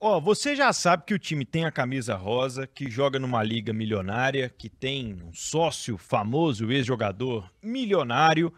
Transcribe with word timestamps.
Ó, 0.00 0.20
você 0.20 0.54
já 0.54 0.72
sabe 0.72 1.04
que 1.06 1.14
o 1.14 1.18
time 1.18 1.44
tem 1.44 1.64
a 1.64 1.72
camisa 1.72 2.14
rosa, 2.14 2.66
que 2.66 2.90
joga 2.90 3.18
numa 3.18 3.42
liga 3.42 3.72
milionária, 3.72 4.48
que 4.48 4.68
tem 4.68 5.14
um 5.14 5.32
sócio 5.32 5.96
famoso, 5.96 6.70
ex-jogador 6.70 7.50
milionário, 7.62 8.52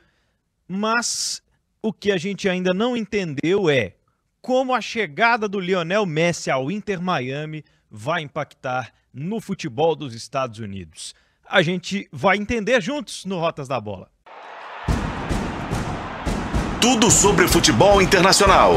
mas 0.67 1.43
o 1.80 1.93
que 1.93 2.11
a 2.11 2.17
gente 2.17 2.49
ainda 2.49 2.75
não 2.75 2.96
entendeu 2.96 3.71
é 3.71 3.95
como 4.41 4.75
a 4.75 4.80
chegada 4.80 5.49
do 5.49 5.61
Lionel 5.61 6.07
Messi 6.07 6.51
ao 6.51 6.71
Inter 6.71 7.00
Miami 7.00 7.64
vai 7.91 8.23
impactar 8.23 8.93
no 9.12 9.41
futebol 9.41 9.95
dos 9.96 10.14
Estados 10.14 10.59
Unidos. 10.59 11.14
A 11.48 11.62
gente 11.62 12.09
vai 12.12 12.37
entender 12.37 12.80
juntos 12.80 13.25
no 13.25 13.39
Rotas 13.39 13.68
da 13.68 13.80
Bola. 13.80 14.11
Tudo 16.80 17.11
sobre 17.11 17.48
futebol 17.48 18.03
internacional. 18.03 18.75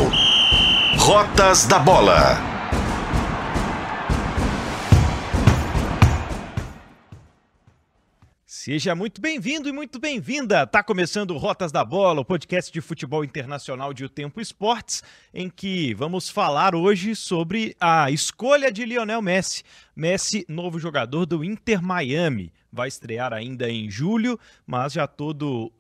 Rotas 1.12 1.66
da 1.66 1.80
Bola. 1.80 2.38
Seja 8.46 8.94
muito 8.94 9.20
bem-vindo 9.20 9.68
e 9.68 9.72
muito 9.72 10.00
bem-vinda. 10.00 10.68
Tá 10.68 10.84
começando 10.84 11.36
Rotas 11.36 11.72
da 11.72 11.84
Bola, 11.84 12.22
o 12.22 12.26
podcast 12.26 12.72
de 12.72 12.80
futebol 12.80 13.24
internacional 13.24 13.92
de 13.92 14.06
O 14.06 14.10
Tempo 14.10 14.40
Esportes, 14.40 15.02
em 15.34 15.50
que 15.50 15.96
vamos 15.96 16.30
falar 16.30 16.76
hoje 16.76 17.16
sobre 17.16 17.76
a 17.80 18.12
escolha 18.12 18.72
de 18.72 18.86
Lionel 18.86 19.24
Messi. 19.24 19.64
Messi, 19.96 20.46
novo 20.48 20.78
jogador 20.78 21.26
do 21.26 21.44
Inter 21.44 21.82
Miami. 21.82 22.54
Vai 22.72 22.88
estrear 22.88 23.34
ainda 23.34 23.70
em 23.70 23.90
julho, 23.90 24.40
mas 24.66 24.94
já 24.94 25.08
todo 25.08 25.72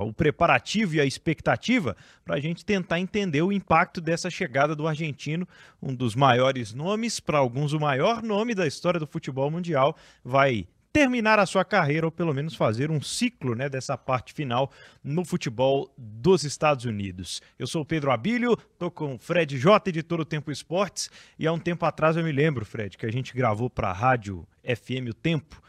o 0.00 0.12
preparativo 0.12 0.94
e 0.94 1.00
a 1.00 1.04
expectativa 1.04 1.96
para 2.24 2.36
a 2.36 2.40
gente 2.40 2.64
tentar 2.64 2.98
entender 2.98 3.42
o 3.42 3.52
impacto 3.52 4.00
dessa 4.00 4.30
chegada 4.30 4.74
do 4.74 4.88
argentino, 4.88 5.46
um 5.82 5.94
dos 5.94 6.14
maiores 6.14 6.72
nomes, 6.72 7.20
para 7.20 7.38
alguns 7.38 7.72
o 7.72 7.80
maior 7.80 8.22
nome 8.22 8.54
da 8.54 8.66
história 8.66 8.98
do 8.98 9.06
futebol 9.06 9.50
mundial, 9.50 9.96
vai 10.24 10.66
terminar 10.92 11.38
a 11.38 11.46
sua 11.46 11.64
carreira 11.64 12.06
ou 12.06 12.10
pelo 12.10 12.34
menos 12.34 12.54
fazer 12.54 12.90
um 12.90 13.00
ciclo 13.00 13.54
né, 13.54 13.68
dessa 13.68 13.96
parte 13.96 14.32
final 14.32 14.70
no 15.02 15.24
futebol 15.24 15.92
dos 15.96 16.44
Estados 16.44 16.84
Unidos. 16.84 17.40
Eu 17.58 17.66
sou 17.66 17.82
o 17.82 17.86
Pedro 17.86 18.10
Abílio, 18.10 18.56
estou 18.72 18.90
com 18.90 19.14
o 19.14 19.18
Fred 19.18 19.56
J, 19.58 19.88
editor 19.88 20.18
do 20.18 20.24
Tempo 20.24 20.50
Esportes, 20.50 21.10
e 21.38 21.46
há 21.46 21.52
um 21.52 21.58
tempo 21.58 21.84
atrás 21.84 22.16
eu 22.16 22.24
me 22.24 22.32
lembro, 22.32 22.64
Fred, 22.64 22.96
que 22.98 23.06
a 23.06 23.12
gente 23.12 23.34
gravou 23.34 23.70
para 23.70 23.90
a 23.90 23.92
rádio 23.92 24.46
FM 24.64 25.10
O 25.10 25.14
Tempo, 25.14 25.62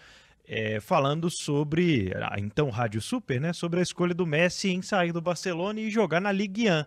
é, 0.53 0.81
falando 0.81 1.29
sobre, 1.29 2.11
a, 2.13 2.37
então 2.37 2.69
Rádio 2.69 3.01
Super, 3.01 3.39
né, 3.39 3.53
sobre 3.53 3.79
a 3.79 3.83
escolha 3.83 4.13
do 4.13 4.27
Messi 4.27 4.69
em 4.69 4.81
sair 4.81 5.13
do 5.13 5.21
Barcelona 5.21 5.79
e 5.79 5.89
jogar 5.89 6.19
na 6.19 6.29
Ligue 6.29 6.69
1 6.69 6.83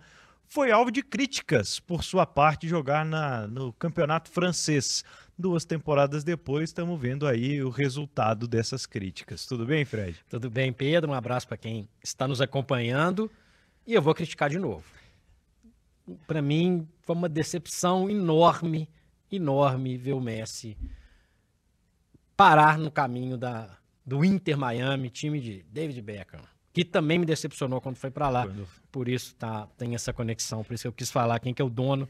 foi 0.46 0.70
alvo 0.70 0.90
de 0.90 1.02
críticas 1.02 1.80
por 1.80 2.04
sua 2.04 2.26
parte 2.26 2.68
jogar 2.68 3.06
na, 3.06 3.46
no 3.46 3.72
campeonato 3.72 4.30
francês. 4.30 5.02
Duas 5.36 5.64
temporadas 5.64 6.22
depois, 6.22 6.68
estamos 6.68 7.00
vendo 7.00 7.26
aí 7.26 7.62
o 7.62 7.70
resultado 7.70 8.46
dessas 8.46 8.84
críticas. 8.84 9.46
Tudo 9.46 9.64
bem, 9.64 9.86
Fred? 9.86 10.22
Tudo 10.28 10.50
bem, 10.50 10.70
Pedro. 10.70 11.10
Um 11.10 11.14
abraço 11.14 11.48
para 11.48 11.56
quem 11.56 11.88
está 12.02 12.28
nos 12.28 12.42
acompanhando. 12.42 13.30
E 13.86 13.94
eu 13.94 14.02
vou 14.02 14.14
criticar 14.14 14.50
de 14.50 14.58
novo. 14.58 14.84
Para 16.26 16.42
mim, 16.42 16.86
foi 17.00 17.16
uma 17.16 17.30
decepção 17.30 18.10
enorme, 18.10 18.88
enorme 19.32 19.96
ver 19.96 20.12
o 20.12 20.20
Messi 20.20 20.76
parar 22.36 22.78
no 22.78 22.90
caminho 22.90 23.36
da, 23.36 23.68
do 24.04 24.24
Inter 24.24 24.56
Miami, 24.58 25.10
time 25.10 25.40
de 25.40 25.64
David 25.70 26.00
Beckham, 26.02 26.40
que 26.72 26.84
também 26.84 27.18
me 27.18 27.26
decepcionou 27.26 27.80
quando 27.80 27.96
foi 27.96 28.10
para 28.10 28.28
lá. 28.28 28.48
Por 28.90 29.08
isso 29.08 29.34
tá, 29.36 29.66
tem 29.78 29.94
essa 29.94 30.12
conexão, 30.12 30.62
por 30.64 30.74
isso 30.74 30.86
eu 30.86 30.92
quis 30.92 31.10
falar 31.10 31.38
quem 31.40 31.54
que 31.54 31.62
é 31.62 31.64
o 31.64 31.70
dono 31.70 32.08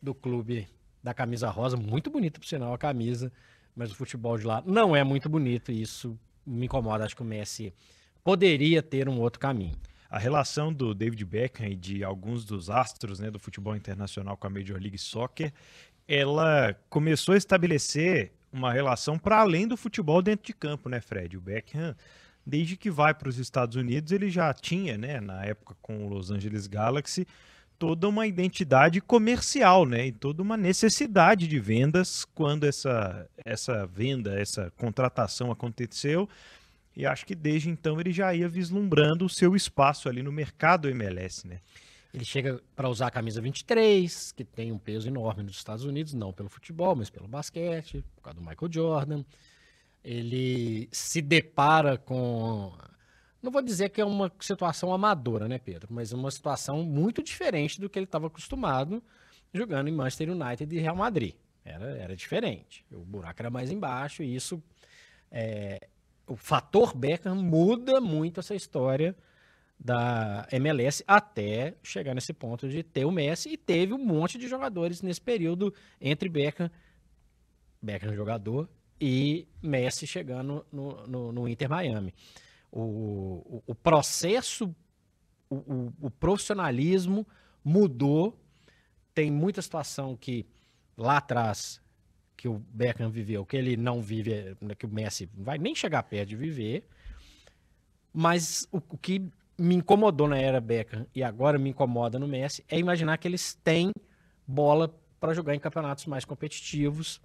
do 0.00 0.14
clube 0.14 0.68
da 1.02 1.12
camisa 1.12 1.50
rosa, 1.50 1.76
muito 1.76 2.10
bonita 2.10 2.40
por 2.40 2.46
sinal 2.46 2.72
a 2.72 2.78
camisa, 2.78 3.30
mas 3.76 3.90
o 3.90 3.94
futebol 3.94 4.38
de 4.38 4.44
lá 4.44 4.62
não 4.64 4.94
é 4.94 5.04
muito 5.04 5.28
bonito 5.28 5.70
e 5.70 5.82
isso 5.82 6.18
me 6.46 6.66
incomoda. 6.66 7.04
Acho 7.04 7.16
que 7.16 7.22
o 7.22 7.26
Messi 7.26 7.74
poderia 8.22 8.82
ter 8.82 9.08
um 9.08 9.20
outro 9.20 9.40
caminho. 9.40 9.76
A 10.08 10.18
relação 10.18 10.72
do 10.72 10.94
David 10.94 11.24
Beckham 11.24 11.66
e 11.66 11.74
de 11.74 12.04
alguns 12.04 12.44
dos 12.44 12.70
astros 12.70 13.18
né, 13.18 13.30
do 13.30 13.38
futebol 13.38 13.74
internacional 13.74 14.36
com 14.36 14.46
a 14.46 14.50
Major 14.50 14.80
League 14.80 14.96
Soccer, 14.96 15.52
ela 16.06 16.74
começou 16.88 17.34
a 17.34 17.38
estabelecer 17.38 18.32
uma 18.54 18.72
relação 18.72 19.18
para 19.18 19.40
além 19.40 19.66
do 19.66 19.76
futebol 19.76 20.22
dentro 20.22 20.46
de 20.46 20.54
campo, 20.54 20.88
né, 20.88 21.00
Fred? 21.00 21.36
O 21.36 21.40
Beckham, 21.40 21.94
desde 22.46 22.76
que 22.76 22.88
vai 22.88 23.12
para 23.12 23.28
os 23.28 23.36
Estados 23.36 23.74
Unidos, 23.74 24.12
ele 24.12 24.30
já 24.30 24.54
tinha, 24.54 24.96
né, 24.96 25.20
na 25.20 25.44
época 25.44 25.74
com 25.82 26.06
o 26.06 26.08
Los 26.08 26.30
Angeles 26.30 26.68
Galaxy, 26.68 27.26
toda 27.76 28.08
uma 28.08 28.26
identidade 28.28 29.00
comercial, 29.00 29.84
né? 29.84 30.06
E 30.06 30.12
toda 30.12 30.40
uma 30.40 30.56
necessidade 30.56 31.48
de 31.48 31.58
vendas 31.58 32.24
quando 32.24 32.64
essa, 32.64 33.28
essa 33.44 33.84
venda, 33.86 34.38
essa 34.38 34.72
contratação 34.76 35.50
aconteceu. 35.50 36.28
E 36.96 37.04
acho 37.04 37.26
que 37.26 37.34
desde 37.34 37.68
então 37.68 38.00
ele 38.00 38.12
já 38.12 38.32
ia 38.32 38.48
vislumbrando 38.48 39.24
o 39.24 39.28
seu 39.28 39.56
espaço 39.56 40.08
ali 40.08 40.22
no 40.22 40.30
mercado 40.30 40.88
MLS, 40.88 41.46
né? 41.46 41.58
Ele 42.14 42.24
chega 42.24 42.62
para 42.76 42.88
usar 42.88 43.08
a 43.08 43.10
camisa 43.10 43.40
23, 43.40 44.30
que 44.30 44.44
tem 44.44 44.70
um 44.70 44.78
peso 44.78 45.08
enorme 45.08 45.42
nos 45.42 45.56
Estados 45.56 45.84
Unidos, 45.84 46.14
não 46.14 46.32
pelo 46.32 46.48
futebol, 46.48 46.94
mas 46.94 47.10
pelo 47.10 47.26
basquete, 47.26 48.04
por 48.14 48.22
causa 48.22 48.38
do 48.38 48.46
Michael 48.46 48.72
Jordan. 48.72 49.24
Ele 50.04 50.88
se 50.92 51.20
depara 51.20 51.98
com 51.98 52.72
não 53.42 53.50
vou 53.50 53.60
dizer 53.60 53.90
que 53.90 54.00
é 54.00 54.04
uma 54.04 54.32
situação 54.40 54.90
amadora, 54.90 55.46
né, 55.46 55.58
Pedro? 55.58 55.88
Mas 55.92 56.12
uma 56.12 56.30
situação 56.30 56.82
muito 56.82 57.22
diferente 57.22 57.78
do 57.78 57.90
que 57.90 57.98
ele 57.98 58.06
estava 58.06 58.28
acostumado 58.28 59.02
jogando 59.52 59.88
em 59.88 59.92
Manchester 59.92 60.30
United 60.30 60.74
e 60.74 60.80
Real 60.80 60.96
Madrid. 60.96 61.34
Era, 61.64 61.96
era 61.96 62.16
diferente. 62.16 62.86
O 62.90 63.04
buraco 63.04 63.42
era 63.42 63.50
mais 63.50 63.70
embaixo 63.70 64.22
e 64.22 64.34
isso. 64.34 64.62
É, 65.30 65.88
o 66.26 66.36
fator 66.36 66.96
Beckham 66.96 67.34
muda 67.34 68.00
muito 68.00 68.40
essa 68.40 68.54
história 68.54 69.14
da 69.84 70.48
MLS 70.50 71.04
até 71.06 71.76
chegar 71.82 72.14
nesse 72.14 72.32
ponto 72.32 72.68
de 72.68 72.82
ter 72.82 73.04
o 73.04 73.10
Messi 73.12 73.50
e 73.50 73.56
teve 73.56 73.92
um 73.92 74.02
monte 74.02 74.38
de 74.38 74.48
jogadores 74.48 75.02
nesse 75.02 75.20
período 75.20 75.74
entre 76.00 76.28
Beckham, 76.28 76.70
Beckham 77.82 78.14
jogador, 78.14 78.68
e 78.98 79.46
Messi 79.60 80.06
chegando 80.06 80.64
no, 80.72 81.06
no, 81.06 81.32
no 81.32 81.48
Inter 81.48 81.68
Miami 81.68 82.14
o, 82.76 83.62
o, 83.66 83.74
processo, 83.74 84.74
o, 85.48 85.56
o, 85.56 85.92
o 86.02 86.10
profissionalismo 86.10 87.26
mudou. 87.62 88.36
Tem 89.14 89.30
muita 89.30 89.62
situação 89.62 90.16
que 90.16 90.44
lá 90.96 91.18
atrás 91.18 91.80
que 92.36 92.48
o 92.48 92.58
Beckham 92.58 93.10
viveu, 93.10 93.46
que 93.46 93.56
ele 93.56 93.76
não 93.76 94.02
vive, 94.02 94.56
que 94.76 94.86
o 94.86 94.88
Messi 94.88 95.30
vai 95.32 95.56
nem 95.56 95.72
chegar 95.72 96.02
perto 96.02 96.30
de 96.30 96.36
viver. 96.36 96.88
Mas 98.12 98.66
o, 98.72 98.78
o, 98.78 98.98
que 98.98 99.30
me 99.58 99.74
incomodou 99.76 100.28
na 100.28 100.38
era 100.38 100.60
Beckham 100.60 101.06
e 101.14 101.22
agora 101.22 101.58
me 101.58 101.70
incomoda 101.70 102.18
no 102.18 102.26
Messi 102.26 102.64
é 102.68 102.78
imaginar 102.78 103.16
que 103.18 103.28
eles 103.28 103.54
têm 103.54 103.92
bola 104.46 104.94
para 105.20 105.32
jogar 105.32 105.54
em 105.54 105.58
campeonatos 105.58 106.06
mais 106.06 106.24
competitivos 106.24 107.20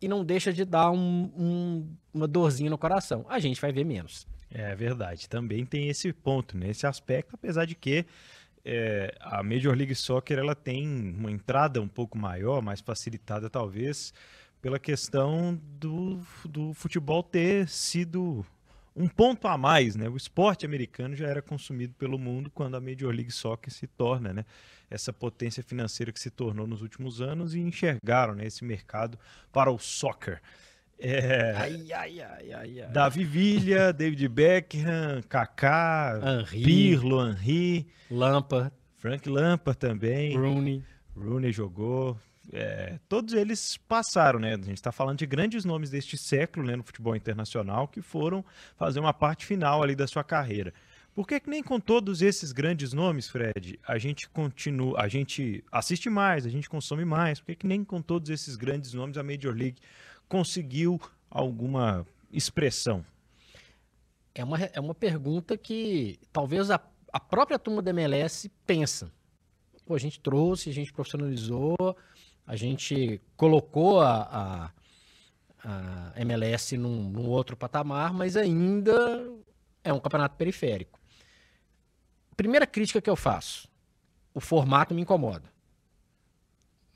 e 0.00 0.08
não 0.08 0.24
deixa 0.24 0.52
de 0.52 0.64
dar 0.64 0.90
um, 0.90 1.30
um, 1.36 1.96
uma 2.12 2.28
dorzinha 2.28 2.68
no 2.68 2.76
coração. 2.76 3.24
A 3.28 3.38
gente 3.38 3.60
vai 3.60 3.72
ver 3.72 3.84
menos. 3.84 4.26
É 4.50 4.74
verdade, 4.74 5.28
também 5.28 5.64
tem 5.64 5.88
esse 5.88 6.12
ponto, 6.12 6.56
nesse 6.56 6.86
aspecto, 6.86 7.34
apesar 7.34 7.64
de 7.64 7.74
que 7.74 8.06
é, 8.64 9.14
a 9.20 9.42
Major 9.42 9.74
League 9.74 9.94
Soccer 9.94 10.38
ela 10.38 10.54
tem 10.54 10.86
uma 11.16 11.30
entrada 11.30 11.80
um 11.80 11.88
pouco 11.88 12.18
maior, 12.18 12.62
mais 12.62 12.80
facilitada 12.80 13.48
talvez, 13.48 14.12
pela 14.60 14.78
questão 14.78 15.60
do, 15.78 16.20
do 16.44 16.72
futebol 16.74 17.22
ter 17.22 17.68
sido 17.68 18.44
um 18.96 19.06
ponto 19.06 19.46
a 19.46 19.58
mais, 19.58 19.94
né? 19.94 20.08
O 20.08 20.16
esporte 20.16 20.64
americano 20.64 21.14
já 21.14 21.26
era 21.26 21.42
consumido 21.42 21.94
pelo 21.94 22.18
mundo 22.18 22.50
quando 22.50 22.76
a 22.76 22.80
Major 22.80 23.14
League 23.14 23.30
Soccer 23.30 23.70
se 23.70 23.86
torna, 23.86 24.32
né? 24.32 24.44
Essa 24.90 25.12
potência 25.12 25.62
financeira 25.62 26.10
que 26.10 26.18
se 26.18 26.30
tornou 26.30 26.66
nos 26.66 26.80
últimos 26.80 27.20
anos 27.20 27.54
e 27.54 27.60
enxergaram 27.60 28.34
né, 28.34 28.46
esse 28.46 28.64
mercado 28.64 29.18
para 29.52 29.70
o 29.70 29.78
soccer. 29.78 30.40
É, 30.98 31.52
ai, 31.56 31.92
ai, 31.92 32.20
ai, 32.20 32.52
ai, 32.52 32.80
ai. 32.80 32.90
Davi 32.90 33.24
Villa, 33.24 33.92
David 33.92 34.28
Beckham, 34.28 35.22
Kaká, 35.28 36.18
Henry, 36.24 36.62
Pirlo, 36.62 37.20
Henry, 37.20 37.86
Lampard, 38.10 38.72
Frank 38.96 39.28
Lampard 39.28 39.78
também, 39.78 40.34
Rooney, 40.34 40.82
Rooney 41.14 41.52
jogou. 41.52 42.18
É, 42.52 42.98
todos 43.08 43.34
eles 43.34 43.76
passaram, 43.88 44.38
né? 44.38 44.54
A 44.54 44.56
gente 44.56 44.74
está 44.74 44.92
falando 44.92 45.18
de 45.18 45.26
grandes 45.26 45.64
nomes 45.64 45.90
deste 45.90 46.16
século, 46.16 46.66
né, 46.66 46.76
no 46.76 46.82
futebol 46.82 47.16
internacional, 47.16 47.88
que 47.88 48.00
foram 48.00 48.44
fazer 48.76 49.00
uma 49.00 49.12
parte 49.12 49.44
final 49.44 49.82
ali 49.82 49.94
da 49.94 50.06
sua 50.06 50.22
carreira. 50.22 50.72
Por 51.14 51.26
que, 51.26 51.40
que 51.40 51.48
nem 51.48 51.62
com 51.62 51.80
todos 51.80 52.20
esses 52.20 52.52
grandes 52.52 52.92
nomes, 52.92 53.26
Fred, 53.26 53.80
a 53.88 53.96
gente 53.96 54.28
continua, 54.28 55.00
a 55.00 55.08
gente 55.08 55.64
assiste 55.72 56.10
mais, 56.10 56.44
a 56.44 56.50
gente 56.50 56.68
consome 56.68 57.06
mais? 57.06 57.40
Por 57.40 57.46
que, 57.46 57.56
que 57.56 57.66
nem 57.66 57.82
com 57.82 58.02
todos 58.02 58.28
esses 58.28 58.54
grandes 58.54 58.92
nomes 58.92 59.16
a 59.16 59.22
Major 59.22 59.54
League 59.54 59.78
conseguiu 60.28 61.00
alguma 61.30 62.06
expressão? 62.30 63.02
É 64.34 64.44
uma, 64.44 64.58
é 64.60 64.78
uma 64.78 64.94
pergunta 64.94 65.56
que 65.56 66.18
talvez 66.30 66.70
a, 66.70 66.78
a 67.10 67.18
própria 67.18 67.58
turma 67.58 67.80
da 67.80 67.90
MLS 67.92 68.50
pensa. 68.66 69.10
Pô, 69.86 69.94
a 69.94 69.98
gente 69.98 70.20
trouxe, 70.20 70.68
a 70.68 70.74
gente 70.74 70.92
profissionalizou, 70.92 71.96
A 72.46 72.54
gente 72.54 73.20
colocou 73.36 74.00
a, 74.00 74.72
a, 75.62 76.12
a 76.14 76.20
MLS 76.20 76.76
num, 76.76 77.10
num 77.10 77.28
outro 77.28 77.56
patamar, 77.56 78.12
mas 78.12 78.36
ainda 78.36 79.28
é 79.82 79.92
um 79.92 79.98
campeonato 79.98 80.36
periférico. 80.36 81.00
Primeira 82.36 82.66
crítica 82.66 83.00
que 83.00 83.10
eu 83.10 83.16
faço: 83.16 83.68
o 84.32 84.40
formato 84.40 84.94
me 84.94 85.02
incomoda. 85.02 85.50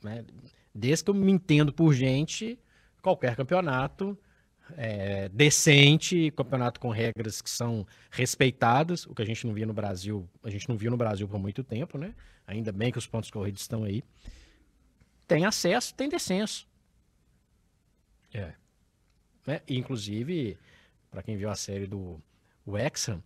Né? 0.03 0.25
Desde 0.75 1.05
que 1.05 1.11
eu 1.11 1.15
me 1.15 1.33
entendo 1.33 1.73
por 1.73 1.93
gente, 1.93 2.59
qualquer 3.03 3.35
campeonato 3.35 4.17
é, 4.77 5.29
decente, 5.31 6.31
campeonato 6.33 6.81
com 6.81 6.91
regras 6.91 7.41
que 7.41 7.51
são 7.51 7.87
respeitadas, 8.11 9.07
o 9.07 9.15
que 9.15 9.23
a 9.23 9.27
gente 9.27 9.47
não 9.47 9.55
via 9.55 9.67
no 9.67 9.73
Brasil, 9.73 10.29
a 10.43 10.51
gente 10.51 10.69
não 10.69 10.77
viu 10.77 10.91
no 10.91 10.97
Brasil 10.97 11.27
por 11.27 11.39
muito 11.39 11.65
tempo, 11.65 11.99
né? 11.99 12.15
Ainda 12.47 12.73
bem 12.73 12.93
que 12.93 12.99
os 12.99 13.07
pontos 13.07 13.31
corridos 13.31 13.63
estão 13.63 13.85
aí. 13.85 14.03
Tem 15.31 15.47
acesso, 15.47 15.95
tem 15.95 16.09
descenso. 16.09 16.67
É. 18.35 18.53
Né? 19.47 19.61
Inclusive, 19.69 20.59
para 21.09 21.23
quem 21.23 21.37
viu 21.37 21.49
a 21.49 21.55
série 21.55 21.87
do 21.87 22.21
Wexham, 22.67 23.23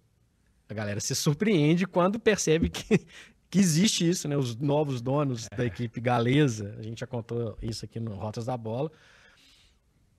a 0.69 0.75
galera 0.75 1.01
se 1.01 1.15
surpreende 1.15 1.87
quando 1.87 2.21
percebe 2.21 2.69
que, 2.69 2.99
que 3.49 3.59
existe 3.59 4.07
isso, 4.07 4.29
né? 4.29 4.37
Os 4.37 4.55
novos 4.55 5.01
donos 5.01 5.49
é. 5.51 5.57
da 5.57 5.65
equipe 5.65 5.99
galesa, 5.99 6.77
a 6.79 6.83
gente 6.83 7.01
já 7.01 7.07
contou 7.07 7.57
isso 7.63 7.87
aqui 7.87 7.99
no 7.99 8.15
Rotas 8.15 8.45
da 8.45 8.57
Bola, 8.59 8.93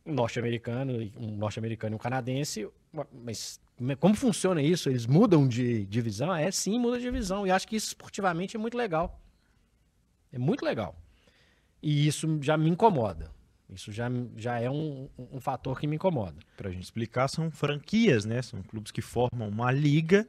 um 0.03 0.15
norte-americano, 0.15 1.11
um 1.15 1.37
norte-americano 1.37 1.93
e 1.93 1.97
um 1.97 1.99
canadense, 1.99 2.67
mas 3.11 3.61
como 3.99 4.15
funciona 4.15 4.59
isso? 4.59 4.89
Eles 4.89 5.05
mudam 5.05 5.47
de 5.47 5.85
divisão? 5.85 6.33
É, 6.33 6.49
sim, 6.49 6.79
muda 6.79 6.97
de 6.97 7.03
divisão. 7.03 7.45
E 7.45 7.51
acho 7.51 7.67
que 7.67 7.75
isso 7.75 7.89
esportivamente 7.89 8.55
é 8.55 8.59
muito 8.59 8.75
legal. 8.75 9.21
É 10.33 10.39
muito 10.39 10.65
legal. 10.65 10.95
E 11.81 12.07
isso 12.07 12.39
já 12.41 12.57
me 12.57 12.69
incomoda. 12.69 13.31
Isso 13.69 13.91
já, 13.91 14.09
já 14.37 14.59
é 14.59 14.69
um, 14.69 15.09
um 15.17 15.39
fator 15.39 15.79
que 15.79 15.87
me 15.87 15.95
incomoda. 15.95 16.35
Para 16.55 16.69
a 16.69 16.71
gente 16.71 16.83
explicar, 16.83 17.27
são 17.27 17.49
franquias, 17.49 18.25
né? 18.25 18.41
São 18.41 18.61
clubes 18.61 18.91
que 18.91 19.01
formam 19.01 19.49
uma 19.49 19.71
liga 19.71 20.27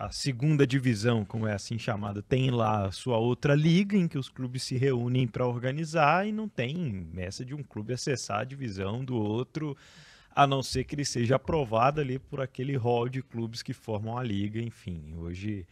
a 0.00 0.10
segunda 0.10 0.66
divisão, 0.66 1.26
como 1.26 1.46
é 1.46 1.52
assim 1.52 1.78
chamada, 1.78 2.22
tem 2.22 2.50
lá 2.50 2.86
a 2.86 2.90
sua 2.90 3.18
outra 3.18 3.54
liga 3.54 3.94
em 3.94 4.08
que 4.08 4.16
os 4.16 4.30
clubes 4.30 4.62
se 4.62 4.78
reúnem 4.78 5.28
para 5.28 5.46
organizar 5.46 6.26
e 6.26 6.32
não 6.32 6.48
tem 6.48 7.06
essa 7.18 7.44
de 7.44 7.54
um 7.54 7.62
clube 7.62 7.92
acessar 7.92 8.40
a 8.40 8.44
divisão 8.44 9.04
do 9.04 9.14
outro, 9.14 9.76
a 10.34 10.46
não 10.46 10.62
ser 10.62 10.84
que 10.84 10.94
ele 10.94 11.04
seja 11.04 11.36
aprovado 11.36 12.00
ali 12.00 12.18
por 12.18 12.40
aquele 12.40 12.74
hall 12.76 13.10
de 13.10 13.22
clubes 13.22 13.62
que 13.62 13.74
formam 13.74 14.16
a 14.16 14.22
liga, 14.22 14.58
enfim. 14.58 15.12
Hoje 15.18 15.66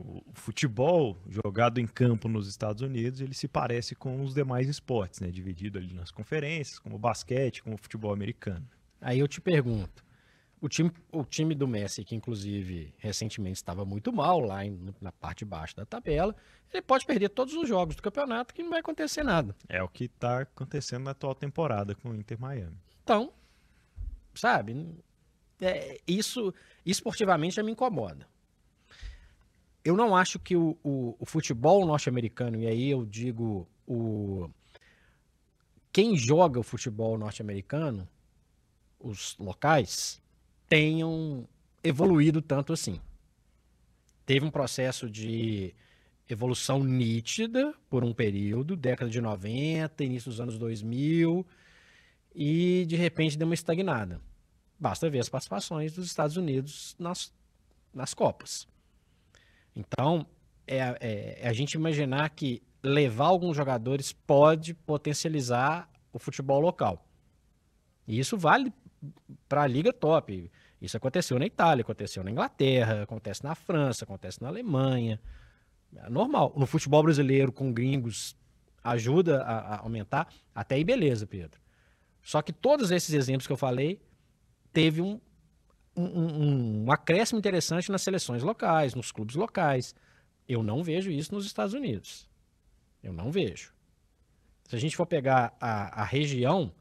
o 0.00 0.22
futebol 0.32 1.18
jogado 1.28 1.78
em 1.78 1.86
campo 1.86 2.28
nos 2.28 2.48
Estados 2.48 2.82
Unidos, 2.82 3.20
ele 3.20 3.34
se 3.34 3.46
parece 3.46 3.94
com 3.94 4.22
os 4.22 4.34
demais 4.34 4.68
esportes, 4.68 5.20
né, 5.20 5.30
dividido 5.30 5.78
ali 5.78 5.92
nas 5.92 6.10
conferências, 6.10 6.78
como 6.78 6.96
o 6.96 6.98
basquete, 6.98 7.62
como 7.62 7.74
o 7.74 7.78
futebol 7.78 8.12
americano. 8.12 8.66
Aí 9.00 9.18
eu 9.18 9.28
te 9.28 9.40
pergunto, 9.40 10.04
o 10.60 10.68
time, 10.68 10.92
o 11.10 11.24
time 11.24 11.54
do 11.54 11.66
Messi, 11.66 12.04
que 12.04 12.14
inclusive 12.14 12.94
recentemente 12.98 13.56
estava 13.56 13.84
muito 13.84 14.12
mal 14.12 14.40
lá 14.40 14.64
em, 14.64 14.94
na 15.00 15.10
parte 15.10 15.40
de 15.40 15.44
baixo 15.44 15.76
da 15.76 15.84
tabela, 15.84 16.34
ele 16.72 16.82
pode 16.82 17.04
perder 17.04 17.28
todos 17.30 17.54
os 17.54 17.68
jogos 17.68 17.96
do 17.96 18.02
campeonato 18.02 18.54
que 18.54 18.62
não 18.62 18.70
vai 18.70 18.80
acontecer 18.80 19.22
nada. 19.22 19.54
É 19.68 19.82
o 19.82 19.88
que 19.88 20.04
está 20.04 20.42
acontecendo 20.42 21.04
na 21.04 21.10
atual 21.10 21.34
temporada 21.34 21.94
com 21.94 22.10
o 22.10 22.14
Inter 22.14 22.40
Miami. 22.40 22.76
Então, 23.02 23.32
sabe, 24.34 24.96
é, 25.60 25.98
isso 26.06 26.54
esportivamente 26.86 27.56
já 27.56 27.62
me 27.62 27.72
incomoda. 27.72 28.31
Eu 29.84 29.96
não 29.96 30.14
acho 30.14 30.38
que 30.38 30.56
o, 30.56 30.76
o, 30.82 31.16
o 31.18 31.26
futebol 31.26 31.84
norte-americano, 31.84 32.60
e 32.60 32.66
aí 32.66 32.90
eu 32.90 33.04
digo 33.04 33.68
o 33.86 34.48
quem 35.92 36.16
joga 36.16 36.58
o 36.58 36.62
futebol 36.62 37.18
norte-americano, 37.18 38.08
os 38.98 39.36
locais, 39.38 40.22
tenham 40.66 41.46
evoluído 41.84 42.40
tanto 42.40 42.72
assim. 42.72 42.98
Teve 44.24 44.46
um 44.46 44.50
processo 44.50 45.10
de 45.10 45.74
evolução 46.26 46.82
nítida 46.82 47.74
por 47.90 48.02
um 48.04 48.14
período, 48.14 48.74
década 48.74 49.10
de 49.10 49.20
90, 49.20 50.02
início 50.02 50.30
dos 50.30 50.40
anos 50.40 50.56
2000, 50.56 51.46
e 52.34 52.86
de 52.86 52.96
repente 52.96 53.36
deu 53.36 53.46
uma 53.46 53.54
estagnada. 53.54 54.18
Basta 54.78 55.10
ver 55.10 55.18
as 55.18 55.28
participações 55.28 55.92
dos 55.92 56.06
Estados 56.06 56.38
Unidos 56.38 56.96
nas, 56.98 57.32
nas 57.92 58.14
Copas. 58.14 58.66
Então, 59.74 60.26
é, 60.66 60.78
é, 60.78 61.38
é 61.40 61.48
a 61.48 61.52
gente 61.52 61.74
imaginar 61.74 62.28
que 62.30 62.62
levar 62.82 63.26
alguns 63.26 63.56
jogadores 63.56 64.12
pode 64.12 64.74
potencializar 64.74 65.88
o 66.12 66.18
futebol 66.18 66.60
local. 66.60 67.06
E 68.06 68.18
isso 68.18 68.36
vale 68.36 68.72
para 69.48 69.62
a 69.62 69.66
liga 69.66 69.92
top. 69.92 70.50
Isso 70.80 70.96
aconteceu 70.96 71.38
na 71.38 71.46
Itália, 71.46 71.82
aconteceu 71.82 72.24
na 72.24 72.30
Inglaterra, 72.30 73.02
acontece 73.02 73.44
na 73.44 73.54
França, 73.54 74.04
acontece 74.04 74.42
na 74.42 74.48
Alemanha. 74.48 75.20
É 75.94 76.10
normal. 76.10 76.52
No 76.56 76.66
futebol 76.66 77.02
brasileiro, 77.02 77.52
com 77.52 77.72
gringos, 77.72 78.36
ajuda 78.82 79.42
a, 79.42 79.74
a 79.74 79.78
aumentar. 79.80 80.28
Até 80.54 80.74
aí, 80.74 80.84
beleza, 80.84 81.26
Pedro. 81.26 81.60
Só 82.22 82.42
que 82.42 82.52
todos 82.52 82.90
esses 82.90 83.14
exemplos 83.14 83.46
que 83.46 83.52
eu 83.52 83.56
falei, 83.56 84.00
teve 84.72 85.00
um, 85.00 85.20
um, 85.96 86.04
um, 86.04 86.84
um 86.84 86.92
acréscimo 86.92 87.38
interessante 87.38 87.90
nas 87.90 88.02
seleções 88.02 88.42
locais, 88.42 88.94
nos 88.94 89.12
clubes 89.12 89.34
locais. 89.36 89.94
Eu 90.48 90.62
não 90.62 90.82
vejo 90.82 91.10
isso 91.10 91.34
nos 91.34 91.46
Estados 91.46 91.74
Unidos. 91.74 92.28
Eu 93.02 93.12
não 93.12 93.30
vejo. 93.30 93.72
Se 94.68 94.76
a 94.76 94.78
gente 94.78 94.96
for 94.96 95.06
pegar 95.06 95.54
a, 95.60 96.02
a 96.02 96.04
região, 96.04 96.72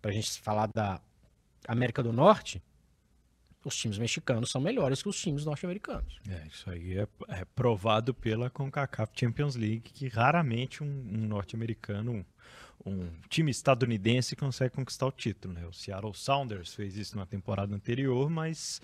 para 0.00 0.10
a 0.10 0.14
gente 0.14 0.40
falar 0.40 0.66
da 0.66 1.00
América 1.66 2.02
do 2.02 2.12
Norte, 2.12 2.62
os 3.64 3.76
times 3.76 3.98
mexicanos 3.98 4.50
são 4.50 4.60
melhores 4.60 5.02
que 5.02 5.08
os 5.08 5.20
times 5.20 5.44
norte-americanos. 5.44 6.18
É, 6.28 6.46
isso 6.46 6.70
aí 6.70 6.98
é, 6.98 7.08
é, 7.28 7.44
provado 7.44 8.14
pela 8.14 8.48
CONCACAF 8.50 9.12
Champions 9.14 9.56
League, 9.56 9.80
que 9.80 10.08
raramente 10.08 10.82
um, 10.82 10.86
um 10.86 11.26
norte-americano, 11.26 12.24
um, 12.84 13.10
time 13.28 13.50
estadunidense 13.50 14.36
consegue 14.36 14.74
conquistar 14.74 15.06
o 15.06 15.12
título. 15.12 15.54
Né? 15.54 15.66
O 15.66 15.72
Seattle 15.72 16.14
Sounders 16.14 16.74
fez 16.74 16.96
isso 16.96 17.16
na 17.16 17.26
temporada 17.26 17.74
anterior, 17.74 18.28
mas 18.30 18.80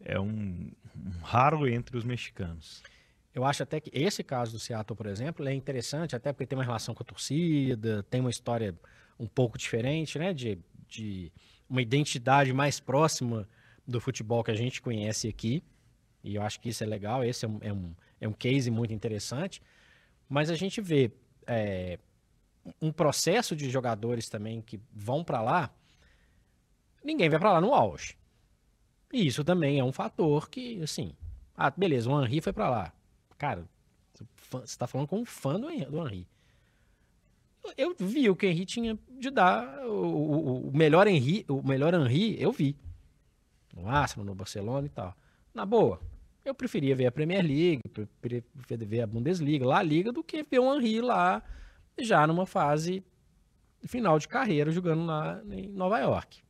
é 0.00 0.18
um, 0.18 0.70
um 0.96 1.10
raro 1.22 1.68
entre 1.68 1.96
os 1.96 2.04
mexicanos. 2.04 2.82
Eu 3.34 3.44
acho 3.44 3.62
até 3.62 3.80
que 3.80 3.90
esse 3.92 4.24
caso 4.24 4.52
do 4.52 4.58
Seattle, 4.58 4.96
por 4.96 5.06
exemplo, 5.06 5.46
é 5.46 5.54
interessante, 5.54 6.16
até 6.16 6.32
porque 6.32 6.46
tem 6.46 6.58
uma 6.58 6.64
relação 6.64 6.94
com 6.94 7.02
a 7.02 7.06
torcida, 7.06 8.02
tem 8.04 8.20
uma 8.20 8.30
história 8.30 8.74
um 9.18 9.26
pouco 9.26 9.56
diferente, 9.56 10.18
né? 10.18 10.32
De, 10.32 10.58
de 10.88 11.32
uma 11.68 11.82
identidade 11.82 12.52
mais 12.52 12.80
próxima 12.80 13.48
do 13.86 14.00
futebol 14.00 14.42
que 14.42 14.50
a 14.50 14.56
gente 14.56 14.82
conhece 14.82 15.28
aqui. 15.28 15.62
E 16.22 16.34
eu 16.34 16.42
acho 16.42 16.60
que 16.60 16.68
isso 16.68 16.82
é 16.82 16.86
legal, 16.86 17.24
esse 17.24 17.44
é 17.44 17.48
um, 17.48 17.58
é 17.60 17.72
um, 17.72 17.94
é 18.20 18.28
um 18.28 18.32
case 18.32 18.70
muito 18.70 18.92
interessante. 18.92 19.62
Mas 20.28 20.50
a 20.50 20.56
gente 20.56 20.80
vê 20.80 21.10
é, 21.46 21.98
um 22.80 22.92
processo 22.92 23.54
de 23.56 23.70
jogadores 23.70 24.28
também 24.28 24.60
que 24.60 24.80
vão 24.92 25.24
para 25.24 25.40
lá, 25.40 25.70
ninguém 27.02 27.28
vai 27.28 27.38
para 27.38 27.52
lá 27.52 27.60
no 27.60 27.74
auge. 27.74 28.16
E 29.12 29.26
isso 29.26 29.42
também 29.42 29.78
é 29.78 29.84
um 29.84 29.92
fator 29.92 30.48
que, 30.48 30.82
assim, 30.82 31.12
ah, 31.56 31.70
beleza, 31.70 32.10
o 32.10 32.24
Henry 32.24 32.40
foi 32.40 32.52
para 32.52 32.68
lá. 32.68 32.92
Cara, 33.36 33.64
você 34.50 34.64
está 34.64 34.86
falando 34.86 35.08
com 35.08 35.20
um 35.20 35.24
fã 35.24 35.58
do 35.58 35.70
Henry 35.70 36.26
eu 37.76 37.94
vi 37.98 38.30
o 38.30 38.36
que 38.36 38.46
o 38.46 38.50
Henry 38.50 38.64
tinha 38.64 38.98
de 39.18 39.30
dar, 39.30 39.86
o, 39.86 39.90
o, 39.90 40.68
o, 40.68 40.76
melhor 40.76 41.06
Henry, 41.06 41.44
o 41.48 41.62
melhor 41.62 41.92
Henry, 41.94 42.40
eu 42.40 42.52
vi. 42.52 42.76
No 43.74 43.88
Arsenal, 43.88 44.24
no 44.24 44.34
Barcelona 44.34 44.86
e 44.86 44.90
tal. 44.90 45.14
Na 45.52 45.66
boa, 45.66 46.00
eu 46.44 46.54
preferia 46.54 46.94
ver 46.94 47.06
a 47.06 47.12
Premier 47.12 47.44
League, 47.44 47.82
ver 48.86 49.00
a 49.02 49.06
Bundesliga, 49.06 49.66
lá 49.66 49.78
a 49.78 49.82
Liga, 49.82 50.12
do 50.12 50.22
que 50.22 50.42
ver 50.42 50.60
o 50.60 50.74
Henry 50.74 51.00
lá, 51.00 51.42
já 52.04 52.26
numa 52.26 52.46
fase 52.46 53.04
final 53.86 54.18
de 54.18 54.28
carreira, 54.28 54.70
jogando 54.70 55.06
lá 55.06 55.42
em 55.50 55.68
Nova 55.68 55.98
York. 55.98 56.42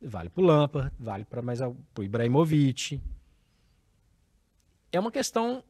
Vale 0.00 0.28
pro 0.28 0.42
Lampard, 0.42 0.92
vale 0.98 1.24
para 1.24 1.42
mais 1.42 1.60
pro 1.94 2.02
Ibrahimovic. 2.02 3.00
É 4.90 4.98
uma 4.98 5.12
questão. 5.12 5.62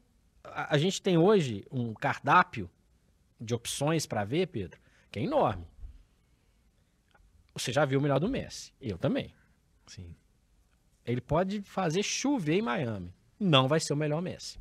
A, 0.42 0.74
a 0.74 0.78
gente 0.78 1.00
tem 1.02 1.18
hoje 1.18 1.64
um 1.70 1.92
cardápio 1.92 2.70
de 3.40 3.54
opções 3.54 4.06
para 4.06 4.24
ver, 4.24 4.48
Pedro, 4.48 4.80
que 5.10 5.18
é 5.18 5.22
enorme. 5.22 5.66
Você 7.54 7.72
já 7.72 7.84
viu 7.84 7.98
o 7.98 8.02
melhor 8.02 8.18
do 8.18 8.28
Messi. 8.28 8.72
Eu 8.80 8.96
também. 8.96 9.34
Sim. 9.86 10.14
Ele 11.04 11.20
pode 11.20 11.60
fazer 11.62 12.02
chover 12.02 12.58
em 12.58 12.62
Miami. 12.62 13.12
Não 13.38 13.68
vai 13.68 13.80
ser 13.80 13.92
o 13.92 13.96
melhor 13.96 14.22
Messi. 14.22 14.58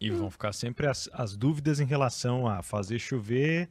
E 0.00 0.10
hum. 0.10 0.18
vão 0.18 0.30
ficar 0.30 0.52
sempre 0.52 0.86
as, 0.86 1.08
as 1.12 1.36
dúvidas 1.36 1.80
em 1.80 1.86
relação 1.86 2.46
a 2.46 2.62
fazer 2.62 2.98
chover 2.98 3.68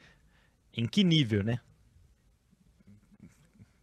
em 0.74 0.88
que 0.88 1.04
nível, 1.04 1.44
né? 1.44 1.60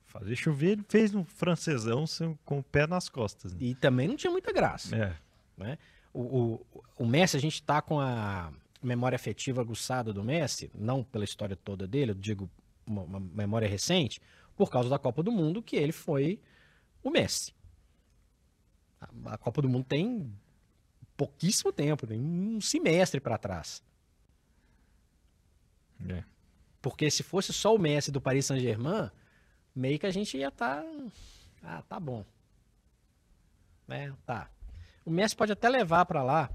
Fazer 0.06 0.36
chover 0.36 0.72
ele 0.72 0.84
fez 0.88 1.10
no 1.12 1.24
francesão 1.24 2.04
com 2.44 2.58
o 2.58 2.62
pé 2.62 2.86
nas 2.86 3.08
costas. 3.08 3.54
Né? 3.54 3.58
E 3.60 3.74
também 3.74 4.06
não 4.06 4.16
tinha 4.16 4.30
muita 4.30 4.52
graça. 4.52 4.94
É. 4.94 5.16
Né? 5.56 5.78
O, 6.12 6.20
o, 6.20 6.66
o 6.98 7.06
Messi, 7.06 7.36
a 7.36 7.40
gente 7.40 7.62
tá 7.62 7.80
com 7.80 7.98
a 7.98 8.52
memória 8.82 9.16
afetiva 9.16 9.62
aguçada 9.62 10.12
do 10.12 10.22
Messi, 10.22 10.70
não 10.74 11.02
pela 11.02 11.24
história 11.24 11.56
toda 11.56 11.86
dele, 11.86 12.10
eu 12.10 12.14
digo 12.14 12.50
uma, 12.86 13.02
uma 13.02 13.20
memória 13.20 13.68
recente, 13.68 14.20
por 14.56 14.70
causa 14.70 14.88
da 14.90 14.98
Copa 14.98 15.22
do 15.22 15.32
Mundo, 15.32 15.62
que 15.62 15.76
ele 15.76 15.92
foi 15.92 16.38
o 17.02 17.10
Messi. 17.10 17.54
A, 19.00 19.08
a 19.32 19.38
Copa 19.38 19.62
do 19.62 19.68
Mundo 19.68 19.84
tem 19.84 20.30
pouquíssimo 21.22 21.72
tempo, 21.72 22.06
tem 22.06 22.20
um 22.20 22.60
semestre 22.60 23.20
para 23.20 23.38
trás. 23.38 23.82
É. 26.08 26.24
Porque 26.80 27.08
se 27.10 27.22
fosse 27.22 27.52
só 27.52 27.72
o 27.74 27.78
Messi 27.78 28.10
do 28.10 28.20
Paris 28.20 28.46
Saint-Germain, 28.46 29.08
meio 29.74 29.98
que 29.98 30.06
a 30.06 30.10
gente 30.10 30.36
ia 30.36 30.48
estar. 30.48 30.82
Tá... 30.82 30.88
Ah, 31.62 31.82
tá 31.88 32.00
bom. 32.00 32.24
Né? 33.86 34.12
Tá. 34.26 34.50
O 35.04 35.10
Messi 35.10 35.36
pode 35.36 35.52
até 35.52 35.68
levar 35.68 36.04
para 36.06 36.24
lá, 36.24 36.50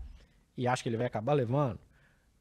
e 0.58 0.68
acho 0.68 0.84
que 0.84 0.90
ele 0.90 0.98
vai 0.98 1.08
acabar 1.08 1.34
levando, 1.34 1.80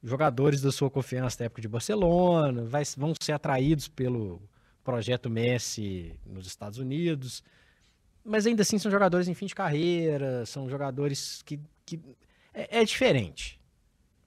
jogadores 0.03 0.61
da 0.61 0.71
sua 0.71 0.89
confiança 0.89 1.39
da 1.39 1.45
época 1.45 1.61
de 1.61 1.67
Barcelona, 1.67 2.65
vai, 2.65 2.83
vão 2.97 3.13
ser 3.19 3.31
atraídos 3.31 3.87
pelo 3.87 4.41
projeto 4.83 5.29
Messi 5.29 6.19
nos 6.25 6.45
Estados 6.45 6.77
Unidos. 6.77 7.43
Mas 8.23 8.45
ainda 8.45 8.61
assim 8.61 8.77
são 8.77 8.91
jogadores 8.91 9.29
em 9.29 9.33
fim 9.33 9.45
de 9.45 9.55
carreira, 9.55 10.45
são 10.45 10.69
jogadores 10.69 11.41
que. 11.43 11.57
Que 11.87 11.99
é, 12.53 12.81
é 12.81 12.83
diferente. 12.83 13.59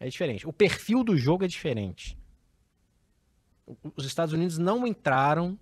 É 0.00 0.08
diferente. 0.08 0.48
O 0.48 0.52
perfil 0.52 1.04
do 1.04 1.16
jogo 1.16 1.44
é 1.44 1.48
diferente. 1.48 2.18
Os 3.94 4.04
Estados 4.04 4.32
Unidos 4.32 4.56
não 4.56 4.86
entraram, 4.86 5.58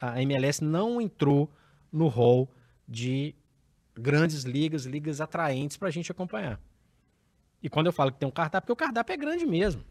a 0.00 0.20
MLS 0.22 0.64
não 0.64 1.00
entrou 1.00 1.48
no 1.92 2.08
hall 2.08 2.50
de 2.88 3.34
grandes 3.94 4.44
ligas, 4.44 4.86
ligas 4.86 5.20
atraentes 5.20 5.76
para 5.76 5.88
a 5.88 5.90
gente 5.90 6.10
acompanhar. 6.10 6.58
E 7.62 7.68
quando 7.68 7.86
eu 7.86 7.92
falo 7.92 8.10
que 8.10 8.18
tem 8.18 8.28
um 8.28 8.32
cardápio, 8.32 8.66
porque 8.66 8.82
o 8.82 8.86
cardápio 8.86 9.12
é 9.12 9.16
grande 9.16 9.44
mesmo. 9.44 9.84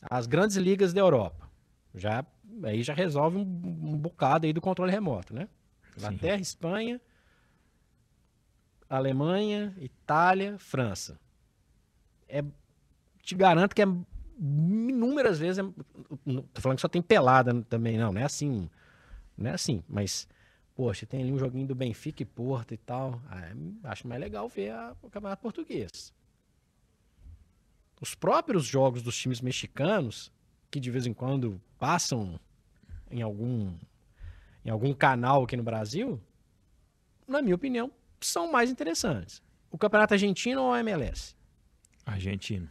As 0.00 0.26
grandes 0.26 0.56
ligas 0.56 0.94
da 0.94 1.00
Europa. 1.00 1.48
Já, 1.94 2.24
aí 2.64 2.82
já 2.82 2.94
resolve 2.94 3.36
um, 3.36 3.42
um 3.42 3.98
bocado 3.98 4.46
aí 4.46 4.52
do 4.52 4.60
controle 4.60 4.90
remoto, 4.90 5.34
né? 5.34 5.48
Inglaterra. 5.96 6.40
Espanha, 6.40 7.00
Alemanha, 8.88 9.74
Itália, 9.80 10.58
França. 10.58 11.18
É, 12.28 12.44
te 13.22 13.34
garanto 13.34 13.74
que 13.74 13.82
é 13.82 13.86
inúmeras 14.38 15.38
vezes. 15.38 15.58
É, 15.58 15.62
tô 16.52 16.60
falando 16.60 16.76
que 16.76 16.82
só 16.82 16.88
tem 16.88 17.02
pelada 17.02 17.62
também, 17.68 17.98
não, 17.98 18.12
não 18.12 18.20
é 18.20 18.24
assim. 18.24 18.68
Não 19.36 19.50
é 19.50 19.54
assim, 19.54 19.82
mas 19.88 20.26
Poxa, 20.76 21.06
tem 21.06 21.22
ali 21.22 21.32
um 21.32 21.38
joguinho 21.38 21.66
do 21.66 21.74
Benfica 21.74 22.22
e 22.22 22.26
Porto 22.26 22.74
e 22.74 22.76
tal. 22.76 23.18
Ah, 23.30 23.50
acho 23.84 24.06
mais 24.06 24.20
legal 24.20 24.46
ver 24.46 24.72
a, 24.72 24.94
o 25.00 25.08
Campeonato 25.08 25.40
Português. 25.40 26.12
Os 27.98 28.14
próprios 28.14 28.66
jogos 28.66 29.02
dos 29.02 29.16
times 29.16 29.40
mexicanos, 29.40 30.30
que 30.70 30.78
de 30.78 30.90
vez 30.90 31.06
em 31.06 31.14
quando 31.14 31.58
passam 31.78 32.38
em 33.10 33.22
algum, 33.22 33.74
em 34.62 34.68
algum 34.68 34.92
canal 34.92 35.44
aqui 35.44 35.56
no 35.56 35.62
Brasil, 35.62 36.20
na 37.26 37.40
minha 37.40 37.54
opinião, 37.54 37.90
são 38.20 38.50
mais 38.50 38.70
interessantes. 38.70 39.42
O 39.70 39.78
Campeonato 39.78 40.14
Argentino 40.14 40.62
ou 40.62 40.72
a 40.72 40.80
MLS? 40.80 41.34
Argentino. 42.04 42.68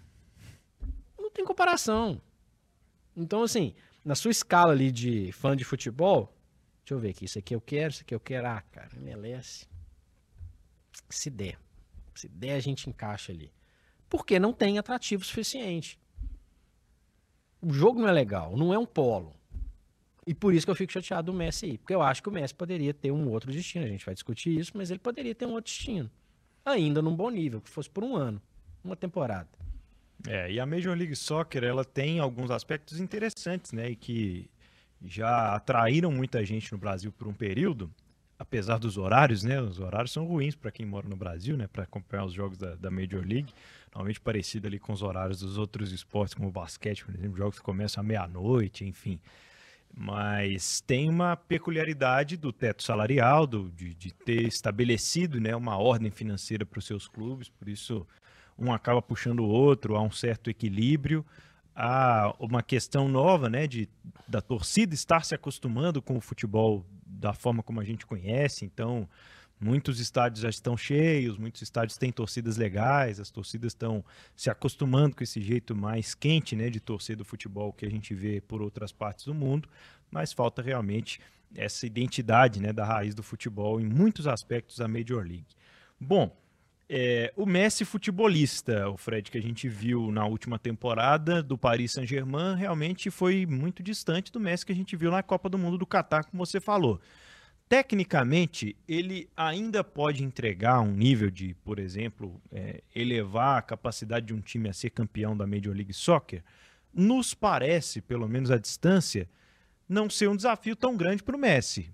Não 1.17 1.29
tem 1.29 1.45
comparação. 1.45 2.21
Então, 3.15 3.43
assim, 3.43 3.75
na 4.03 4.15
sua 4.15 4.31
escala 4.31 4.71
ali 4.71 4.91
de 4.91 5.31
fã 5.31 5.55
de 5.55 5.63
futebol, 5.63 6.35
Deixa 6.85 6.93
eu 6.93 6.99
ver 6.99 7.09
aqui. 7.09 7.25
Isso 7.25 7.39
aqui 7.39 7.55
eu 7.55 7.61
quero, 7.61 7.91
isso 7.91 8.03
aqui 8.03 8.13
eu 8.13 8.19
quero. 8.19 8.47
Ah, 8.47 8.61
cara, 8.71 8.95
MLS. 8.97 9.67
Se 11.09 11.31
der. 11.31 11.57
Se 12.13 12.29
der, 12.29 12.53
a 12.53 12.59
gente 12.59 12.87
encaixa 12.87 13.31
ali. 13.31 13.51
Porque 14.07 14.37
não 14.37 14.53
tem 14.53 14.77
atrativo 14.77 15.25
suficiente. 15.25 15.99
O 17.59 17.73
jogo 17.73 17.99
não 17.99 18.07
é 18.07 18.11
legal, 18.11 18.55
não 18.55 18.71
é 18.71 18.77
um 18.77 18.85
polo. 18.85 19.35
E 20.27 20.33
por 20.33 20.53
isso 20.53 20.65
que 20.65 20.71
eu 20.71 20.75
fico 20.75 20.91
chateado 20.91 21.31
do 21.31 21.37
Messi 21.37 21.65
aí. 21.65 21.77
Porque 21.77 21.93
eu 21.93 22.01
acho 22.01 22.23
que 22.23 22.29
o 22.29 22.31
Messi 22.31 22.53
poderia 22.53 22.93
ter 22.93 23.11
um 23.11 23.29
outro 23.29 23.51
destino. 23.51 23.85
A 23.85 23.87
gente 23.87 24.05
vai 24.05 24.13
discutir 24.13 24.57
isso, 24.57 24.71
mas 24.75 24.89
ele 24.89 24.99
poderia 24.99 25.35
ter 25.35 25.45
um 25.45 25.51
outro 25.51 25.71
destino. 25.71 26.09
Ainda 26.65 27.01
num 27.01 27.15
bom 27.15 27.29
nível, 27.29 27.61
que 27.61 27.69
fosse 27.69 27.89
por 27.89 28.03
um 28.03 28.15
ano, 28.15 28.41
uma 28.83 28.95
temporada. 28.95 29.47
É, 30.27 30.51
e 30.51 30.59
a 30.59 30.65
Major 30.65 30.97
League 30.97 31.15
Soccer, 31.15 31.63
ela 31.63 31.85
tem 31.85 32.19
alguns 32.19 32.49
aspectos 32.49 32.99
interessantes, 32.99 33.71
né? 33.71 33.91
E 33.91 33.95
que 33.95 34.49
já 35.03 35.55
atraíram 35.55 36.11
muita 36.11 36.43
gente 36.43 36.71
no 36.71 36.77
Brasil 36.77 37.11
por 37.11 37.27
um 37.27 37.33
período, 37.33 37.91
apesar 38.39 38.79
dos 38.79 38.97
horários, 38.97 39.43
né? 39.43 39.61
Os 39.61 39.79
horários 39.79 40.11
são 40.11 40.25
ruins 40.25 40.55
para 40.55 40.71
quem 40.71 40.85
mora 40.85 41.07
no 41.07 41.15
Brasil, 41.15 41.55
né? 41.55 41.67
Para 41.67 41.83
acompanhar 41.83 42.25
os 42.25 42.33
jogos 42.33 42.57
da, 42.57 42.75
da, 42.75 42.89
Major 42.89 43.23
League, 43.23 43.53
normalmente 43.93 44.19
parecido 44.19 44.65
ali 44.65 44.79
com 44.79 44.93
os 44.93 45.03
horários 45.03 45.39
dos 45.39 45.59
outros 45.59 45.91
esportes, 45.91 46.33
como 46.33 46.49
o 46.49 46.51
basquete, 46.51 47.05
por 47.05 47.13
exemplo, 47.13 47.37
jogos 47.37 47.59
que 47.59 47.63
começam 47.63 48.01
à 48.01 48.03
meia-noite, 48.03 48.83
enfim. 48.83 49.19
Mas 49.97 50.81
tem 50.81 51.09
uma 51.09 51.37
peculiaridade 51.37 52.35
do 52.35 52.51
teto 52.51 52.83
salarial, 52.83 53.47
do, 53.47 53.69
de, 53.71 53.93
de 53.93 54.13
ter 54.13 54.45
estabelecido 54.45 55.39
né, 55.39 55.55
uma 55.55 55.77
ordem 55.77 56.11
financeira 56.11 56.65
para 56.65 56.79
os 56.79 56.85
seus 56.85 57.07
clubes, 57.07 57.47
por 57.47 57.69
isso 57.69 58.05
um 58.57 58.73
acaba 58.73 59.01
puxando 59.01 59.39
o 59.39 59.47
outro, 59.47 59.95
há 59.95 60.01
um 60.01 60.11
certo 60.11 60.49
equilíbrio 60.49 61.25
há 61.75 62.33
uma 62.39 62.63
questão 62.63 63.09
nova, 63.09 63.49
né, 63.49 63.67
de 63.67 63.89
da 64.27 64.41
torcida 64.41 64.95
estar 64.95 65.23
se 65.25 65.35
acostumando 65.35 66.01
com 66.01 66.15
o 66.15 66.21
futebol 66.21 66.85
da 67.05 67.33
forma 67.33 67.61
como 67.61 67.79
a 67.79 67.83
gente 67.83 68.05
conhece. 68.05 68.65
Então, 68.65 69.07
muitos 69.65 69.99
estádios 69.99 70.41
já 70.41 70.49
estão 70.49 70.77
cheios, 70.77 71.39
muitos 71.39 71.63
estádios 71.63 71.97
têm 71.97 72.11
torcidas 72.11 72.55
legais, 72.55 73.19
as 73.19 73.31
torcidas 73.31 73.71
estão 73.71 74.05
se 74.35 74.47
acostumando 74.47 75.15
com 75.15 75.23
esse 75.23 75.41
jeito 75.41 75.75
mais 75.75 76.13
quente, 76.13 76.55
né, 76.55 76.69
de 76.69 76.79
torcer 76.79 77.15
do 77.15 77.25
futebol 77.25 77.73
que 77.73 77.83
a 77.83 77.89
gente 77.89 78.13
vê 78.13 78.39
por 78.39 78.61
outras 78.61 78.91
partes 78.91 79.25
do 79.25 79.33
mundo, 79.33 79.67
mas 80.11 80.31
falta 80.31 80.61
realmente 80.61 81.19
essa 81.55 81.87
identidade, 81.87 82.61
né, 82.61 82.71
da 82.71 82.85
raiz 82.85 83.15
do 83.15 83.23
futebol 83.23 83.81
em 83.81 83.85
muitos 83.85 84.27
aspectos 84.27 84.77
da 84.77 84.87
Major 84.87 85.23
League. 85.23 85.47
Bom, 85.99 86.31
é, 86.87 87.33
o 87.35 87.47
Messi 87.47 87.83
futebolista, 87.83 88.87
o 88.89 88.97
Fred, 88.97 89.31
que 89.31 89.37
a 89.39 89.41
gente 89.41 89.67
viu 89.67 90.11
na 90.11 90.27
última 90.27 90.59
temporada 90.59 91.41
do 91.41 91.57
Paris 91.57 91.93
Saint-Germain, 91.93 92.55
realmente 92.55 93.09
foi 93.09 93.47
muito 93.47 93.81
distante 93.81 94.31
do 94.31 94.39
Messi 94.39 94.63
que 94.63 94.71
a 94.71 94.75
gente 94.75 94.95
viu 94.95 95.09
na 95.09 95.23
Copa 95.23 95.49
do 95.49 95.57
Mundo 95.57 95.79
do 95.79 95.87
Catar, 95.87 96.25
como 96.25 96.45
você 96.45 96.61
falou. 96.61 97.01
Tecnicamente, 97.67 98.75
ele 98.87 99.27
ainda 99.35 99.83
pode 99.83 100.23
entregar 100.23 100.81
um 100.81 100.91
nível 100.91 101.31
de, 101.31 101.53
por 101.55 101.79
exemplo, 101.79 102.41
é, 102.51 102.83
elevar 102.95 103.57
a 103.57 103.61
capacidade 103.61 104.27
de 104.27 104.33
um 104.33 104.41
time 104.41 104.69
a 104.69 104.73
ser 104.73 104.91
campeão 104.91 105.35
da 105.35 105.47
Major 105.47 105.75
League 105.75 105.93
Soccer? 105.93 106.43
Nos 106.93 107.33
parece, 107.33 108.01
pelo 108.01 108.29
menos 108.29 108.51
à 108.51 108.57
distância, 108.57 109.27
não 109.89 110.09
ser 110.09 110.29
um 110.29 110.35
desafio 110.35 110.75
tão 110.75 110.95
grande 110.95 111.23
para 111.23 111.35
o 111.35 111.39
Messi 111.39 111.91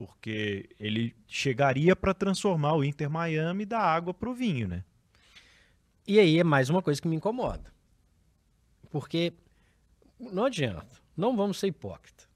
porque 0.00 0.70
ele 0.80 1.14
chegaria 1.26 1.94
para 1.94 2.14
transformar 2.14 2.72
o 2.72 2.82
Inter 2.82 3.10
Miami 3.10 3.66
da 3.66 3.80
água 3.80 4.14
para 4.14 4.30
o 4.30 4.34
vinho, 4.34 4.66
né? 4.66 4.82
E 6.08 6.18
aí 6.18 6.38
é 6.38 6.42
mais 6.42 6.70
uma 6.70 6.80
coisa 6.80 7.02
que 7.02 7.06
me 7.06 7.16
incomoda. 7.16 7.70
Porque 8.90 9.34
não 10.18 10.46
adianta, 10.46 10.88
não 11.14 11.36
vamos 11.36 11.58
ser 11.58 11.66
hipócritas. 11.66 12.29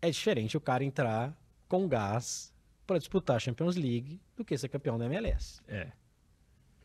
É 0.00 0.10
diferente 0.10 0.56
o 0.56 0.60
cara 0.60 0.84
entrar 0.84 1.36
com 1.68 1.88
gás 1.88 2.54
para 2.86 2.98
disputar 2.98 3.36
a 3.36 3.40
Champions 3.40 3.76
League 3.76 4.20
do 4.36 4.44
que 4.44 4.56
ser 4.56 4.68
campeão 4.68 4.98
da 4.98 5.06
MLS. 5.06 5.60
É. 5.68 5.92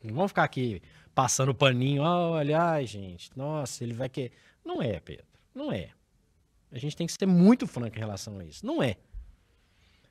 Não 0.02 0.14
vamos 0.14 0.30
ficar 0.30 0.44
aqui 0.44 0.82
passando 1.14 1.54
paninho, 1.54 2.02
olha, 2.02 2.60
ai, 2.60 2.86
gente, 2.86 3.30
nossa, 3.36 3.82
ele 3.82 3.94
vai 3.94 4.08
que 4.08 4.30
Não 4.64 4.82
é, 4.82 5.00
Pedro, 5.00 5.24
não 5.54 5.72
é. 5.72 5.90
A 6.70 6.78
gente 6.78 6.96
tem 6.96 7.06
que 7.06 7.12
ser 7.12 7.26
muito 7.26 7.66
franco 7.66 7.96
em 7.96 8.00
relação 8.00 8.38
a 8.38 8.44
isso. 8.44 8.66
Não 8.66 8.82
é 8.82 8.96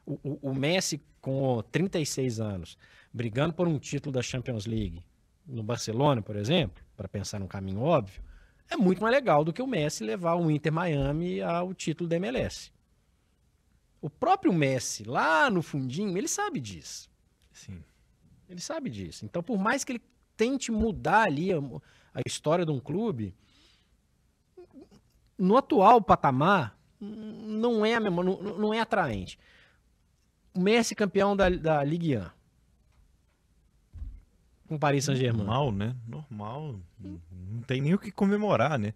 o, 0.06 0.50
o, 0.50 0.54
Messi 0.54 1.02
com 1.22 1.62
36 1.72 2.40
anos, 2.40 2.78
brigando 3.14 3.54
por 3.54 3.68
um 3.68 3.80
título 3.80 4.14
da 4.14 4.22
Champions 4.22 4.66
League 4.66 5.04
no 5.46 5.64
Barcelona, 5.64 6.22
por 6.22 6.36
exemplo, 6.36 6.84
para 6.96 7.08
pensar 7.08 7.40
num 7.40 7.48
caminho 7.48 7.82
óbvio, 7.82 8.22
é 8.70 8.78
muito 8.78 9.02
mais 9.02 9.14
legal 9.14 9.44
do 9.44 9.54
que 9.54 9.62
o 9.62 9.68
Messi 9.68 10.04
levar 10.04 10.36
o 10.36 10.50
Inter 10.50 10.72
Miami 10.72 11.42
ao 11.42 11.74
título 11.74 12.10
da 12.10 12.16
MLS. 12.16 12.72
O 14.04 14.10
próprio 14.10 14.52
Messi, 14.52 15.04
lá 15.06 15.50
no 15.50 15.62
fundinho, 15.62 16.18
ele 16.18 16.28
sabe 16.28 16.60
disso. 16.60 17.10
Sim. 17.52 17.82
Ele 18.50 18.60
sabe 18.60 18.90
disso. 18.90 19.24
Então, 19.24 19.42
por 19.42 19.58
mais 19.58 19.84
que 19.84 19.94
ele 19.94 20.02
tente 20.36 20.72
mudar 20.72 21.24
ali 21.24 21.54
a, 21.54 21.58
a 22.14 22.22
história 22.28 22.66
de 22.66 22.72
um 22.72 22.80
clube, 22.80 23.34
no 25.38 25.56
atual 25.56 26.02
patamar, 26.02 26.78
não 27.00 27.86
é, 27.86 27.96
a 27.96 28.00
mesma, 28.02 28.24
não, 28.24 28.42
não 28.42 28.74
é 28.74 28.82
atraente 28.82 29.40
o 30.54 30.60
Messi 30.60 30.94
campeão 30.94 31.36
da, 31.36 31.50
da 31.50 31.84
Ligue 31.84 32.18
1. 32.18 32.30
Com 34.68 34.78
Paris 34.78 35.06
Saint-Germain. 35.06 35.46
Normal, 35.46 35.72
né? 35.72 35.96
Normal. 36.08 36.80
Não 37.00 37.62
tem 37.64 37.82
nem 37.82 37.94
o 37.94 38.00
que 38.00 38.12
comemorar, 38.12 38.78
né? 38.80 38.94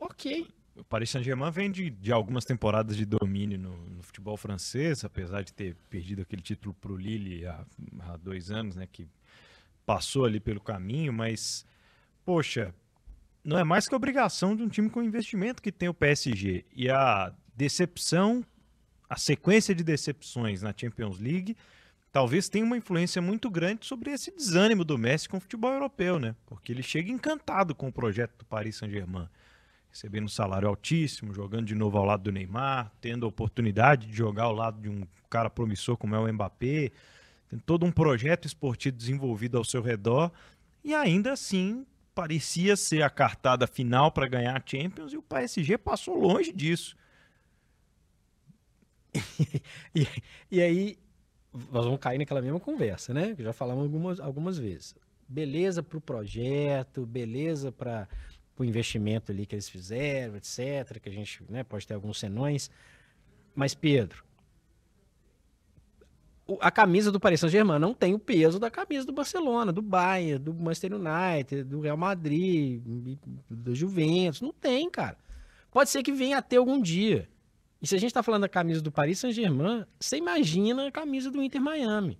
Ok. 0.00 0.48
O 0.78 0.84
Paris 0.84 1.10
Saint-Germain 1.10 1.50
vem 1.50 1.70
de, 1.70 1.90
de 1.90 2.12
algumas 2.12 2.44
temporadas 2.44 2.96
de 2.96 3.04
domínio 3.04 3.58
no, 3.58 3.76
no, 3.76 4.02
futebol 4.02 4.36
francês, 4.36 5.04
apesar 5.04 5.42
de 5.42 5.52
ter 5.52 5.74
perdido 5.90 6.22
aquele 6.22 6.40
título 6.40 6.72
para 6.74 6.92
o 6.92 6.96
Lille 6.96 7.44
há, 7.46 7.64
há, 8.00 8.16
dois 8.16 8.50
anos, 8.50 8.76
né? 8.76 8.86
Que 8.90 9.06
passou 9.84 10.24
ali 10.24 10.38
pelo 10.38 10.60
caminho, 10.60 11.12
mas, 11.12 11.66
poxa, 12.24 12.72
não 13.42 13.58
é 13.58 13.64
mais 13.64 13.88
que 13.88 13.94
obrigação 13.94 14.54
de 14.54 14.62
um 14.62 14.68
time 14.68 14.88
com 14.88 15.02
investimento 15.02 15.62
que 15.62 15.72
tem 15.72 15.88
o 15.88 15.94
PSG. 15.94 16.64
E 16.72 16.88
a 16.88 17.32
decepção, 17.56 18.44
a 19.08 19.16
sequência 19.16 19.74
de 19.74 19.82
decepções 19.82 20.62
na 20.62 20.72
Champions 20.76 21.18
League, 21.18 21.56
talvez 22.12 22.48
tenha 22.48 22.64
uma 22.64 22.76
influência 22.76 23.20
muito 23.20 23.50
grande 23.50 23.84
sobre 23.84 24.12
esse 24.12 24.30
desânimo 24.30 24.84
do 24.84 24.96
Messi 24.96 25.28
com 25.28 25.38
o 25.38 25.40
futebol 25.40 25.72
europeu, 25.72 26.20
né? 26.20 26.36
Porque 26.46 26.70
ele 26.70 26.82
chega 26.82 27.10
encantado 27.10 27.74
com 27.74 27.88
o 27.88 27.92
projeto 27.92 28.38
do 28.38 28.44
Paris 28.44 28.76
Saint-Germain. 28.76 29.28
Recebendo 29.90 30.24
um 30.24 30.28
salário 30.28 30.68
altíssimo, 30.68 31.32
jogando 31.32 31.66
de 31.66 31.74
novo 31.74 31.98
ao 31.98 32.04
lado 32.04 32.24
do 32.24 32.32
Neymar, 32.32 32.92
tendo 33.00 33.26
a 33.26 33.28
oportunidade 33.28 34.06
de 34.06 34.16
jogar 34.16 34.44
ao 34.44 34.52
lado 34.52 34.80
de 34.80 34.88
um 34.88 35.06
cara 35.28 35.50
promissor 35.50 35.96
como 35.96 36.14
é 36.14 36.18
o 36.18 36.32
Mbappé, 36.32 36.90
tem 37.48 37.58
todo 37.58 37.86
um 37.86 37.92
projeto 37.92 38.46
esportivo 38.46 38.96
desenvolvido 38.96 39.56
ao 39.56 39.64
seu 39.64 39.82
redor 39.82 40.30
e 40.84 40.94
ainda 40.94 41.32
assim 41.32 41.86
parecia 42.14 42.76
ser 42.76 43.02
a 43.02 43.10
cartada 43.10 43.66
final 43.66 44.10
para 44.10 44.26
ganhar 44.26 44.56
a 44.56 44.62
Champions 44.64 45.12
e 45.12 45.16
o 45.16 45.22
PSG 45.22 45.78
passou 45.78 46.18
longe 46.18 46.52
disso. 46.52 46.96
e, 49.94 50.06
e, 50.50 50.60
aí 50.60 50.98
nós 51.70 51.84
vamos 51.84 52.00
cair 52.00 52.18
naquela 52.18 52.42
mesma 52.42 52.60
conversa, 52.60 53.14
né? 53.14 53.34
Que 53.34 53.42
já 53.42 53.52
falamos 53.52 53.84
algumas, 53.84 54.20
algumas 54.20 54.58
vezes. 54.58 54.94
Beleza 55.28 55.82
para 55.82 55.98
o 55.98 56.00
projeto, 56.00 57.06
beleza 57.06 57.70
para 57.70 58.08
o 58.62 58.66
investimento 58.66 59.32
ali 59.32 59.46
que 59.46 59.54
eles 59.54 59.68
fizeram, 59.68 60.36
etc. 60.36 60.98
Que 61.00 61.08
a 61.08 61.12
gente 61.12 61.42
né, 61.48 61.64
pode 61.64 61.86
ter 61.86 61.94
alguns 61.94 62.18
senões. 62.18 62.70
Mas, 63.54 63.74
Pedro, 63.74 64.24
a 66.60 66.70
camisa 66.70 67.12
do 67.12 67.20
Paris 67.20 67.40
Saint-Germain 67.40 67.78
não 67.78 67.92
tem 67.92 68.14
o 68.14 68.18
peso 68.18 68.58
da 68.58 68.70
camisa 68.70 69.04
do 69.04 69.12
Barcelona, 69.12 69.72
do 69.72 69.82
Bayern, 69.82 70.38
do 70.42 70.54
Manchester 70.54 70.92
United, 70.94 71.64
do 71.64 71.80
Real 71.80 71.96
Madrid, 71.96 72.82
do 73.50 73.74
Juventus. 73.74 74.40
Não 74.40 74.52
tem, 74.52 74.88
cara. 74.88 75.18
Pode 75.70 75.90
ser 75.90 76.02
que 76.02 76.12
venha 76.12 76.38
a 76.38 76.42
ter 76.42 76.56
algum 76.56 76.80
dia. 76.80 77.28
E 77.82 77.86
se 77.86 77.94
a 77.94 77.98
gente 77.98 78.10
está 78.10 78.22
falando 78.22 78.42
da 78.42 78.48
camisa 78.48 78.80
do 78.80 78.90
Paris 78.90 79.18
Saint-Germain, 79.18 79.84
você 80.00 80.16
imagina 80.16 80.88
a 80.88 80.92
camisa 80.92 81.30
do 81.30 81.42
Inter 81.42 81.60
Miami. 81.60 82.18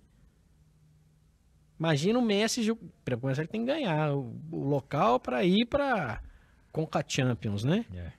Imagina 1.79 2.19
o 2.19 2.21
Messi, 2.21 2.77
para 3.03 3.17
começar, 3.17 3.41
ele 3.41 3.47
tem 3.47 3.61
que 3.61 3.71
ganhar 3.71 4.13
o, 4.13 4.35
o 4.51 4.63
local 4.65 5.19
para 5.19 5.43
ir 5.43 5.65
para 5.65 6.21
Conca 6.71 7.03
Champions, 7.07 7.63
né? 7.63 7.85
É. 7.93 8.11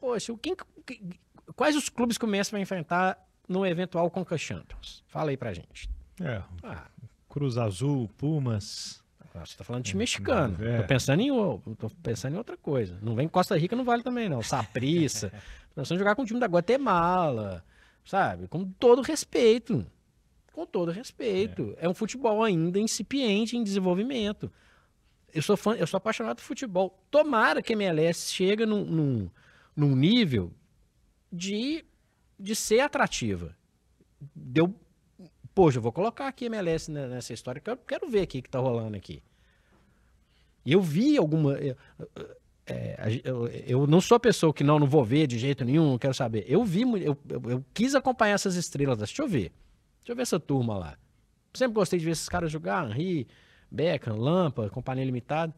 Poxa, 0.00 0.34
quem, 0.40 0.56
quais 1.56 1.76
os 1.76 1.88
clubes 1.88 2.16
que 2.16 2.24
o 2.24 2.28
Messi 2.28 2.52
vai 2.52 2.60
enfrentar 2.60 3.18
no 3.48 3.66
eventual 3.66 4.10
Conca 4.10 4.38
Champions? 4.38 5.02
Fala 5.06 5.30
aí 5.30 5.36
pra 5.36 5.52
gente. 5.52 5.90
É. 6.20 6.42
Ah. 6.62 6.86
Cruz 7.28 7.58
Azul, 7.58 8.08
Pumas. 8.16 9.02
Ah, 9.34 9.44
você 9.44 9.56
tá 9.56 9.64
falando 9.64 9.84
de 9.84 9.90
time 9.90 10.00
mexicano. 10.00 10.56
É. 10.64 10.78
Tô, 10.78 10.88
pensando 10.88 11.20
em, 11.20 11.28
tô 11.76 11.90
pensando 12.02 12.34
em 12.34 12.38
outra 12.38 12.56
coisa. 12.56 12.98
Não 13.00 13.14
vem 13.14 13.28
Costa 13.28 13.56
Rica, 13.56 13.76
não 13.76 13.84
vale 13.84 14.02
também, 14.02 14.28
não. 14.28 14.42
Saprissa. 14.42 15.30
tô 15.70 15.80
pensando 15.80 15.96
em 15.96 15.98
jogar 15.98 16.16
com 16.16 16.22
o 16.22 16.26
time 16.26 16.40
da 16.40 16.46
Guatemala. 16.46 17.64
Sabe? 18.04 18.48
Com 18.48 18.64
todo 18.64 19.02
respeito. 19.02 19.86
Com 20.52 20.66
todo 20.66 20.90
respeito. 20.90 21.74
É. 21.78 21.86
é 21.86 21.88
um 21.88 21.94
futebol 21.94 22.42
ainda 22.42 22.78
incipiente 22.78 23.56
em 23.56 23.62
desenvolvimento. 23.62 24.50
Eu 25.32 25.42
sou 25.42 25.56
fã, 25.56 25.74
eu 25.74 25.86
sou 25.86 25.98
apaixonado 25.98 26.36
por 26.36 26.42
futebol. 26.42 26.98
Tomara 27.10 27.62
que 27.62 27.72
a 27.72 27.76
MLS 27.76 28.32
chegue 28.32 28.64
num, 28.64 28.84
num, 28.84 29.30
num 29.76 29.94
nível 29.94 30.52
de 31.30 31.84
de 32.38 32.54
ser 32.54 32.80
atrativa. 32.80 33.56
Deu. 34.34 34.74
Poxa, 35.54 35.78
eu 35.78 35.82
vou 35.82 35.90
colocar 35.90 36.28
aqui 36.28 36.44
MLS 36.44 36.90
nessa 36.90 37.32
história, 37.32 37.60
que 37.60 37.68
eu 37.68 37.76
quero 37.76 38.08
ver 38.08 38.20
aqui 38.20 38.38
o 38.38 38.42
que 38.42 38.48
tá 38.50 38.60
rolando 38.60 38.96
aqui. 38.96 39.22
Eu 40.64 40.80
vi 40.80 41.16
alguma. 41.16 41.54
Eu, 41.54 41.76
é, 42.66 43.20
eu, 43.24 43.48
eu, 43.48 43.86
não 43.86 44.00
sou 44.00 44.16
a 44.16 44.20
pessoa 44.20 44.52
que 44.52 44.62
não, 44.62 44.78
não 44.78 44.86
vou 44.86 45.02
ver 45.02 45.26
de 45.26 45.38
jeito 45.38 45.64
nenhum, 45.64 45.90
não 45.90 45.98
quero 45.98 46.14
saber. 46.14 46.44
Eu 46.46 46.64
vi, 46.64 46.82
eu, 46.82 47.18
eu, 47.28 47.42
eu, 47.50 47.64
quis 47.74 47.94
acompanhar 47.94 48.34
essas 48.34 48.54
estrelas. 48.54 48.98
Deixa 48.98 49.22
eu 49.22 49.26
ver. 49.26 49.50
Deixa 50.00 50.12
eu 50.12 50.16
ver 50.16 50.22
essa 50.22 50.38
turma 50.38 50.76
lá. 50.76 50.98
Sempre 51.54 51.74
gostei 51.74 51.98
de 51.98 52.04
ver 52.04 52.12
esses 52.12 52.28
caras 52.28 52.52
jogar. 52.52 52.88
Henry, 52.90 53.26
Beckham, 53.70 54.16
Lampa, 54.16 54.70
Companhia 54.70 55.04
Limitada. 55.04 55.54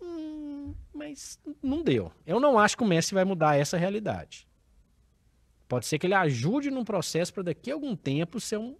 Hum, 0.00 0.74
mas 0.92 1.38
não 1.62 1.82
deu. 1.82 2.12
Eu 2.26 2.38
não 2.38 2.58
acho 2.58 2.76
que 2.76 2.82
o 2.82 2.86
Messi 2.86 3.14
vai 3.14 3.24
mudar 3.24 3.56
essa 3.56 3.76
realidade. 3.76 4.46
Pode 5.68 5.86
ser 5.86 5.98
que 5.98 6.06
ele 6.06 6.14
ajude 6.14 6.70
num 6.70 6.84
processo 6.84 7.32
para 7.32 7.44
daqui 7.44 7.70
a 7.70 7.74
algum 7.74 7.96
tempo 7.96 8.38
ser 8.38 8.58
um, 8.58 8.76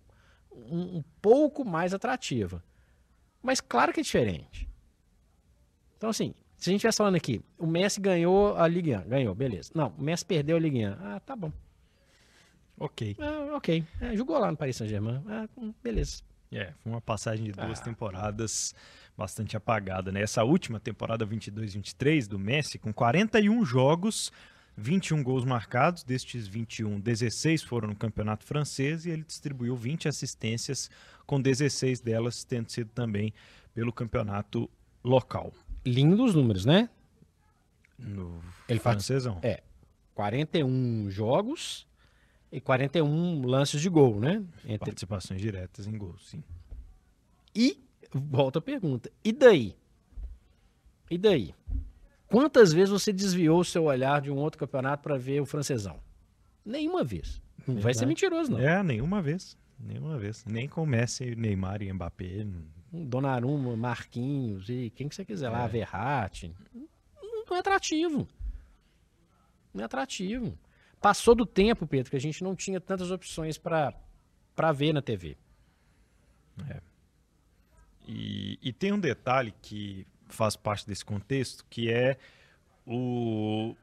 um, 0.51 0.99
um, 0.99 1.05
pouco 1.23 1.65
mais 1.65 1.95
atrativa. 1.95 2.63
Mas 3.43 3.61
claro 3.61 3.93
que 3.93 4.01
é 4.01 4.03
diferente. 4.03 4.69
Então, 5.97 6.11
assim, 6.11 6.35
se 6.59 6.69
a 6.69 6.71
gente 6.71 6.81
estivesse 6.81 6.99
falando 6.99 7.17
aqui, 7.17 7.41
o 7.59 7.67
Messi 7.67 8.01
ganhou 8.01 8.57
a 8.57 8.69
Ligue 8.69 8.95
1, 8.95 9.09
ganhou, 9.09 9.35
beleza. 9.35 9.71
Não, 9.75 9.89
o 9.99 10.03
Messi 10.03 10.25
perdeu 10.25 10.57
a 10.57 10.61
Ligue 10.61 10.87
1. 10.87 10.93
Ah, 11.01 11.21
tá 11.21 11.35
bom. 11.35 11.51
Ok. 12.79 13.17
Ah, 13.19 13.57
ok. 13.57 13.85
É, 14.01 14.17
jogou 14.17 14.39
lá 14.39 14.51
no 14.51 14.57
Paris 14.57 14.77
Saint-Germain. 14.77 15.23
Ah, 15.27 15.49
beleza. 15.83 16.23
É, 16.53 16.73
foi 16.81 16.93
uma 16.93 17.01
passagem 17.01 17.47
de 17.47 17.53
duas 17.53 17.81
ah. 17.81 17.83
temporadas 17.83 18.75
bastante 19.17 19.57
apagada, 19.57 20.13
né? 20.13 20.21
Essa 20.23 20.45
última 20.45 20.79
temporada 20.79 21.27
22-23 21.27 22.29
do 22.29 22.39
Messi, 22.39 22.79
com 22.79 22.93
41 22.93 23.65
jogos, 23.65 24.31
21 24.77 25.23
gols 25.23 25.45
marcados, 25.45 26.03
destes 26.03 26.47
21, 26.47 27.01
16 27.01 27.63
foram 27.63 27.89
no 27.89 27.97
campeonato 27.97 28.45
francês 28.45 29.07
e 29.07 29.11
ele 29.11 29.23
distribuiu 29.23 29.75
20 29.77 30.09
assistências, 30.09 30.91
com 31.27 31.41
16 31.41 32.01
delas 32.01 32.45
tendo 32.45 32.71
sido 32.71 32.91
também 32.91 33.33
pelo 33.75 33.93
campeonato 33.93 34.69
local. 35.03 35.53
Lindos 35.85 36.35
números, 36.35 36.65
né? 36.65 36.89
No 37.99 38.43
ele 38.69 38.79
francesão. 38.79 39.41
Faz, 39.41 39.55
é, 39.55 39.63
41 40.15 41.11
jogos 41.11 41.87
e 42.53 42.61
41 42.61 43.47
lances 43.47 43.81
de 43.81 43.89
gol, 43.89 44.21
né? 44.21 44.45
Entre... 44.65 44.79
Participações 44.79 45.41
diretas 45.41 45.87
em 45.87 45.97
gols, 45.97 46.29
sim. 46.29 46.45
E, 47.55 47.83
volta 48.13 48.59
a 48.59 48.63
pergunta, 48.63 49.11
e 49.25 49.33
daí? 49.33 49.75
E 51.11 51.17
daí? 51.17 51.55
Quantas 52.29 52.73
vezes 52.73 52.91
você 52.91 53.13
desviou 53.13 53.61
o 53.61 53.65
seu 53.65 53.85
olhar 53.85 54.21
de 54.21 54.31
um 54.31 54.37
outro 54.37 54.59
campeonato 54.59 55.03
para 55.03 55.17
ver 55.17 55.41
o 55.41 55.47
francesão? 55.47 55.99
Nenhuma 56.65 57.03
vez. 57.03 57.43
Não 57.67 57.81
vai 57.81 57.95
ser 57.95 58.07
mentiroso, 58.07 58.53
não. 58.53 58.61
É, 58.61 58.83
nenhuma 58.83 59.21
vez. 59.21 59.57
Nenhuma 59.79 60.19
vez. 60.19 60.45
Nem 60.45 60.69
com 60.69 60.87
Messi, 60.87 61.35
Neymar 61.35 61.83
e 61.83 61.93
Mbappé. 61.93 62.47
Donnarumma, 62.93 63.77
Marquinhos 63.77 64.69
e 64.69 64.91
quem 64.95 65.09
que 65.09 65.15
você 65.15 65.25
quiser 65.25 65.47
é. 65.47 65.51
lá, 65.51 65.67
Verratti. 65.67 66.55
Não 67.49 67.57
é 67.57 67.61
atrativo. 67.61 68.29
Não 69.75 69.83
é 69.83 69.85
atrativo. 69.85 70.57
Passou 71.03 71.35
do 71.35 71.45
tempo, 71.45 71.87
Pedro, 71.87 72.11
que 72.11 72.17
a 72.17 72.21
gente 72.21 72.45
não 72.45 72.55
tinha 72.55 72.81
tantas 72.81 73.11
opções 73.11 73.59
para 73.59 73.93
ver 74.73 74.93
na 74.93 75.03
TV. 75.03 75.37
É. 76.71 76.81
E, 78.07 78.59
e 78.63 78.73
tem 78.73 78.93
um 78.93 78.99
detalhe 78.99 79.53
que 79.61 80.07
faz 80.29 80.57
parte 80.57 80.87
desse 80.87 81.05
contexto, 81.05 81.65
que 81.69 81.91
é 81.91 82.17
o, 82.87 83.75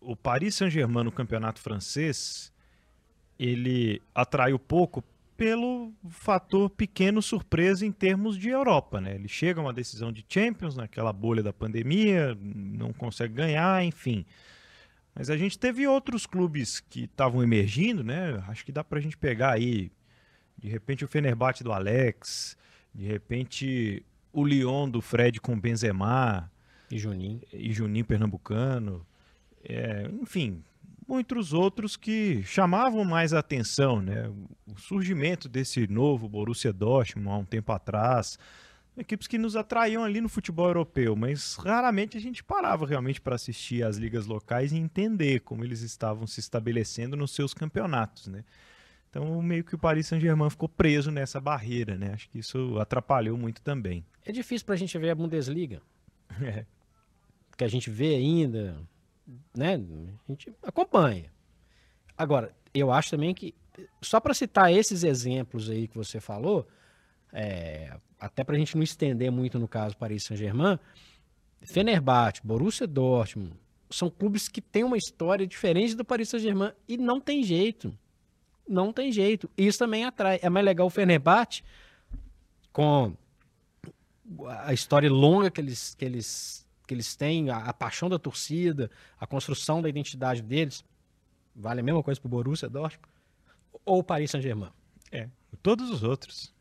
o 0.00 0.16
Paris 0.16 0.56
Saint-Germain 0.56 1.04
no 1.04 1.12
campeonato 1.12 1.60
francês, 1.60 2.52
ele 3.38 4.02
atraiu 4.14 4.58
pouco 4.58 5.02
pelo 5.36 5.92
fator 6.08 6.70
pequeno 6.70 7.20
surpresa 7.20 7.84
em 7.84 7.90
termos 7.90 8.36
de 8.38 8.48
Europa, 8.48 9.00
né? 9.00 9.14
Ele 9.14 9.28
chega 9.28 9.60
a 9.60 9.64
uma 9.64 9.72
decisão 9.72 10.12
de 10.12 10.24
Champions 10.28 10.76
naquela 10.76 11.12
bolha 11.12 11.42
da 11.42 11.52
pandemia, 11.52 12.36
não 12.40 12.92
consegue 12.92 13.34
ganhar, 13.34 13.82
enfim. 13.84 14.24
Mas 15.14 15.28
a 15.28 15.36
gente 15.36 15.58
teve 15.58 15.86
outros 15.86 16.26
clubes 16.26 16.80
que 16.80 17.04
estavam 17.04 17.42
emergindo, 17.42 18.02
né? 18.02 18.42
Acho 18.48 18.64
que 18.64 18.72
dá 18.72 18.82
pra 18.82 19.00
gente 19.00 19.16
pegar 19.16 19.52
aí, 19.52 19.92
de 20.56 20.68
repente 20.68 21.04
o 21.04 21.08
Fenerbahçe 21.08 21.62
do 21.62 21.72
Alex, 21.72 22.56
de 22.94 23.04
repente 23.04 24.04
o 24.32 24.44
Lyon 24.44 24.88
do 24.88 25.02
Fred 25.02 25.40
com 25.40 25.58
Benzema. 25.58 26.50
E 26.90 26.98
Juninho. 26.98 27.40
E 27.52 27.72
Juninho 27.72 28.04
Pernambucano. 28.04 29.06
É, 29.64 30.10
enfim, 30.20 30.62
muitos 31.06 31.52
outros 31.52 31.96
que 31.96 32.42
chamavam 32.44 33.04
mais 33.04 33.32
a 33.32 33.38
atenção, 33.38 34.00
né? 34.00 34.30
O 34.66 34.78
surgimento 34.78 35.48
desse 35.48 35.86
novo 35.86 36.28
Borussia 36.28 36.72
Dortmund 36.72 37.28
há 37.28 37.36
um 37.36 37.44
tempo 37.44 37.70
atrás, 37.72 38.38
equipes 38.96 39.26
que 39.26 39.38
nos 39.38 39.56
atraíam 39.56 40.04
ali 40.04 40.20
no 40.20 40.28
futebol 40.28 40.66
europeu, 40.66 41.16
mas 41.16 41.56
raramente 41.56 42.16
a 42.16 42.20
gente 42.20 42.44
parava 42.44 42.86
realmente 42.86 43.20
para 43.20 43.34
assistir 43.34 43.82
às 43.82 43.96
ligas 43.96 44.26
locais 44.26 44.72
e 44.72 44.76
entender 44.76 45.40
como 45.40 45.64
eles 45.64 45.80
estavam 45.80 46.26
se 46.26 46.40
estabelecendo 46.40 47.16
nos 47.16 47.30
seus 47.32 47.54
campeonatos, 47.54 48.26
né? 48.26 48.44
Então, 49.08 49.42
meio 49.42 49.62
que 49.62 49.74
o 49.74 49.78
Paris 49.78 50.06
Saint-Germain 50.06 50.48
ficou 50.48 50.68
preso 50.68 51.10
nessa 51.10 51.38
barreira, 51.38 51.98
né? 51.98 52.12
Acho 52.14 52.30
que 52.30 52.38
isso 52.38 52.78
atrapalhou 52.78 53.36
muito 53.36 53.60
também. 53.60 54.04
É 54.24 54.32
difícil 54.32 54.64
para 54.64 54.74
a 54.74 54.78
gente 54.78 54.96
ver 54.96 55.10
a 55.10 55.14
Bundesliga. 55.14 55.80
É. 56.40 56.64
Que 57.54 57.64
a 57.64 57.68
gente 57.68 57.90
vê 57.90 58.14
ainda, 58.14 58.74
né? 59.54 59.74
A 59.74 60.32
gente 60.32 60.50
acompanha. 60.62 61.30
Agora, 62.16 62.54
eu 62.72 62.90
acho 62.90 63.10
também 63.10 63.34
que, 63.34 63.54
só 64.00 64.18
para 64.18 64.32
citar 64.32 64.72
esses 64.72 65.04
exemplos 65.04 65.68
aí 65.68 65.86
que 65.86 65.94
você 65.94 66.18
falou, 66.18 66.66
é, 67.30 67.94
até 68.22 68.44
para 68.44 68.54
a 68.54 68.58
gente 68.58 68.76
não 68.76 68.84
estender 68.84 69.32
muito 69.32 69.58
no 69.58 69.66
caso 69.66 69.96
Paris 69.96 70.22
Saint-Germain, 70.22 70.78
Fenerbahçe, 71.60 72.40
Borussia 72.44 72.86
Dortmund, 72.86 73.52
são 73.90 74.08
clubes 74.08 74.48
que 74.48 74.60
têm 74.60 74.84
uma 74.84 74.96
história 74.96 75.44
diferente 75.44 75.96
do 75.96 76.04
Paris 76.04 76.28
Saint-Germain 76.28 76.70
e 76.88 76.96
não 76.96 77.20
tem 77.20 77.42
jeito. 77.42 77.92
Não 78.66 78.92
tem 78.92 79.10
jeito. 79.10 79.50
Isso 79.58 79.80
também 79.80 80.04
atrai. 80.04 80.38
É 80.40 80.48
mais 80.48 80.64
legal 80.64 80.86
o 80.86 80.90
Fenerbahçe 80.90 81.64
com 82.72 83.12
a 84.48 84.72
história 84.72 85.10
longa 85.10 85.50
que 85.50 85.60
eles, 85.60 85.96
que 85.96 86.04
eles, 86.04 86.66
que 86.86 86.94
eles 86.94 87.16
têm, 87.16 87.50
a, 87.50 87.58
a 87.58 87.72
paixão 87.74 88.08
da 88.08 88.20
torcida, 88.20 88.88
a 89.18 89.26
construção 89.26 89.82
da 89.82 89.88
identidade 89.88 90.40
deles. 90.40 90.84
Vale 91.56 91.80
a 91.80 91.82
mesma 91.82 92.04
coisa 92.04 92.20
para 92.20 92.28
o 92.28 92.30
Borussia 92.30 92.68
Dortmund 92.68 93.12
ou 93.84 93.98
o 93.98 94.04
Paris 94.04 94.30
Saint-Germain? 94.30 94.70
É, 95.10 95.28
todos 95.60 95.90
os 95.90 96.04
outros. 96.04 96.54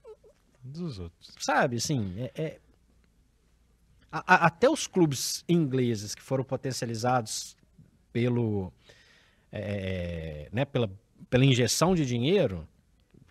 Todos 0.62 0.82
os 0.82 1.00
outros. 1.00 1.36
Sabe, 1.40 1.78
assim, 1.78 2.14
é, 2.18 2.32
é... 2.36 2.60
A, 4.12 4.36
a, 4.36 4.46
até 4.48 4.70
os 4.70 4.88
clubes 4.88 5.44
ingleses 5.48 6.14
que 6.14 6.22
foram 6.22 6.44
potencializados 6.44 7.56
pelo, 8.12 8.72
é, 9.52 10.50
né, 10.52 10.66
pela, 10.66 10.92
pela 11.30 11.46
injeção 11.46 11.96
de 11.96 12.06
dinheiro, 12.06 12.68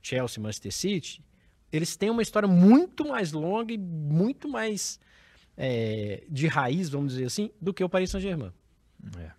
Chelsea, 0.02 0.42
Manchester 0.42 0.72
City, 0.72 1.22
eles 1.70 1.96
têm 1.96 2.10
uma 2.10 2.22
história 2.22 2.48
muito 2.48 3.06
mais 3.06 3.32
longa 3.32 3.72
e 3.72 3.78
muito 3.78 4.48
mais 4.48 4.98
é, 5.56 6.24
de 6.28 6.46
raiz, 6.46 6.88
vamos 6.88 7.12
dizer 7.12 7.26
assim, 7.26 7.50
do 7.60 7.72
que 7.72 7.84
o 7.84 7.88
Paris 7.88 8.10
Saint-Germain. 8.10 8.52
É. 9.18 9.30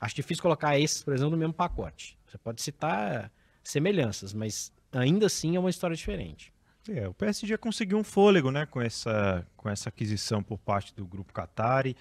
Acho 0.00 0.14
difícil 0.14 0.42
colocar 0.42 0.78
esses, 0.78 1.02
por 1.02 1.12
exemplo, 1.12 1.32
no 1.32 1.36
mesmo 1.36 1.52
pacote. 1.52 2.18
Você 2.26 2.38
pode 2.38 2.62
citar 2.62 3.30
semelhanças, 3.62 4.32
mas 4.32 4.72
ainda 4.92 5.26
assim 5.26 5.56
é 5.56 5.60
uma 5.60 5.70
história 5.70 5.94
diferente. 5.94 6.52
É, 6.88 7.06
o 7.06 7.14
PSG 7.14 7.58
conseguiu 7.58 7.98
um 7.98 8.04
fôlego 8.04 8.50
né, 8.50 8.66
com, 8.66 8.80
essa, 8.80 9.46
com 9.56 9.68
essa 9.68 9.88
aquisição 9.88 10.42
por 10.42 10.58
parte 10.58 10.94
do 10.94 11.06
grupo 11.06 11.32
Qatari. 11.32 11.96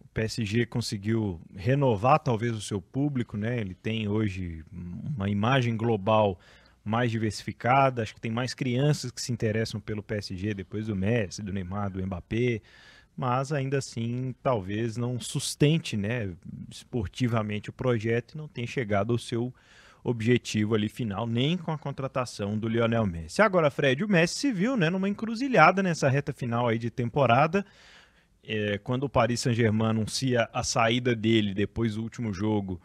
O 0.00 0.08
PSG 0.08 0.66
conseguiu 0.66 1.40
renovar 1.54 2.18
talvez 2.18 2.54
o 2.54 2.60
seu 2.60 2.80
público, 2.80 3.36
né? 3.36 3.58
Ele 3.58 3.74
tem 3.74 4.08
hoje 4.08 4.64
uma 4.70 5.28
imagem 5.28 5.76
global 5.76 6.38
mais 6.84 7.10
diversificada, 7.10 8.02
acho 8.02 8.14
que 8.14 8.20
tem 8.20 8.30
mais 8.30 8.54
crianças 8.54 9.10
que 9.10 9.22
se 9.22 9.32
interessam 9.32 9.80
pelo 9.80 10.02
PSG 10.02 10.52
depois 10.54 10.86
do 10.86 10.96
Messi, 10.96 11.42
do 11.42 11.52
Neymar, 11.52 11.90
do 11.90 12.04
Mbappé, 12.04 12.60
mas 13.16 13.52
ainda 13.52 13.78
assim 13.78 14.34
talvez 14.42 14.96
não 14.96 15.20
sustente, 15.20 15.96
né, 15.96 16.32
esportivamente 16.68 17.70
o 17.70 17.72
projeto 17.72 18.32
e 18.32 18.36
não 18.36 18.48
tenha 18.48 18.66
chegado 18.66 19.12
ao 19.12 19.18
seu 19.18 19.54
objetivo 20.04 20.74
ali 20.74 20.88
final, 20.88 21.26
nem 21.26 21.56
com 21.56 21.70
a 21.70 21.78
contratação 21.78 22.58
do 22.58 22.68
Lionel 22.68 23.06
Messi. 23.06 23.40
Agora, 23.40 23.70
Fred, 23.70 24.02
o 24.02 24.08
Messi 24.08 24.34
se 24.34 24.52
viu 24.52 24.76
né, 24.76 24.90
numa 24.90 25.08
encruzilhada 25.08 25.82
nessa 25.82 26.08
reta 26.08 26.32
final 26.32 26.68
aí 26.68 26.78
de 26.78 26.90
temporada. 26.90 27.64
É, 28.42 28.78
quando 28.78 29.04
o 29.04 29.08
Paris 29.08 29.40
Saint-Germain 29.40 29.90
anuncia 29.90 30.48
a 30.52 30.64
saída 30.64 31.14
dele 31.14 31.54
depois 31.54 31.94
do 31.94 32.02
último 32.02 32.34
jogo, 32.34 32.80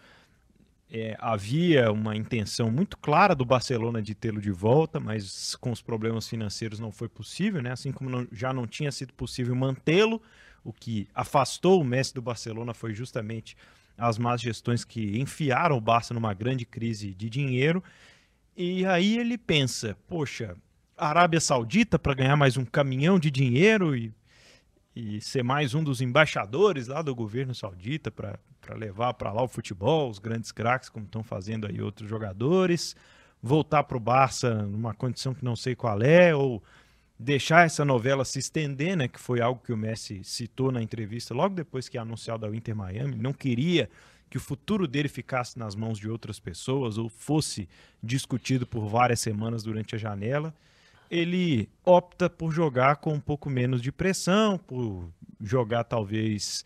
é, 0.90 1.18
havia 1.20 1.92
uma 1.92 2.16
intenção 2.16 2.70
muito 2.72 2.98
clara 2.98 3.34
do 3.34 3.44
Barcelona 3.44 4.02
de 4.02 4.14
tê-lo 4.14 4.40
de 4.40 4.52
volta, 4.52 5.00
mas 5.00 5.56
com 5.56 5.72
os 5.72 5.82
problemas 5.82 6.30
financeiros 6.30 6.80
não 6.80 6.92
foi 6.92 7.10
possível, 7.10 7.62
né? 7.62 7.72
assim 7.72 7.92
como 7.92 8.10
não, 8.10 8.28
já 8.32 8.54
não 8.54 8.68
tinha 8.68 8.92
sido 8.92 9.14
possível 9.14 9.56
mantê-lo. 9.56 10.22
O 10.64 10.72
que 10.72 11.08
afastou 11.16 11.82
o 11.82 11.84
Messi 11.84 12.14
do 12.14 12.22
Barcelona 12.22 12.74
foi 12.74 12.94
justamente 12.94 13.58
as 13.98 14.18
más 14.18 14.40
gestões 14.40 14.86
que 14.86 15.20
enfiaram 15.20 15.76
o 15.76 15.82
Barça 15.82 16.14
numa 16.14 16.34
grande 16.34 16.66
crise 16.66 17.14
de 17.14 17.30
dinheiro. 17.30 17.84
E 18.56 18.86
aí 18.86 19.18
ele 19.18 19.38
pensa: 19.38 19.98
poxa, 20.08 20.56
Arábia 20.98 21.40
Saudita 21.40 21.98
para 21.98 22.14
ganhar 22.14 22.36
mais 22.36 22.58
um 22.58 22.66
caminhão 22.66 23.18
de 23.18 23.32
dinheiro 23.32 23.96
e, 23.96 24.14
e 24.96 25.22
ser 25.22 25.44
mais 25.44 25.74
um 25.74 25.84
dos 25.84 26.02
embaixadores 26.02 26.88
lá 26.88 27.02
do 27.02 27.14
governo 27.14 27.54
saudita 27.54 28.12
para 28.12 28.40
levar 28.76 29.14
para 29.14 29.32
lá 29.32 29.44
o 29.44 29.48
futebol, 29.48 30.10
os 30.10 30.20
grandes 30.20 30.52
craques, 30.52 30.90
como 30.90 31.06
estão 31.06 31.24
fazendo 31.24 31.68
aí 31.68 31.82
outros 31.82 32.10
jogadores. 32.10 32.96
Voltar 33.42 33.84
para 33.84 33.98
o 33.98 34.00
Barça 34.00 34.64
numa 34.64 34.94
condição 34.94 35.34
que 35.34 35.46
não 35.46 35.56
sei 35.56 35.76
qual 35.76 36.02
é, 36.02 36.36
ou 36.36 36.64
deixar 37.20 37.66
essa 37.66 37.84
novela 37.84 38.24
se 38.24 38.40
estender, 38.40 38.96
né, 38.96 39.08
que 39.08 39.20
foi 39.20 39.42
algo 39.42 39.62
que 39.64 39.74
o 39.74 39.78
Messi 39.78 40.24
citou 40.24 40.72
na 40.72 40.82
entrevista 40.82 41.34
logo 41.34 41.56
depois 41.56 41.90
que 41.90 41.98
anunciado 41.98 42.46
ao 42.46 42.54
Inter 42.54 42.76
Miami, 42.76 43.16
não 43.16 43.34
queria 43.34 43.90
que 44.30 44.38
o 44.38 44.42
futuro 44.42 44.88
dele 44.88 45.08
ficasse 45.08 45.58
nas 45.58 45.76
mãos 45.76 45.98
de 45.98 46.10
outras 46.10 46.40
pessoas 46.40 46.98
ou 46.98 47.10
fosse 47.10 47.68
discutido 48.04 48.68
por 48.68 48.88
várias 48.88 49.22
semanas 49.22 49.64
durante 49.64 49.96
a 49.96 49.98
janela. 49.98 50.54
Ele 51.10 51.70
opta 51.86 52.30
por 52.30 52.52
jogar 52.52 52.98
com 52.98 53.14
um 53.14 53.20
pouco 53.20 53.50
menos 53.50 53.82
de 53.82 53.92
pressão, 53.92 54.58
por 54.58 55.10
jogar 55.40 55.86
talvez 55.86 56.66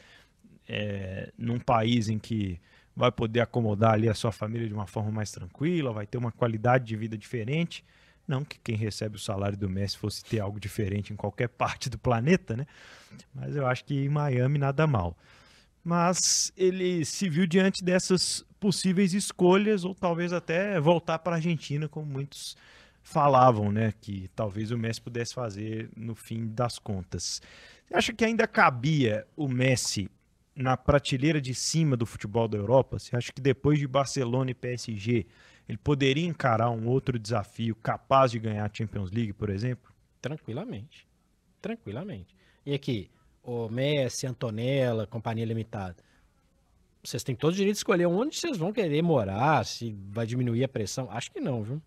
é, 0.68 1.32
num 1.38 1.60
país 1.60 2.10
em 2.10 2.18
que 2.18 2.60
vai 2.96 3.12
poder 3.12 3.42
acomodar 3.42 3.94
ali 3.94 4.10
a 4.10 4.14
sua 4.14 4.32
família 4.32 4.68
de 4.68 4.74
uma 4.74 4.88
forma 4.88 5.12
mais 5.12 5.32
tranquila, 5.32 5.94
vai 5.94 6.08
ter 6.08 6.18
uma 6.18 6.32
qualidade 6.32 6.86
de 6.86 6.96
vida 6.96 7.18
diferente. 7.18 7.86
Não 8.32 8.46
que 8.46 8.58
quem 8.60 8.78
recebe 8.78 9.18
o 9.18 9.20
salário 9.20 9.58
do 9.58 9.70
Messi 9.70 9.98
fosse 9.98 10.24
ter 10.24 10.40
algo 10.40 10.58
diferente 10.58 11.12
em 11.12 11.18
qualquer 11.18 11.50
parte 11.60 11.90
do 11.90 11.98
planeta, 11.98 12.56
né? 12.56 12.66
Mas 13.36 13.58
eu 13.58 13.68
acho 13.68 13.84
que 13.84 14.06
em 14.06 14.08
Miami 14.08 14.58
nada 14.58 14.88
mal. 14.88 15.18
Mas 15.84 16.54
ele 16.56 17.04
se 17.04 17.28
viu 17.28 17.46
diante 17.46 17.84
dessas 17.84 18.46
possíveis 18.58 19.14
escolhas, 19.14 19.84
ou 19.84 19.94
talvez 19.94 20.32
até 20.32 20.80
voltar 20.80 21.20
para 21.20 21.34
a 21.34 21.36
Argentina, 21.36 21.90
como 21.90 22.06
muitos 22.06 22.56
falavam, 23.04 23.70
né? 23.70 23.94
Que 24.00 24.30
talvez 24.34 24.72
o 24.72 24.78
Messi 24.78 25.02
pudesse 25.02 25.34
fazer 25.34 25.90
no 25.98 26.16
fim 26.16 26.48
das 26.48 26.80
contas. 26.80 27.42
Você 27.86 27.96
acha 27.96 28.14
que 28.14 28.24
ainda 28.24 28.48
cabia 28.48 29.28
o 29.36 29.50
Messi 29.50 30.10
na 30.56 30.78
prateleira 30.78 31.42
de 31.42 31.54
cima 31.54 31.98
do 31.98 32.06
futebol 32.06 32.48
da 32.48 32.58
Europa? 32.58 32.98
Você 32.98 33.14
acha 33.14 33.34
que 33.34 33.42
depois 33.42 33.78
de 33.78 33.88
Barcelona 33.88 34.52
e 34.52 34.54
PSG 34.54 35.26
ele 35.72 35.78
poderia 35.78 36.28
encarar 36.28 36.70
um 36.70 36.86
outro 36.90 37.18
desafio 37.18 37.74
capaz 37.76 38.32
de 38.32 38.40
ganhar 38.40 38.66
a 38.66 38.74
Champions 38.74 39.10
League, 39.10 39.32
por 39.32 39.50
exemplo? 39.50 39.90
Tranquilamente. 40.22 41.08
Tranquilamente. 41.62 42.36
E 42.66 42.74
aqui, 42.74 43.10
o 43.42 43.70
Messi, 43.70 44.28
Antonella, 44.28 45.08
Companhia 45.08 45.46
Limitada. 45.46 45.96
Vocês 47.02 47.24
têm 47.24 47.38
todo 47.38 47.54
o 47.54 47.56
direito 47.56 47.76
de 47.76 47.80
escolher 47.80 48.06
onde 48.06 48.36
vocês 48.36 48.58
vão 48.58 48.74
querer 48.74 49.02
morar, 49.02 49.66
se 49.66 49.96
vai 50.10 50.26
diminuir 50.26 50.66
a 50.66 50.68
pressão. 50.68 51.10
Acho 51.10 51.32
que 51.32 51.40
não, 51.40 51.64
viu? 51.64 51.82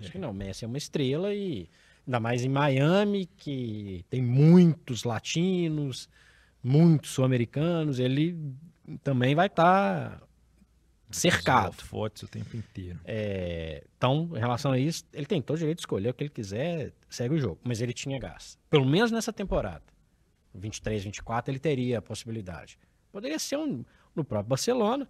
Acho 0.00 0.10
que 0.10 0.18
não. 0.18 0.32
Messi 0.32 0.64
é 0.64 0.66
uma 0.68 0.76
estrela 0.76 1.32
e 1.32 1.68
ainda 2.04 2.18
mais 2.18 2.44
em 2.44 2.48
Miami, 2.48 3.26
que 3.36 4.04
tem 4.10 4.20
muitos 4.20 5.04
latinos, 5.04 6.08
muitos 6.60 7.10
sul-americanos, 7.10 8.00
ele 8.00 8.36
também 9.04 9.36
vai 9.36 9.46
estar 9.46 10.18
tá 10.18 10.26
cercado. 11.10 11.82
Fotos 11.82 12.22
o 12.22 12.28
tempo 12.28 12.56
inteiro. 12.56 12.98
É, 13.04 13.84
então, 13.96 14.30
em 14.34 14.38
relação 14.38 14.72
a 14.72 14.78
isso, 14.78 15.04
ele 15.12 15.26
tem 15.26 15.42
todo 15.42 15.56
o 15.56 15.58
direito 15.58 15.78
de 15.78 15.82
escolher 15.82 16.10
o 16.10 16.14
que 16.14 16.24
ele 16.24 16.30
quiser, 16.30 16.92
segue 17.08 17.34
o 17.34 17.38
jogo. 17.38 17.58
Mas 17.64 17.80
ele 17.80 17.92
tinha 17.92 18.18
gás. 18.18 18.58
Pelo 18.68 18.86
menos 18.86 19.10
nessa 19.10 19.32
temporada. 19.32 19.82
23, 20.54 21.04
24, 21.04 21.50
ele 21.50 21.58
teria 21.58 21.98
a 21.98 22.02
possibilidade. 22.02 22.78
Poderia 23.12 23.38
ser 23.38 23.56
um, 23.56 23.84
no 24.14 24.24
próprio 24.24 24.48
Barcelona. 24.48 25.08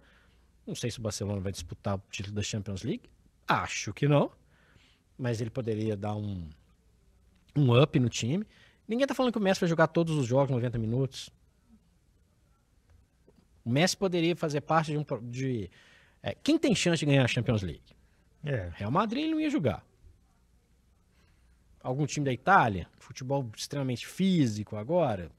Não 0.65 0.75
sei 0.75 0.91
se 0.91 0.99
o 0.99 1.01
Barcelona 1.01 1.39
vai 1.39 1.51
disputar 1.51 1.95
o 1.95 2.01
título 2.09 2.35
da 2.35 2.41
Champions 2.41 2.83
League. 2.83 3.09
Acho 3.47 3.93
que 3.93 4.07
não. 4.07 4.31
Mas 5.17 5.41
ele 5.41 5.49
poderia 5.49 5.95
dar 5.95 6.15
um, 6.15 6.49
um 7.55 7.81
up 7.81 7.99
no 7.99 8.09
time. 8.09 8.45
Ninguém 8.87 9.05
tá 9.05 9.13
falando 9.13 9.31
que 9.31 9.37
o 9.37 9.41
Messi 9.41 9.61
vai 9.61 9.69
jogar 9.69 9.87
todos 9.87 10.15
os 10.15 10.25
jogos 10.25 10.51
90 10.51 10.77
minutos. 10.77 11.29
O 13.63 13.69
Messi 13.69 13.95
poderia 13.95 14.35
fazer 14.35 14.61
parte 14.61 14.91
de 14.91 14.97
um. 14.97 15.05
De, 15.21 15.69
é, 16.23 16.35
quem 16.35 16.57
tem 16.57 16.75
chance 16.75 16.99
de 16.99 17.05
ganhar 17.05 17.23
a 17.23 17.27
Champions 17.27 17.61
League? 17.61 17.95
É. 18.43 18.71
Real 18.75 18.91
Madrid 18.91 19.29
não 19.29 19.39
ia 19.39 19.49
jogar. 19.49 19.85
Algum 21.81 22.05
time 22.05 22.25
da 22.25 22.33
Itália? 22.33 22.87
Futebol 22.99 23.49
extremamente 23.55 24.05
físico 24.05 24.75
agora? 24.75 25.31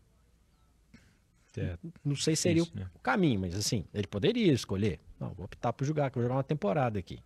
É, 1.57 1.77
não 2.05 2.17
sei 2.17 2.35
se 2.35 2.43
seria 2.43 2.63
isso, 2.63 2.73
o, 2.75 2.79
né? 2.79 2.91
caminho, 3.03 3.41
mas 3.41 3.55
assim, 3.55 3.85
ele 3.93 4.07
poderia 4.07 4.53
escolher. 4.53 4.99
Não, 5.21 5.35
vou 5.35 5.45
optar 5.45 5.73
por 5.73 5.85
jogar, 5.85 6.11
que 6.11 6.15
vou 6.17 6.23
jogar 6.23 6.37
uma 6.37 6.45
temporada 6.45 6.99
aqui. 6.99 7.23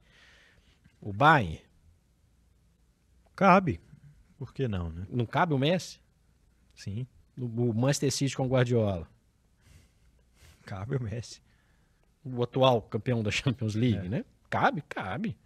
O 1.01 1.13
Bayern. 1.13 1.61
Cabe. 3.35 3.81
Por 4.37 4.53
que 4.53 4.67
não, 4.67 4.91
né? 4.91 5.07
Não 5.09 5.25
cabe 5.25 5.55
o 5.55 5.59
Messi? 5.59 6.01
Sim. 6.75 7.07
O 7.39 7.73
Manchester 7.73 8.13
City 8.13 8.37
com 8.37 8.47
o 8.47 8.49
Guardiola. 8.49 9.09
Cabe 10.65 10.97
o 10.97 11.03
Messi. 11.03 11.41
O 12.35 12.43
atual 12.43 12.83
campeão 12.83 13.23
da 13.23 13.31
Champions 13.31 13.75
League, 13.75 14.07
é. 14.07 14.09
né? 14.09 14.25
Cabe, 14.51 14.83
cabe. 14.83 15.37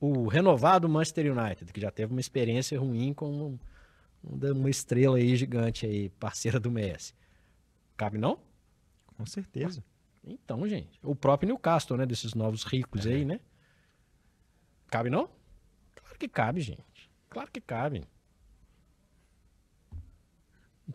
O 0.00 0.26
renovado 0.28 0.88
Manchester 0.88 1.36
United, 1.36 1.72
que 1.72 1.80
já 1.80 1.90
teve 1.90 2.12
uma 2.12 2.20
experiência 2.20 2.78
ruim 2.78 3.12
com 3.12 3.58
uma 4.22 4.70
estrela 4.70 5.16
aí 5.16 5.36
gigante 5.36 5.86
aí, 5.86 6.08
parceira 6.10 6.58
do 6.60 6.70
Messi. 6.70 7.14
Cabe 7.96 8.18
não? 8.18 8.38
Com 9.16 9.26
certeza. 9.26 9.84
Então, 10.24 10.66
gente, 10.68 10.98
o 11.02 11.14
próprio 11.14 11.48
Newcastle, 11.48 11.96
né, 11.96 12.06
desses 12.06 12.34
novos 12.34 12.62
ricos 12.64 13.06
é. 13.06 13.10
aí, 13.10 13.24
né? 13.24 13.40
Cabe 14.88 15.10
não? 15.10 15.28
Claro 15.94 16.18
que 16.18 16.28
cabe, 16.28 16.60
gente. 16.60 17.10
Claro 17.28 17.50
que 17.50 17.60
cabe. 17.60 18.04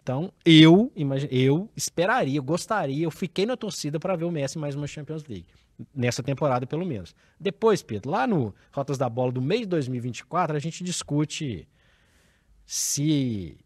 Então, 0.08 0.32
eu, 0.46 0.90
imagine, 0.96 1.38
eu 1.38 1.70
esperaria, 1.76 2.40
eu 2.40 2.44
gostaria, 2.44 3.04
eu 3.04 3.12
fiquei 3.12 3.46
na 3.46 3.58
torcida 3.58 4.00
para 4.00 4.16
ver 4.16 4.24
o 4.24 4.32
Messi 4.32 4.58
mais 4.58 4.74
uma 4.74 4.88
Champions 4.88 5.26
League. 5.26 5.46
Nessa 5.94 6.24
temporada, 6.24 6.66
pelo 6.66 6.86
menos. 6.86 7.14
Depois, 7.38 7.84
Pedro, 7.84 8.12
lá 8.12 8.26
no 8.26 8.56
Rotas 8.72 8.98
da 8.98 9.10
Bola 9.10 9.34
do 9.34 9.42
mês 9.42 9.64
de 9.64 9.68
2024, 9.68 10.56
a 10.56 10.60
gente 10.60 10.82
discute 10.82 11.68
se 12.66 13.58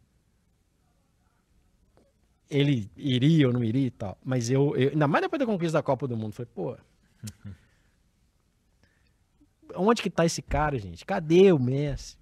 ele 2.50 2.90
iria 2.98 3.46
ou 3.46 3.54
não 3.54 3.64
iria 3.64 3.86
e 3.86 3.92
tal. 3.92 4.18
Mas 4.26 4.50
eu, 4.50 4.76
eu 4.76 4.90
ainda 4.90 5.08
mais 5.08 5.22
depois 5.22 5.40
da 5.40 5.46
conquista 5.46 5.78
da 5.78 5.84
Copa 5.84 6.08
do 6.08 6.18
Mundo, 6.18 6.34
falei, 6.34 6.52
pô. 6.56 6.76
onde 9.76 10.02
que 10.02 10.10
tá 10.10 10.26
esse 10.26 10.42
cara, 10.42 10.80
gente? 10.80 11.06
Cadê 11.06 11.52
o 11.52 11.60
Messi? 11.60 12.18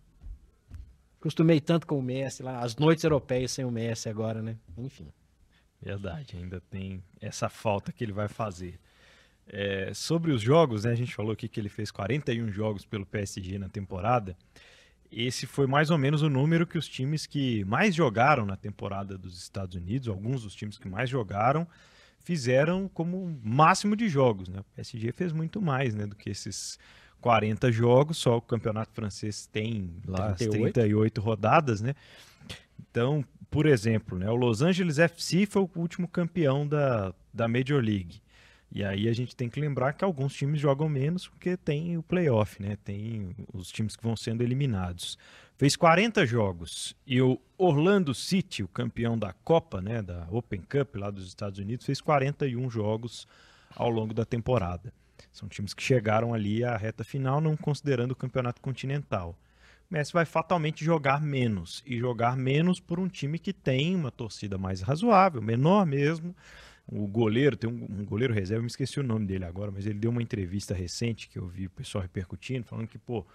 Costumei 1.20 1.60
tanto 1.60 1.86
com 1.86 2.00
o 2.00 2.02
Messi 2.02 2.42
lá, 2.42 2.60
as 2.60 2.76
noites 2.78 3.04
europeias 3.04 3.52
sem 3.52 3.66
o 3.66 3.72
Messi 3.72 4.08
agora, 4.08 4.42
né? 4.42 4.56
Enfim. 4.78 5.12
Verdade, 5.82 6.38
ainda 6.38 6.62
tem 6.62 7.04
essa 7.22 7.50
falta 7.50 7.92
que 7.92 8.04
ele 8.04 8.12
vai 8.12 8.28
fazer. 8.28 8.80
É, 9.48 9.92
sobre 9.94 10.32
os 10.32 10.42
jogos, 10.42 10.84
né, 10.84 10.92
a 10.92 10.96
gente 10.96 11.16
falou 11.16 11.32
aqui 11.32 11.48
que 11.48 11.60
ele 11.60 11.70
fez 11.70 11.90
41 11.90 12.52
jogos 12.52 12.86
pelo 12.86 13.06
PSG 13.06 13.58
na 13.58 13.68
temporada. 13.68 14.38
Esse 15.12 15.48
foi 15.48 15.66
mais 15.66 15.90
ou 15.90 15.98
menos 15.98 16.22
o 16.22 16.30
número 16.30 16.68
que 16.68 16.78
os 16.78 16.88
times 16.88 17.26
que 17.26 17.66
mais 17.66 17.96
jogaram 17.96 18.46
na 18.46 18.56
temporada 18.56 19.18
dos 19.18 19.42
Estados 19.42 19.76
Unidos, 19.76 20.08
alguns 20.08 20.44
dos 20.44 20.54
times 20.54 20.78
que 20.78 20.88
mais 20.88 21.10
jogaram, 21.10 21.68
fizeram 22.20 22.88
como 22.88 23.40
máximo 23.44 23.96
de 23.96 24.08
jogos. 24.08 24.48
Né? 24.50 24.60
O 24.60 24.64
PSG 24.76 25.12
fez 25.12 25.34
muito 25.34 25.60
mais 25.60 25.96
né, 25.96 26.06
do 26.06 26.16
que 26.16 26.30
esses 26.30 26.78
40 27.22 27.72
jogos, 27.72 28.18
só 28.18 28.38
o 28.38 28.42
campeonato 28.42 28.92
francês 28.94 29.48
tem 29.48 29.90
lá 30.08 30.34
38. 30.34 30.74
38 30.74 31.22
rodadas, 31.22 31.82
né? 31.82 31.94
Então, 32.80 33.24
por 33.50 33.66
exemplo, 33.66 34.18
né, 34.18 34.30
o 34.30 34.36
Los 34.36 34.62
Angeles 34.62 35.00
FC 35.00 35.46
foi 35.46 35.64
o 35.64 35.70
último 35.76 36.08
campeão 36.08 36.68
da, 36.68 37.14
da 37.34 37.48
Major 37.48 37.82
League. 37.84 38.22
E 38.72 38.84
aí 38.84 39.10
a 39.10 39.14
gente 39.14 39.36
tem 39.36 39.50
que 39.50 39.60
lembrar 39.60 39.94
que 39.94 40.04
alguns 40.04 40.34
times 40.34 40.62
jogam 40.62 40.88
menos 40.88 41.28
porque 41.28 41.58
tem 41.58 41.98
o 41.98 42.04
playoff, 42.04 42.62
né? 42.62 42.78
Tem 42.84 43.36
os 43.52 43.72
times 43.72 43.96
que 43.96 44.04
vão 44.04 44.16
sendo 44.16 44.44
eliminados. 44.44 45.18
Fez 45.58 45.76
40 45.76 46.26
jogos 46.26 46.96
e 47.06 47.22
o 47.22 47.42
Orlando 47.58 48.14
City, 48.14 48.64
o 48.64 48.68
campeão 48.68 49.18
da 49.18 49.34
Copa, 49.34 49.82
né, 49.82 50.02
da 50.02 50.26
Open 50.32 50.62
Cup 50.62 50.96
lá 50.96 51.10
dos 51.10 51.28
Estados 51.28 51.60
Unidos, 51.60 51.86
fez 51.86 52.00
41 52.00 52.70
jogos 52.70 53.28
ao 53.76 53.90
longo 53.90 54.14
da 54.14 54.24
temporada. 54.24 54.94
São 55.32 55.48
times 55.48 55.74
que 55.74 55.84
chegaram 55.84 56.34
ali 56.34 56.64
à 56.64 56.76
reta 56.76 57.04
final, 57.04 57.40
não 57.40 57.56
considerando 57.56 58.12
o 58.12 58.16
campeonato 58.16 58.62
continental. 58.62 59.38
O 59.90 59.94
Messi 59.94 60.14
vai 60.14 60.26
fatalmente 60.26 60.86
jogar 60.86 61.22
menos 61.22 61.84
e 61.86 61.98
jogar 61.98 62.38
menos 62.38 62.80
por 62.80 63.00
um 63.00 63.08
time 63.08 63.40
que 63.40 63.54
tem 63.54 63.96
uma 63.96 64.12
torcida 64.12 64.58
mais 64.58 64.82
razoável, 64.82 65.42
menor 65.42 65.86
mesmo 65.86 66.36
o 66.92 67.08
goleiro, 67.08 67.56
tem 67.56 67.70
um, 67.70 67.84
um, 67.84 68.06
goleiro 68.06 68.34
reserva, 68.34 68.62
me 68.62 68.68
esqueci 68.68 69.00
o 69.00 69.04
nome 69.04 69.26
dele 69.26 69.46
agora, 69.46 69.72
mas 69.72 69.86
ele 69.86 70.00
deu 70.00 70.10
uma 70.10 70.22
entrevista 70.22 70.74
recente 70.74 71.30
que 71.30 71.38
eu 71.38 71.48
vi 71.48 71.68
o 71.68 71.70
pessoal 71.70 72.02
repercutindo, 72.02 72.66
falando 72.66 72.88
que, 72.88 72.98
pô, 72.98 73.26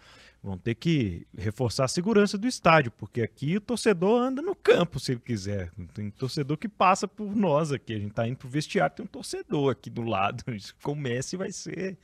vão 0.42 0.58
ter 0.58 0.74
que 0.74 1.26
reforçar 1.36 1.84
a 1.84 1.88
segurança 1.88 2.36
do 2.36 2.46
estádio, 2.46 2.90
porque 2.92 3.22
aqui 3.22 3.56
o 3.56 3.60
torcedor 3.60 4.20
anda 4.20 4.42
no 4.42 4.54
campo 4.54 4.98
se 4.98 5.12
ele 5.12 5.20
quiser. 5.20 5.70
Tem 5.94 6.10
torcedor 6.10 6.56
que 6.56 6.68
passa 6.68 7.06
por 7.06 7.34
nós 7.34 7.72
aqui. 7.72 7.94
A 7.94 7.98
gente 7.98 8.12
tá 8.12 8.26
indo 8.26 8.36
pro 8.36 8.48
vestiário, 8.48 8.94
tem 8.94 9.04
um 9.04 9.08
torcedor 9.08 9.70
aqui 9.70 9.88
do 9.88 10.02
lado. 10.02 10.42
Isso 10.52 10.74
com 10.82 10.92
o 10.92 10.96
Messi 10.96 11.36
vai 11.36 11.52
ser 11.52 11.96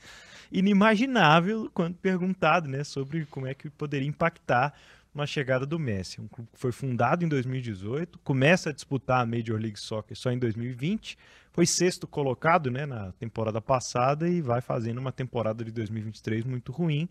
inimaginável 0.52 1.70
quando 1.74 1.96
perguntado, 1.96 2.68
né, 2.68 2.82
sobre 2.82 3.26
como 3.26 3.46
é 3.46 3.54
que 3.54 3.68
poderia 3.68 4.08
impactar 4.08 4.72
uma 5.14 5.26
chegada 5.26 5.66
do 5.66 5.78
Messi. 5.78 6.20
Um 6.20 6.28
clube 6.28 6.48
que 6.52 6.58
foi 6.58 6.72
fundado 6.72 7.24
em 7.24 7.28
2018, 7.28 8.18
começa 8.20 8.70
a 8.70 8.72
disputar 8.72 9.20
a 9.20 9.26
Major 9.26 9.60
League 9.60 9.78
Soccer 9.78 10.16
só 10.16 10.30
em 10.30 10.38
2020, 10.38 11.18
foi 11.52 11.66
sexto 11.66 12.06
colocado 12.06 12.70
né, 12.70 12.86
na 12.86 13.12
temporada 13.12 13.60
passada 13.60 14.28
e 14.28 14.40
vai 14.40 14.60
fazendo 14.60 14.98
uma 14.98 15.12
temporada 15.12 15.64
de 15.64 15.70
2023 15.70 16.44
muito 16.44 16.72
ruim, 16.72 17.08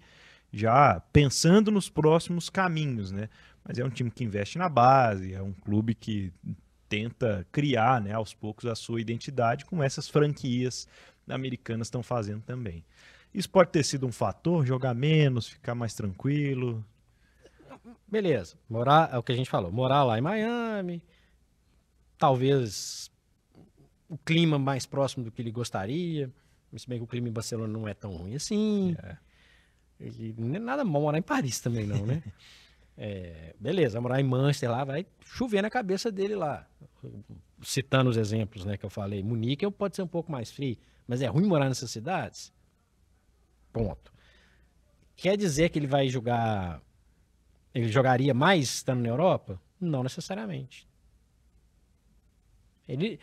já 0.51 0.99
pensando 1.11 1.71
nos 1.71 1.89
próximos 1.89 2.49
caminhos. 2.49 3.11
Né? 3.11 3.29
Mas 3.63 3.77
é 3.77 3.85
um 3.85 3.89
time 3.89 4.09
que 4.09 4.23
investe 4.23 4.57
na 4.57 4.69
base, 4.69 5.33
é 5.33 5.41
um 5.41 5.53
clube 5.53 5.93
que 5.93 6.31
tenta 6.87 7.45
criar 7.51 8.01
né, 8.01 8.13
aos 8.13 8.33
poucos 8.33 8.65
a 8.65 8.75
sua 8.75 8.99
identidade, 8.99 9.65
como 9.65 9.83
essas 9.83 10.07
franquias 10.07 10.87
americanas 11.27 11.87
estão 11.87 12.01
fazendo 12.01 12.41
também. 12.41 12.83
Isso 13.31 13.49
pode 13.49 13.69
ter 13.69 13.83
sido 13.83 14.07
um 14.07 14.11
fator, 14.11 14.65
jogar 14.65 14.95
menos, 14.95 15.47
ficar 15.47 15.75
mais 15.75 15.93
tranquilo, 15.93 16.83
beleza, 18.07 18.57
morar, 18.67 19.13
é 19.13 19.17
o 19.17 19.23
que 19.23 19.31
a 19.31 19.35
gente 19.35 19.49
falou, 19.49 19.71
morar 19.71 20.03
lá 20.03 20.17
em 20.17 20.21
Miami, 20.21 21.03
talvez 22.17 23.11
o 24.09 24.17
clima 24.17 24.59
mais 24.59 24.85
próximo 24.85 25.23
do 25.23 25.31
que 25.31 25.41
ele 25.41 25.51
gostaria, 25.51 26.29
se 26.75 26.89
bem 26.89 26.97
que 26.97 27.03
o 27.03 27.07
clima 27.07 27.29
em 27.29 27.31
Barcelona 27.31 27.71
não 27.71 27.87
é 27.87 27.93
tão 27.93 28.11
ruim 28.11 28.35
assim. 28.35 28.95
É. 29.01 29.17
E 30.01 30.33
não 30.37 30.55
é 30.55 30.59
nada 30.59 30.83
mal 30.83 31.01
morar 31.01 31.17
em 31.17 31.21
Paris 31.21 31.59
também 31.59 31.85
não, 31.85 32.05
né? 32.05 32.21
é, 32.97 33.53
beleza, 33.59 34.01
morar 34.01 34.19
em 34.19 34.23
Manchester 34.23 34.71
lá, 34.71 34.83
vai 34.83 35.05
chover 35.23 35.61
na 35.61 35.69
cabeça 35.69 36.11
dele 36.11 36.35
lá. 36.35 36.67
Citando 37.61 38.09
os 38.09 38.17
exemplos 38.17 38.65
né, 38.65 38.77
que 38.77 38.85
eu 38.85 38.89
falei, 38.89 39.21
Munique 39.21 39.69
pode 39.71 39.95
ser 39.95 40.01
um 40.01 40.07
pouco 40.07 40.31
mais 40.31 40.51
frio, 40.51 40.77
mas 41.07 41.21
é 41.21 41.27
ruim 41.27 41.45
morar 41.45 41.67
nessas 41.67 41.91
cidades? 41.91 42.51
Ponto. 43.71 44.11
Quer 45.15 45.37
dizer 45.37 45.69
que 45.69 45.77
ele 45.77 45.87
vai 45.87 46.07
jogar 46.07 46.81
ele 47.73 47.89
jogaria 47.89 48.33
mais 48.33 48.67
estando 48.67 49.01
na 49.01 49.09
Europa? 49.09 49.61
Não 49.79 50.03
necessariamente. 50.03 50.87
Ele, 52.87 53.19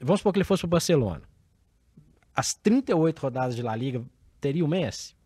vamos 0.00 0.20
supor 0.20 0.32
que 0.32 0.38
ele 0.38 0.44
fosse 0.44 0.64
o 0.64 0.68
Barcelona. 0.68 1.22
As 2.34 2.54
38 2.54 3.18
rodadas 3.18 3.56
de 3.56 3.62
La 3.62 3.74
Liga 3.74 4.04
teria 4.40 4.64
o 4.64 4.68
Messi? 4.68 5.16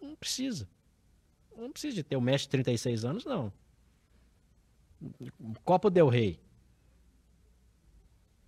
Não 0.00 0.14
precisa. 0.14 0.68
Não 1.56 1.70
precisa 1.70 1.94
de 1.94 2.02
ter 2.02 2.16
o 2.16 2.20
Messi 2.20 2.44
de 2.44 2.50
36 2.50 3.04
anos, 3.04 3.24
não. 3.24 3.52
Copa 5.64 5.90
del 5.90 6.08
Rei. 6.08 6.40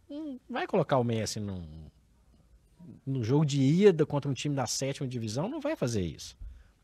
Não 0.08 0.40
vai 0.48 0.66
colocar 0.66 0.98
o 0.98 1.04
Messi 1.04 1.40
num, 1.40 1.90
no 3.04 3.22
jogo 3.22 3.44
de 3.44 3.60
ida 3.60 4.06
contra 4.06 4.30
um 4.30 4.34
time 4.34 4.54
da 4.54 4.66
sétima 4.66 5.08
divisão, 5.08 5.48
não 5.48 5.60
vai 5.60 5.76
fazer 5.76 6.02
isso. 6.02 6.36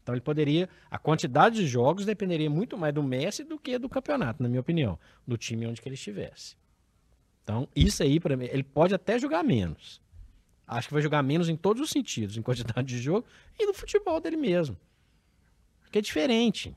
Então 0.03 0.14
ele 0.14 0.20
poderia, 0.20 0.68
a 0.90 0.98
quantidade 0.98 1.57
de 1.57 1.66
jogos 1.66 2.05
dependeria 2.05 2.51
muito 2.51 2.77
mais 2.77 2.92
do 2.92 3.03
Messi 3.03 3.44
do 3.44 3.59
que 3.59 3.79
do 3.79 3.88
campeonato, 3.88 4.42
na 4.42 4.48
minha 4.48 4.61
opinião, 4.61 4.98
do 5.27 5.37
time 5.37 5.66
onde 5.66 5.81
ele 5.85 5.94
estivesse. 5.94 6.57
Então 7.42 7.68
isso 7.74 8.02
aí 8.02 8.20
para 8.20 8.37
mim, 8.37 8.46
ele 8.50 8.62
pode 8.62 8.94
até 8.94 9.18
jogar 9.18 9.42
menos. 9.42 10.00
Acho 10.66 10.88
que 10.88 10.94
vai 10.94 11.02
jogar 11.02 11.22
menos 11.22 11.48
em 11.48 11.57
todos 11.57 11.83
os 11.83 11.90
sentidos, 11.90 12.37
em 12.37 12.42
quantidade 12.42 12.87
de 12.87 12.98
jogo 12.98 13.26
e 13.59 13.66
no 13.66 13.74
futebol 13.74 14.20
dele 14.20 14.37
mesmo. 14.37 14.76
Que 15.90 15.98
é 15.98 16.00
diferente. 16.00 16.74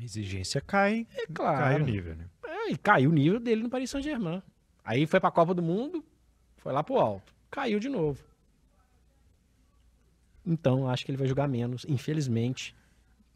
A 0.00 0.02
exigência 0.02 0.60
cai, 0.60 1.06
é 1.14 1.26
claro. 1.32 1.58
cai 1.58 1.80
o 1.80 1.84
nível, 1.84 2.16
né? 2.16 2.26
É, 2.44 2.72
e 2.72 2.76
caiu 2.76 3.10
o 3.10 3.12
nível 3.12 3.38
dele 3.38 3.62
no 3.62 3.70
Paris 3.70 3.90
Saint-Germain. 3.90 4.42
Aí 4.84 5.06
foi 5.06 5.20
para 5.20 5.28
a 5.28 5.32
Copa 5.32 5.54
do 5.54 5.62
Mundo, 5.62 6.04
foi 6.56 6.72
lá 6.72 6.82
pro 6.82 6.98
alto, 6.98 7.32
caiu 7.50 7.78
de 7.78 7.88
novo. 7.88 8.24
Então, 10.44 10.88
acho 10.88 11.04
que 11.04 11.10
ele 11.10 11.18
vai 11.18 11.26
jogar 11.26 11.48
menos, 11.48 11.84
infelizmente, 11.88 12.74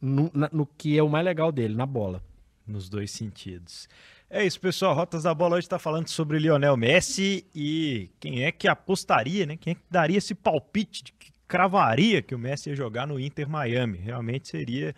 no, 0.00 0.30
na, 0.32 0.48
no 0.52 0.64
que 0.64 0.96
é 0.96 1.02
o 1.02 1.08
mais 1.08 1.24
legal 1.24 1.50
dele, 1.50 1.74
na 1.74 1.86
bola. 1.86 2.22
Nos 2.66 2.88
dois 2.88 3.10
sentidos. 3.10 3.88
É 4.32 4.46
isso, 4.46 4.60
pessoal. 4.60 4.94
Rotas 4.94 5.24
da 5.24 5.34
Bola 5.34 5.56
hoje 5.56 5.66
está 5.66 5.76
falando 5.76 6.06
sobre 6.06 6.38
Lionel 6.38 6.76
Messi 6.76 7.44
e 7.52 8.08
quem 8.20 8.44
é 8.44 8.52
que 8.52 8.68
apostaria, 8.68 9.44
né? 9.44 9.56
Quem 9.56 9.72
é 9.72 9.74
que 9.74 9.82
daria 9.90 10.18
esse 10.18 10.36
palpite 10.36 11.02
de 11.02 11.12
que 11.12 11.32
cravaria 11.48 12.22
que 12.22 12.32
o 12.32 12.38
Messi 12.38 12.70
ia 12.70 12.76
jogar 12.76 13.08
no 13.08 13.18
Inter 13.18 13.48
Miami? 13.48 13.98
Realmente 13.98 14.46
seria 14.46 14.94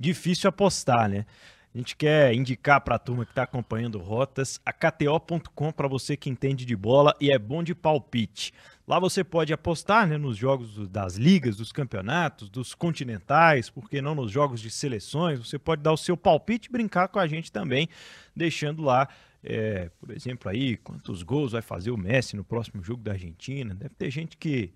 difícil 0.00 0.48
apostar, 0.48 1.08
né? 1.08 1.24
A 1.74 1.78
gente 1.78 1.96
quer 1.96 2.34
indicar 2.34 2.82
para 2.82 2.96
a 2.96 2.98
turma 2.98 3.24
que 3.24 3.32
está 3.32 3.44
acompanhando 3.44 3.98
Rotas 3.98 4.60
a 4.64 4.72
KTO.com 4.74 5.72
para 5.72 5.88
você 5.88 6.18
que 6.18 6.28
entende 6.28 6.66
de 6.66 6.76
bola 6.76 7.16
e 7.18 7.30
é 7.30 7.38
bom 7.38 7.62
de 7.62 7.74
palpite. 7.74 8.52
Lá 8.86 8.98
você 8.98 9.24
pode 9.24 9.54
apostar 9.54 10.06
né, 10.06 10.18
nos 10.18 10.36
jogos 10.36 10.86
das 10.88 11.16
ligas, 11.16 11.56
dos 11.56 11.72
campeonatos, 11.72 12.50
dos 12.50 12.74
continentais, 12.74 13.70
porque 13.70 14.02
não 14.02 14.14
nos 14.14 14.30
jogos 14.30 14.60
de 14.60 14.70
seleções. 14.70 15.38
Você 15.38 15.58
pode 15.58 15.80
dar 15.80 15.92
o 15.92 15.96
seu 15.96 16.14
palpite 16.14 16.68
e 16.68 16.72
brincar 16.72 17.08
com 17.08 17.18
a 17.18 17.26
gente 17.26 17.50
também, 17.50 17.88
deixando 18.36 18.82
lá, 18.82 19.08
é, 19.42 19.90
por 19.98 20.10
exemplo, 20.10 20.50
aí 20.50 20.76
quantos 20.76 21.22
gols 21.22 21.52
vai 21.52 21.62
fazer 21.62 21.90
o 21.90 21.96
Messi 21.96 22.36
no 22.36 22.44
próximo 22.44 22.82
jogo 22.84 23.02
da 23.02 23.12
Argentina. 23.12 23.74
Deve 23.74 23.94
ter 23.94 24.10
gente 24.10 24.36
que 24.36 24.74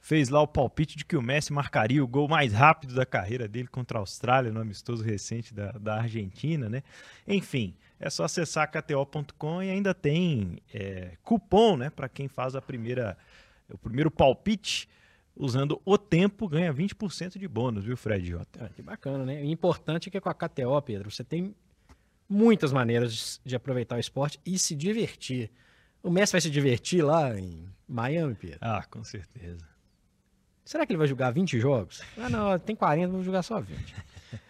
fez 0.00 0.28
lá 0.28 0.40
o 0.40 0.46
palpite 0.46 0.96
de 0.96 1.04
que 1.04 1.16
o 1.16 1.22
Messi 1.22 1.52
marcaria 1.52 2.02
o 2.02 2.08
gol 2.08 2.28
mais 2.28 2.52
rápido 2.52 2.94
da 2.94 3.04
carreira 3.04 3.48
dele 3.48 3.68
contra 3.68 3.98
a 3.98 4.00
Austrália, 4.00 4.52
no 4.52 4.60
amistoso 4.60 5.02
recente 5.02 5.52
da, 5.52 5.72
da 5.72 5.96
Argentina, 5.96 6.68
né? 6.68 6.82
Enfim, 7.26 7.74
é 7.98 8.08
só 8.08 8.24
acessar 8.24 8.70
kto.com 8.70 9.62
e 9.62 9.70
ainda 9.70 9.92
tem 9.92 10.58
é, 10.72 11.12
cupom, 11.22 11.76
né, 11.76 11.90
para 11.90 12.08
quem 12.08 12.28
faz 12.28 12.54
a 12.54 12.62
primeira, 12.62 13.16
o 13.70 13.78
primeiro 13.78 14.10
palpite. 14.10 14.88
Usando 15.40 15.80
o 15.84 15.96
tempo, 15.96 16.48
ganha 16.48 16.74
20% 16.74 17.38
de 17.38 17.46
bônus, 17.46 17.84
viu, 17.84 17.96
Fred 17.96 18.28
Jota? 18.28 18.64
Ah, 18.64 18.68
que 18.70 18.82
bacana, 18.82 19.24
né? 19.24 19.40
O 19.40 19.44
importante 19.44 20.08
é 20.08 20.10
que 20.10 20.20
com 20.20 20.28
a 20.28 20.34
KTO, 20.34 20.82
Pedro, 20.82 21.12
você 21.12 21.22
tem 21.22 21.54
muitas 22.28 22.72
maneiras 22.72 23.40
de, 23.44 23.50
de 23.50 23.54
aproveitar 23.54 23.94
o 23.94 24.00
esporte 24.00 24.40
e 24.44 24.58
se 24.58 24.74
divertir. 24.74 25.48
O 26.02 26.10
Messi 26.10 26.32
vai 26.32 26.40
se 26.40 26.50
divertir 26.50 27.04
lá 27.04 27.38
em 27.38 27.68
Miami, 27.86 28.34
Pedro? 28.34 28.58
Ah, 28.60 28.84
com 28.90 29.04
certeza. 29.04 29.64
Será 30.68 30.84
que 30.84 30.92
ele 30.92 30.98
vai 30.98 31.06
jogar 31.06 31.30
20 31.30 31.58
jogos? 31.58 32.02
Ah, 32.18 32.28
não, 32.28 32.58
tem 32.58 32.76
40, 32.76 33.10
vou 33.10 33.22
jogar 33.22 33.42
só 33.42 33.58
20. 33.58 33.94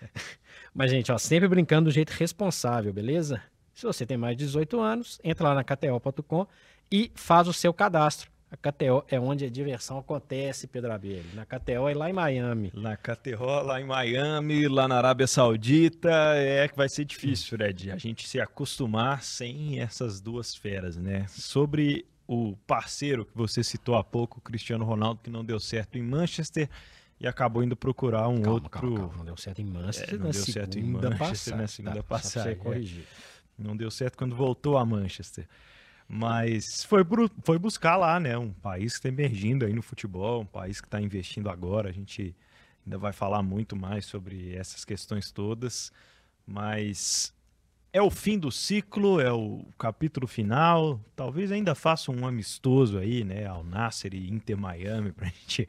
Mas, 0.75 0.91
gente, 0.91 1.13
ó, 1.13 1.17
sempre 1.17 1.47
brincando 1.47 1.89
do 1.89 1.95
jeito 1.95 2.11
responsável, 2.11 2.93
beleza? 2.93 3.41
Se 3.73 3.87
você 3.87 4.05
tem 4.05 4.17
mais 4.17 4.37
de 4.37 4.45
18 4.45 4.81
anos, 4.81 5.21
entra 5.23 5.51
lá 5.51 5.55
na 5.55 5.63
KTO.com 5.63 6.45
e 6.91 7.13
faz 7.15 7.47
o 7.47 7.53
seu 7.53 7.73
cadastro. 7.73 8.29
A 8.51 8.57
KTO 8.57 9.05
é 9.07 9.21
onde 9.21 9.45
a 9.45 9.49
diversão 9.49 9.97
acontece, 9.97 10.67
Pedro 10.67 10.93
Abelho. 10.93 11.25
Na 11.35 11.47
KTO 11.47 11.89
é 11.89 11.95
lá 11.95 12.11
em 12.11 12.13
Miami. 12.13 12.73
Na 12.75 12.97
KTO, 12.97 13.63
lá 13.63 13.81
em 13.81 13.85
Miami, 13.85 14.67
lá 14.67 14.89
na 14.89 14.97
Arábia 14.97 15.29
Saudita, 15.29 16.11
é 16.35 16.67
que 16.67 16.77
vai 16.77 16.89
ser 16.89 17.05
difícil, 17.05 17.57
Fred, 17.57 17.93
a 17.93 17.97
gente 17.97 18.29
se 18.29 18.41
acostumar 18.41 19.23
sem 19.23 19.79
essas 19.79 20.21
duas 20.21 20.53
feras, 20.53 20.97
né? 20.97 21.27
Sobre 21.29 22.05
o 22.29 22.55
parceiro 22.67 23.25
que 23.25 23.35
você 23.35 23.65
citou 23.65 23.97
há 23.97 24.05
pouco, 24.05 24.39
o 24.39 24.43
Cristiano 24.43 24.85
Ronaldo, 24.85 25.21
que 25.25 25.31
não 25.31 25.43
deu 25.43 25.59
certo 25.59 25.97
em 25.97 26.03
Manchester 26.03 26.69
e 27.19 27.27
acabou 27.27 27.65
indo 27.65 27.75
procurar 27.75 28.29
um 28.29 28.43
calma, 28.43 28.51
outro. 28.51 28.69
Calma, 28.71 28.97
calma, 28.99 29.17
não 29.17 29.25
deu 29.25 29.37
certo 29.39 29.63
em 29.63 29.65
Manchester, 29.65 30.15
é, 30.15 30.19
não 30.19 30.31
deu 30.31 30.45
certo 30.45 30.79
em 30.79 30.83
Manchester 30.85 31.57
na 31.57 31.67
segunda 31.67 31.97
tá, 31.97 32.03
passagem. 32.03 32.57
corrigir. 32.57 33.07
Não 33.59 33.75
deu 33.75 33.91
certo 33.91 34.19
quando 34.19 34.37
voltou 34.37 34.77
a 34.77 34.85
Manchester. 34.85 35.49
Mas 36.07 36.85
foi, 36.85 37.03
foi 37.43 37.59
buscar 37.59 37.97
lá, 37.97 38.21
né? 38.21 38.37
Um 38.37 38.53
país 38.53 38.93
que 38.93 38.99
está 38.99 39.09
emergindo 39.09 39.65
aí 39.65 39.73
no 39.73 39.83
futebol, 39.83 40.43
um 40.43 40.47
país 40.47 40.83
que 40.83 40.87
está 40.87 41.01
investindo 41.01 41.49
agora. 41.49 41.89
A 41.89 41.93
gente 41.93 42.37
ainda 42.85 42.99
vai 42.99 43.13
falar 43.13 43.43
muito 43.43 43.75
mais 43.75 44.05
sobre 44.05 44.55
essas 44.55 44.85
questões 44.85 45.33
todas. 45.33 45.91
Mas 46.47 47.35
é 47.93 48.03
o 48.03 48.11
fim 48.11 48.39
do 48.39 48.51
ciclo, 48.51 49.21
é 49.21 49.33
o 49.33 49.65
capítulo 49.79 50.27
final. 50.27 51.01
Talvez 51.17 51.51
ainda 51.51 51.75
faça 51.75 52.11
um 52.11 52.27
amistoso 52.27 52.99
aí, 52.99 53.25
né? 53.25 53.47
Al 53.47 53.65
Nasser 53.65 54.15
e 54.15 54.31
Inter 54.31 54.57
Miami, 54.57 55.13
pra 55.13 55.29
gente. 55.29 55.69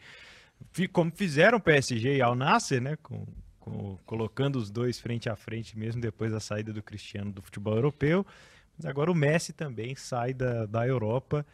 Como 0.91 1.12
fizeram 1.12 1.60
PSG 1.60 2.17
e 2.17 2.21
Al 2.21 2.36
Nasser, 2.36 2.82
né? 2.82 2.97
Com, 2.97 3.25
com, 3.60 3.97
colocando 4.05 4.58
os 4.58 4.69
dois 4.69 4.99
frente 4.99 5.29
a 5.29 5.36
frente, 5.36 5.77
mesmo 5.77 6.01
depois 6.01 6.32
da 6.32 6.39
saída 6.39 6.73
do 6.73 6.84
Cristiano 6.84 7.32
do 7.32 7.41
futebol 7.41 7.75
europeu. 7.75 8.25
Mas 8.77 8.86
agora 8.86 9.12
o 9.12 9.15
Messi 9.15 9.53
também 9.53 9.95
sai 9.95 10.34
da, 10.34 10.65
da 10.65 10.86
Europa. 10.86 11.45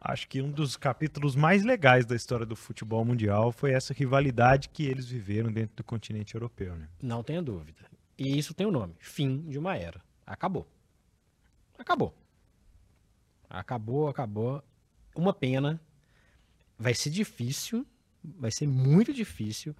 Acho 0.00 0.28
que 0.28 0.42
um 0.42 0.50
dos 0.50 0.76
capítulos 0.76 1.34
mais 1.34 1.64
legais 1.64 2.04
da 2.04 2.14
história 2.14 2.44
do 2.44 2.54
futebol 2.54 3.02
mundial 3.06 3.50
foi 3.50 3.72
essa 3.72 3.94
rivalidade 3.94 4.68
que 4.68 4.84
eles 4.84 5.06
viveram 5.06 5.50
dentro 5.50 5.76
do 5.76 5.84
continente 5.84 6.34
europeu. 6.34 6.76
Né? 6.76 6.88
Não 7.02 7.22
tenha 7.22 7.40
dúvida. 7.40 7.93
E 8.18 8.38
isso 8.38 8.54
tem 8.54 8.66
o 8.66 8.70
um 8.70 8.72
nome: 8.72 8.94
fim 8.98 9.42
de 9.48 9.58
uma 9.58 9.76
era. 9.76 10.02
Acabou. 10.26 10.66
Acabou. 11.78 12.14
Acabou, 13.48 14.08
acabou. 14.08 14.62
Uma 15.14 15.32
pena. 15.32 15.80
Vai 16.76 16.92
ser 16.92 17.10
difícil, 17.10 17.86
vai 18.22 18.50
ser 18.50 18.66
muito 18.66 19.12
difícil 19.12 19.76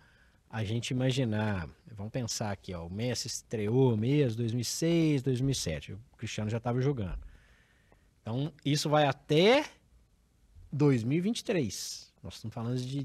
a 0.55 0.63
gente 0.63 0.93
imaginar, 0.93 1.69
vamos 1.97 2.13
pensar 2.13 2.53
aqui, 2.53 2.73
ó, 2.73 2.87
o 2.87 2.89
Messi 2.89 3.27
estreou 3.27 3.97
mesmo 3.97 4.37
2006, 4.37 5.21
2007, 5.21 5.95
o 5.95 5.99
Cristiano 6.17 6.49
já 6.49 6.59
estava 6.59 6.81
jogando. 6.81 7.19
Então, 8.23 8.53
isso 8.65 8.89
vai 8.89 9.05
até 9.05 9.65
2023. 10.73 12.13
Nós 12.23 12.37
estamos 12.37 12.55
falando 12.55 12.79
de 12.79 13.05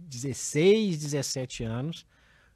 16, 0.00 0.98
17 0.98 1.62
anos, 1.62 2.04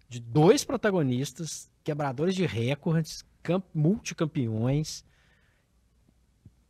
de 0.08 0.18
dois 0.18 0.64
protagonistas, 0.64 1.70
quebradores 1.84 2.34
de 2.34 2.46
recordes, 2.46 3.24
multicampeões. 3.72 5.04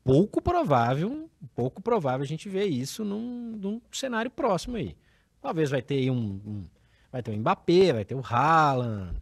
Pouco 0.03 0.43
provável, 0.43 1.31
pouco 1.55 1.81
provável 1.81 2.23
a 2.23 2.27
gente 2.27 2.49
ver 2.49 2.67
isso 2.67 3.05
num, 3.05 3.57
num 3.57 3.81
cenário 3.91 4.31
próximo 4.31 4.77
aí. 4.77 4.95
Talvez 5.41 5.71
vai 5.71 5.81
ter 5.81 6.11
um, 6.11 6.41
um 6.45 6.65
Vai 7.15 7.23
ter 7.23 7.31
o 7.31 7.37
Mbappé, 7.37 7.93
vai 7.93 8.05
ter 8.05 8.17
o 8.17 8.23
Haaland. 8.27 9.17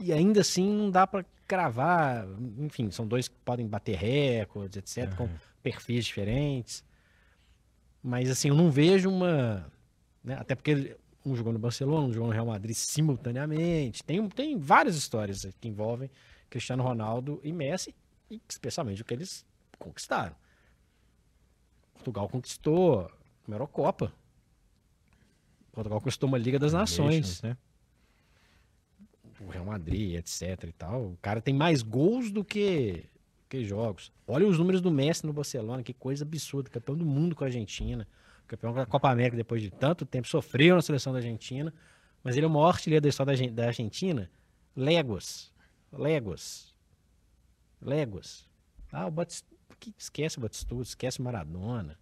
E 0.00 0.12
ainda 0.12 0.40
assim 0.40 0.68
não 0.68 0.90
dá 0.90 1.06
para 1.06 1.24
cravar. 1.46 2.26
Enfim, 2.58 2.90
são 2.90 3.06
dois 3.06 3.28
que 3.28 3.36
podem 3.44 3.64
bater 3.64 3.96
recordes, 3.96 4.78
etc., 4.78 5.08
uhum. 5.10 5.16
com 5.16 5.28
perfis 5.62 6.06
diferentes. 6.06 6.82
Mas 8.02 8.28
assim, 8.28 8.48
eu 8.48 8.56
não 8.56 8.68
vejo 8.68 9.08
uma. 9.08 9.64
Né? 10.24 10.34
Até 10.40 10.56
porque 10.56 10.96
um 11.24 11.34
jogou 11.34 11.52
no 11.52 11.58
Barcelona, 11.58 12.06
um 12.06 12.12
jogou 12.12 12.28
no 12.28 12.34
Real 12.34 12.46
Madrid 12.46 12.74
simultaneamente. 12.74 14.04
Tem, 14.04 14.28
tem 14.28 14.58
várias 14.58 14.94
histórias 14.94 15.46
que 15.60 15.68
envolvem 15.68 16.10
Cristiano 16.50 16.82
Ronaldo 16.82 17.40
e 17.42 17.52
Messi, 17.52 17.94
e 18.30 18.40
especialmente 18.48 19.02
o 19.02 19.04
que 19.04 19.14
eles 19.14 19.44
conquistaram. 19.78 20.36
Portugal 21.94 22.28
conquistou 22.28 23.00
a 23.00 23.50
Eurocopa. 23.50 24.12
Portugal 25.72 26.00
conquistou 26.00 26.28
uma 26.28 26.38
Liga 26.38 26.58
das 26.58 26.72
Nações. 26.72 27.40
né? 27.42 27.56
O 29.40 29.48
Real 29.48 29.64
Madrid, 29.64 30.14
etc 30.14 30.64
e 30.64 30.72
tal. 30.72 31.06
O 31.06 31.18
cara 31.20 31.40
tem 31.40 31.54
mais 31.54 31.82
gols 31.82 32.30
do 32.30 32.44
que, 32.44 33.04
que 33.48 33.64
jogos. 33.64 34.12
Olha 34.26 34.46
os 34.46 34.58
números 34.58 34.80
do 34.80 34.90
Messi 34.90 35.26
no 35.26 35.32
Barcelona, 35.32 35.82
que 35.82 35.92
coisa 35.92 36.24
absurda. 36.24 36.70
Campeão 36.70 36.96
do 36.96 37.04
mundo 37.04 37.34
com 37.34 37.44
a 37.44 37.46
Argentina. 37.46 38.06
Campeão 38.46 38.74
da 38.74 38.86
Copa 38.86 39.10
América 39.10 39.36
depois 39.36 39.62
de 39.62 39.70
tanto 39.70 40.04
tempo. 40.04 40.28
Sofreu 40.28 40.76
na 40.76 40.82
seleção 40.82 41.12
da 41.12 41.18
Argentina. 41.18 41.72
Mas 42.22 42.36
ele 42.36 42.46
é 42.46 42.48
o 42.48 42.50
maior 42.50 42.68
artilheiro 42.68 43.02
da 43.02 43.08
história 43.08 43.50
da 43.50 43.66
Argentina. 43.66 44.30
Léguas. 44.74 45.52
Léguas. 45.92 46.74
Léguas. 47.80 48.48
Ah, 48.90 49.06
o 49.06 49.10
Batistuta. 49.10 49.54
Esquece 49.98 50.38
o 50.38 50.40
Batistuta, 50.40 50.82
esquece 50.82 51.20
o 51.20 51.22
Maradona. 51.22 51.98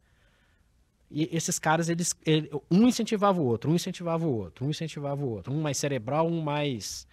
E 1.10 1.28
esses 1.32 1.58
caras, 1.58 1.88
eles, 1.88 2.14
ele, 2.24 2.48
um 2.70 2.86
incentivava 2.86 3.40
o 3.40 3.44
outro, 3.44 3.70
um 3.70 3.74
incentivava 3.74 4.24
o 4.24 4.32
outro, 4.32 4.64
um 4.64 4.70
incentivava 4.70 5.22
o 5.22 5.28
outro. 5.28 5.52
Um 5.52 5.60
mais 5.60 5.76
cerebral, 5.76 6.28
um 6.28 6.40
mais 6.40 7.06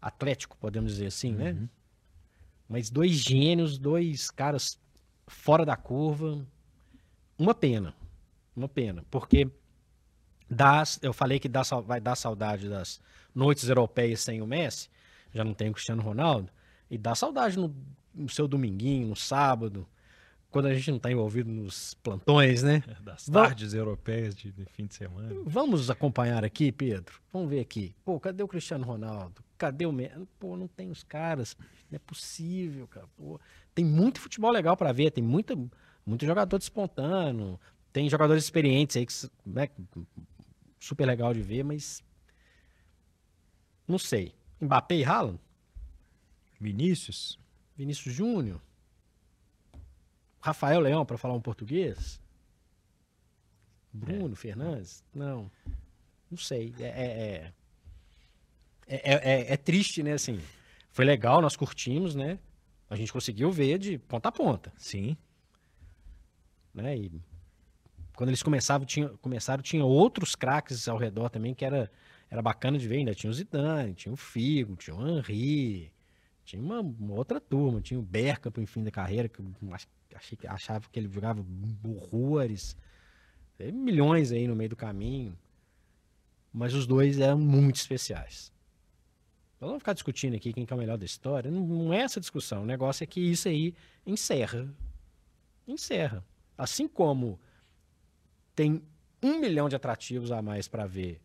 atlético, 0.00 0.56
podemos 0.58 0.92
dizer 0.92 1.06
assim, 1.06 1.32
né? 1.32 1.52
uhum. 1.52 1.60
né? 1.60 1.68
Mas 2.68 2.90
dois 2.90 3.12
gênios, 3.12 3.78
dois 3.78 4.30
caras 4.30 4.78
fora 5.26 5.64
da 5.64 5.76
curva. 5.76 6.46
Uma 7.38 7.54
pena. 7.54 7.94
Uma 8.56 8.68
pena. 8.68 9.04
Porque 9.10 9.50
dá, 10.48 10.82
eu 11.02 11.12
falei 11.12 11.38
que 11.38 11.48
dá, 11.48 11.62
vai 11.84 12.00
dar 12.00 12.16
saudade 12.16 12.68
das 12.68 13.00
noites 13.34 13.68
europeias 13.68 14.20
sem 14.20 14.40
o 14.40 14.46
Messi. 14.46 14.88
Já 15.32 15.44
não 15.44 15.54
tem 15.54 15.68
o 15.68 15.72
Cristiano 15.72 16.02
Ronaldo. 16.02 16.50
E 16.90 16.96
dá 16.96 17.14
saudade 17.14 17.58
no, 17.58 17.74
no 18.14 18.28
seu 18.28 18.48
dominguinho, 18.48 19.08
no 19.08 19.16
sábado 19.16 19.86
quando 20.56 20.66
a 20.66 20.74
gente 20.74 20.90
não 20.90 20.96
está 20.96 21.10
envolvido 21.10 21.50
nos 21.50 21.92
plantões, 21.94 22.62
né? 22.62 22.82
É, 22.88 23.02
das 23.02 23.26
tardes 23.26 23.72
Va 23.72 23.78
europeias 23.78 24.34
de, 24.34 24.50
de, 24.50 24.64
fim 24.64 24.86
de 24.86 24.94
semana. 24.94 25.34
Vamos 25.44 25.90
acompanhar 25.90 26.44
aqui, 26.46 26.72
Pedro? 26.72 27.20
Vamos 27.30 27.50
ver 27.50 27.60
aqui. 27.60 27.94
Pô, 28.02 28.18
cadê 28.18 28.42
o 28.42 28.48
Cristiano 28.48 28.82
Ronaldo? 28.82 29.44
Cadê 29.58 29.84
o 29.84 29.92
Messi? 29.92 30.14
Pô, 30.38 30.56
não 30.56 30.66
tem 30.66 30.90
os 30.90 31.02
caras. 31.02 31.54
Não 31.90 31.96
é 31.96 31.98
possível, 31.98 32.86
cara. 32.88 33.06
Pô, 33.16 33.38
tem 33.74 33.84
muito 33.84 34.18
futebol 34.18 34.50
legal 34.50 34.78
para 34.78 34.92
ver, 34.92 35.10
tem 35.10 35.22
muita, 35.22 35.54
muito 36.06 36.24
jogador 36.24 36.56
espontâneo, 36.58 37.60
tem 37.96 38.10
jogadores 38.10 38.44
experientes 38.44 38.94
aí 38.94 39.06
que 39.06 39.14
né, 39.46 39.70
super 40.78 41.06
legal 41.06 41.32
de 41.32 41.40
ver, 41.40 41.64
mas 41.64 42.04
não 43.88 43.98
sei. 43.98 44.34
Mbappé 44.60 44.96
e 44.96 45.02
Haaland? 45.02 45.40
Vinícius? 46.60 47.38
Vinícius 47.74 48.14
Júnior? 48.14 48.60
Rafael 50.42 50.78
Leão, 50.80 51.06
para 51.06 51.16
falar 51.16 51.32
um 51.32 51.40
português? 51.40 52.20
Bruno 53.90 54.34
é. 54.34 54.36
Fernandes? 54.36 55.02
Não. 55.14 55.50
Não 56.30 56.36
sei. 56.36 56.74
É 56.78 56.84
é, 56.84 57.52
é, 58.86 59.14
é, 59.14 59.52
é, 59.54 59.56
triste, 59.56 60.02
né? 60.02 60.12
Assim, 60.12 60.38
foi 60.90 61.06
legal, 61.06 61.40
nós 61.40 61.56
curtimos, 61.56 62.14
né? 62.14 62.38
A 62.90 62.94
gente 62.94 63.10
conseguiu 63.10 63.50
ver 63.50 63.78
de 63.78 63.96
ponta 63.96 64.28
a 64.28 64.32
ponta. 64.32 64.70
Sim. 64.76 65.16
Né? 66.74 66.94
E 66.94 67.35
quando 68.16 68.30
eles 68.30 68.42
começavam, 68.42 68.86
tinha, 68.86 69.10
começaram, 69.20 69.62
tinha 69.62 69.84
outros 69.84 70.34
craques 70.34 70.88
ao 70.88 70.96
redor 70.96 71.28
também 71.28 71.54
que 71.54 71.64
era, 71.64 71.90
era 72.30 72.40
bacana 72.40 72.78
de 72.78 72.88
ver. 72.88 72.96
Ainda 72.96 73.14
tinha 73.14 73.30
o 73.30 73.34
Zidane, 73.34 73.94
tinha 73.94 74.12
o 74.12 74.16
Figo, 74.16 74.74
tinha 74.74 74.96
o 74.96 75.06
Henry, 75.06 75.92
tinha 76.42 76.60
uma, 76.60 76.80
uma 76.80 77.14
outra 77.14 77.38
turma, 77.38 77.80
tinha 77.80 78.00
o 78.00 78.02
Berca 78.02 78.50
pro 78.50 78.66
fim 78.66 78.82
da 78.82 78.90
carreira, 78.90 79.28
que 79.28 79.42
achei, 80.14 80.38
achava 80.48 80.88
que 80.90 80.98
ele 80.98 81.08
jogava 81.12 81.44
horrores. 81.84 82.74
Teve 83.58 83.72
milhões 83.72 84.32
aí 84.32 84.48
no 84.48 84.56
meio 84.56 84.70
do 84.70 84.76
caminho. 84.76 85.38
Mas 86.50 86.72
os 86.72 86.86
dois 86.86 87.20
eram 87.20 87.38
muito 87.38 87.76
especiais. 87.76 88.50
Nós 89.60 89.68
vamos 89.68 89.82
ficar 89.82 89.92
discutindo 89.92 90.36
aqui 90.36 90.54
quem 90.54 90.66
é 90.68 90.74
o 90.74 90.78
melhor 90.78 90.96
da 90.96 91.04
história. 91.04 91.50
Não, 91.50 91.60
não 91.60 91.92
é 91.92 92.00
essa 92.00 92.18
discussão. 92.18 92.62
O 92.62 92.66
negócio 92.66 93.04
é 93.04 93.06
que 93.06 93.20
isso 93.20 93.46
aí 93.46 93.74
encerra. 94.06 94.72
Encerra. 95.68 96.24
Assim 96.56 96.88
como 96.88 97.38
tem 98.56 98.82
um 99.22 99.38
milhão 99.38 99.68
de 99.68 99.76
atrativos 99.76 100.32
a 100.32 100.42
mais 100.42 100.66
para 100.66 100.86
ver 100.86 101.20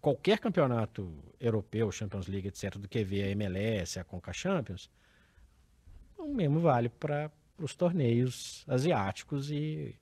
qualquer 0.00 0.38
campeonato 0.38 1.12
europeu, 1.38 1.92
Champions 1.92 2.26
League, 2.26 2.48
etc., 2.48 2.76
do 2.76 2.88
que 2.88 3.04
ver 3.04 3.24
a 3.24 3.28
MLS, 3.28 4.00
a 4.00 4.04
Conca 4.04 4.32
Champions, 4.32 4.90
o 6.16 6.34
mesmo 6.34 6.60
vale 6.60 6.88
para 6.88 7.30
os 7.58 7.74
torneios 7.74 8.64
asiáticos 8.66 9.50
e 9.50 9.94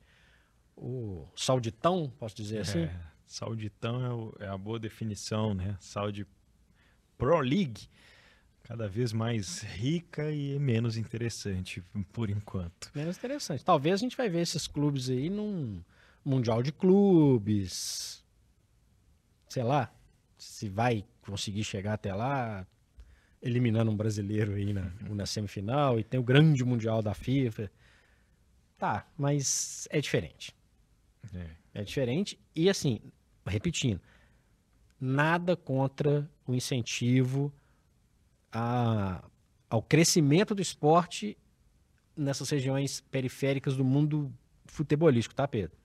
o 0.75 1.27
sauditão, 1.35 2.11
posso 2.17 2.35
dizer 2.35 2.59
assim? 2.59 2.83
É, 2.83 3.01
sauditão 3.25 4.05
é, 4.05 4.13
o, 4.13 4.35
é, 4.39 4.47
a 4.47 4.57
boa 4.57 4.79
definição, 4.79 5.53
né? 5.53 5.77
Saudi 5.81 6.25
Pro 7.17 7.39
League, 7.41 7.89
cada 8.69 8.87
vez 8.87 9.11
mais 9.11 9.63
rica 9.63 10.31
e 10.31 10.59
menos 10.59 10.95
interessante, 10.95 11.81
por 12.13 12.29
enquanto. 12.29 12.91
Menos 12.93 13.17
interessante. 13.17 13.65
Talvez 13.65 13.95
a 13.95 13.97
gente 13.97 14.15
vai 14.15 14.29
ver 14.29 14.41
esses 14.41 14.67
clubes 14.67 15.09
aí 15.09 15.27
num 15.27 15.81
Mundial 16.23 16.61
de 16.61 16.71
Clubes, 16.71 18.23
sei 19.47 19.63
lá, 19.63 19.91
se 20.37 20.69
vai 20.69 21.03
conseguir 21.23 21.63
chegar 21.63 21.93
até 21.93 22.13
lá, 22.13 22.63
eliminando 23.41 23.89
um 23.89 23.97
brasileiro 23.97 24.53
aí 24.53 24.71
na, 24.71 24.91
na 25.09 25.25
semifinal, 25.25 25.99
e 25.99 26.03
tem 26.03 26.19
o 26.19 26.23
grande 26.23 26.63
Mundial 26.63 27.01
da 27.01 27.15
FIFA. 27.15 27.71
Tá, 28.77 29.07
mas 29.17 29.87
é 29.89 29.99
diferente. 29.99 30.55
É. 31.33 31.47
é 31.73 31.83
diferente. 31.83 32.39
E 32.55 32.69
assim, 32.69 33.01
repetindo, 33.47 33.99
nada 35.01 35.55
contra 35.55 36.29
o 36.45 36.53
incentivo 36.53 37.51
a, 38.51 39.23
ao 39.69 39.81
crescimento 39.81 40.55
do 40.55 40.61
esporte 40.61 41.37
nessas 42.15 42.49
regiões 42.49 43.01
periféricas 43.11 43.75
do 43.75 43.83
mundo 43.83 44.31
futebolístico, 44.65 45.35
tá, 45.35 45.47
Pedro? 45.47 45.77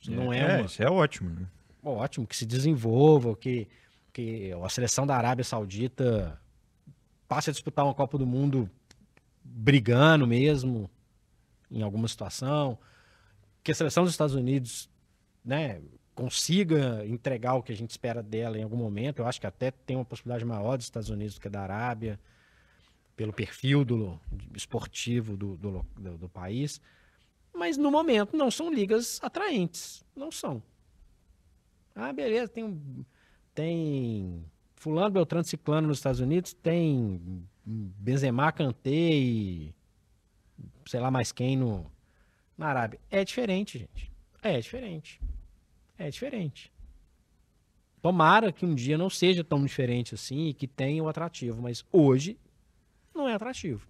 Isso 0.00 0.12
é, 0.12 0.16
não 0.16 0.32
é, 0.32 0.38
é 0.38 0.56
uma... 0.56 0.66
isso 0.66 0.82
é 0.82 0.90
ótimo, 0.90 1.30
né? 1.30 1.46
Ótimo, 1.82 2.26
que 2.26 2.36
se 2.36 2.44
desenvolva, 2.44 3.34
que, 3.36 3.66
que 4.12 4.52
a 4.52 4.68
seleção 4.68 5.06
da 5.06 5.16
Arábia 5.16 5.44
Saudita 5.44 6.38
passe 7.26 7.50
a 7.50 7.52
disputar 7.52 7.84
uma 7.84 7.94
Copa 7.94 8.18
do 8.18 8.26
Mundo 8.26 8.68
brigando 9.42 10.26
mesmo, 10.26 10.90
em 11.70 11.82
alguma 11.82 12.08
situação, 12.08 12.78
que 13.62 13.72
a 13.72 13.74
seleção 13.74 14.04
dos 14.04 14.12
Estados 14.12 14.34
Unidos 14.34 14.90
né, 15.44 15.80
consiga 16.20 17.02
entregar 17.06 17.54
o 17.54 17.62
que 17.62 17.72
a 17.72 17.74
gente 17.74 17.88
espera 17.88 18.22
dela 18.22 18.58
em 18.58 18.62
algum 18.62 18.76
momento. 18.76 19.20
Eu 19.20 19.26
acho 19.26 19.40
que 19.40 19.46
até 19.46 19.70
tem 19.70 19.96
uma 19.96 20.04
possibilidade 20.04 20.44
maior 20.44 20.76
dos 20.76 20.84
Estados 20.84 21.08
Unidos 21.08 21.36
do 21.36 21.40
que 21.40 21.48
da 21.48 21.62
Arábia, 21.62 22.20
pelo 23.16 23.32
perfil 23.32 23.86
do, 23.86 24.20
esportivo 24.54 25.34
do, 25.34 25.56
do, 25.56 25.86
do, 25.98 26.18
do 26.18 26.28
país. 26.28 26.78
Mas 27.54 27.78
no 27.78 27.90
momento 27.90 28.36
não 28.36 28.50
são 28.50 28.70
ligas 28.70 29.18
atraentes. 29.22 30.04
Não 30.14 30.30
são. 30.30 30.62
Ah, 31.94 32.12
beleza, 32.12 32.48
tem, 32.48 33.06
tem 33.54 34.44
fulano, 34.76 35.10
Beltrano, 35.10 35.44
Ciclano 35.44 35.88
nos 35.88 35.98
Estados 35.98 36.20
Unidos, 36.20 36.52
tem 36.52 37.48
Benzema, 37.64 38.52
Kanté 38.52 38.90
e 38.90 39.74
sei 40.84 41.00
lá 41.00 41.10
mais 41.10 41.32
quem 41.32 41.56
no, 41.56 41.90
na 42.58 42.66
Arábia. 42.66 43.00
É 43.10 43.24
diferente, 43.24 43.78
gente. 43.78 44.12
É 44.42 44.60
diferente. 44.60 45.18
É 46.00 46.08
diferente. 46.08 46.72
Tomara 48.00 48.50
que 48.50 48.64
um 48.64 48.74
dia 48.74 48.96
não 48.96 49.10
seja 49.10 49.44
tão 49.44 49.62
diferente 49.62 50.14
assim 50.14 50.46
e 50.46 50.54
que 50.54 50.66
tenha 50.66 51.02
o 51.02 51.08
atrativo, 51.08 51.60
mas 51.60 51.84
hoje 51.92 52.38
não 53.14 53.28
é 53.28 53.34
atrativo. 53.34 53.86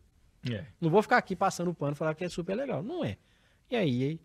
É. 0.51 0.67
Não 0.81 0.91
vou 0.91 1.03
ficar 1.03 1.19
aqui 1.19 1.37
passando 1.37 1.71
o 1.71 1.75
pano 1.75 1.93
e 1.93 1.95
falar 1.95 2.17
que 2.17 2.25
é 2.25 2.29
super 2.29 2.57
legal. 2.57 2.83
Não 2.83 3.05
é. 3.05 3.17
E 3.71 3.77
aí, 3.77 4.21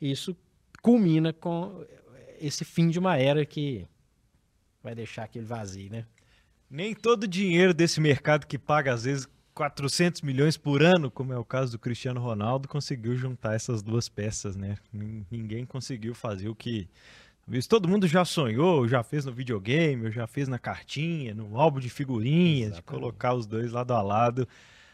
isso 0.00 0.36
culmina 0.82 1.32
com 1.32 1.86
esse 2.40 2.64
fim 2.64 2.88
de 2.88 2.98
uma 2.98 3.16
era 3.16 3.46
que 3.46 3.86
vai 4.82 4.96
deixar 4.96 5.22
aquele 5.22 5.44
vazio, 5.44 5.88
né? 5.88 6.06
Nem 6.68 6.94
todo 6.94 7.24
o 7.24 7.28
dinheiro 7.28 7.72
desse 7.72 8.00
mercado 8.00 8.44
que 8.44 8.58
paga, 8.58 8.92
às 8.92 9.04
vezes, 9.04 9.28
400 9.60 10.22
milhões 10.22 10.56
por 10.56 10.82
ano, 10.82 11.10
como 11.10 11.34
é 11.34 11.38
o 11.38 11.44
caso 11.44 11.72
do 11.72 11.78
Cristiano 11.78 12.18
Ronaldo, 12.18 12.66
conseguiu 12.66 13.14
juntar 13.14 13.54
essas 13.54 13.82
duas 13.82 14.08
peças, 14.08 14.56
né? 14.56 14.78
Ninguém 15.30 15.66
conseguiu 15.66 16.14
fazer 16.14 16.48
o 16.48 16.54
que 16.54 16.88
todo 17.68 17.86
mundo 17.86 18.08
já 18.08 18.24
sonhou, 18.24 18.88
já 18.88 19.02
fez 19.02 19.26
no 19.26 19.32
videogame, 19.34 20.10
já 20.10 20.26
fez 20.26 20.48
na 20.48 20.58
cartinha, 20.58 21.34
no 21.34 21.60
álbum 21.60 21.78
de 21.78 21.90
figurinhas, 21.90 22.68
Exatamente. 22.72 22.76
de 22.76 22.82
colocar 22.84 23.34
os 23.34 23.46
dois 23.46 23.70
lado 23.70 23.92
a 23.92 24.00
lado, 24.00 24.48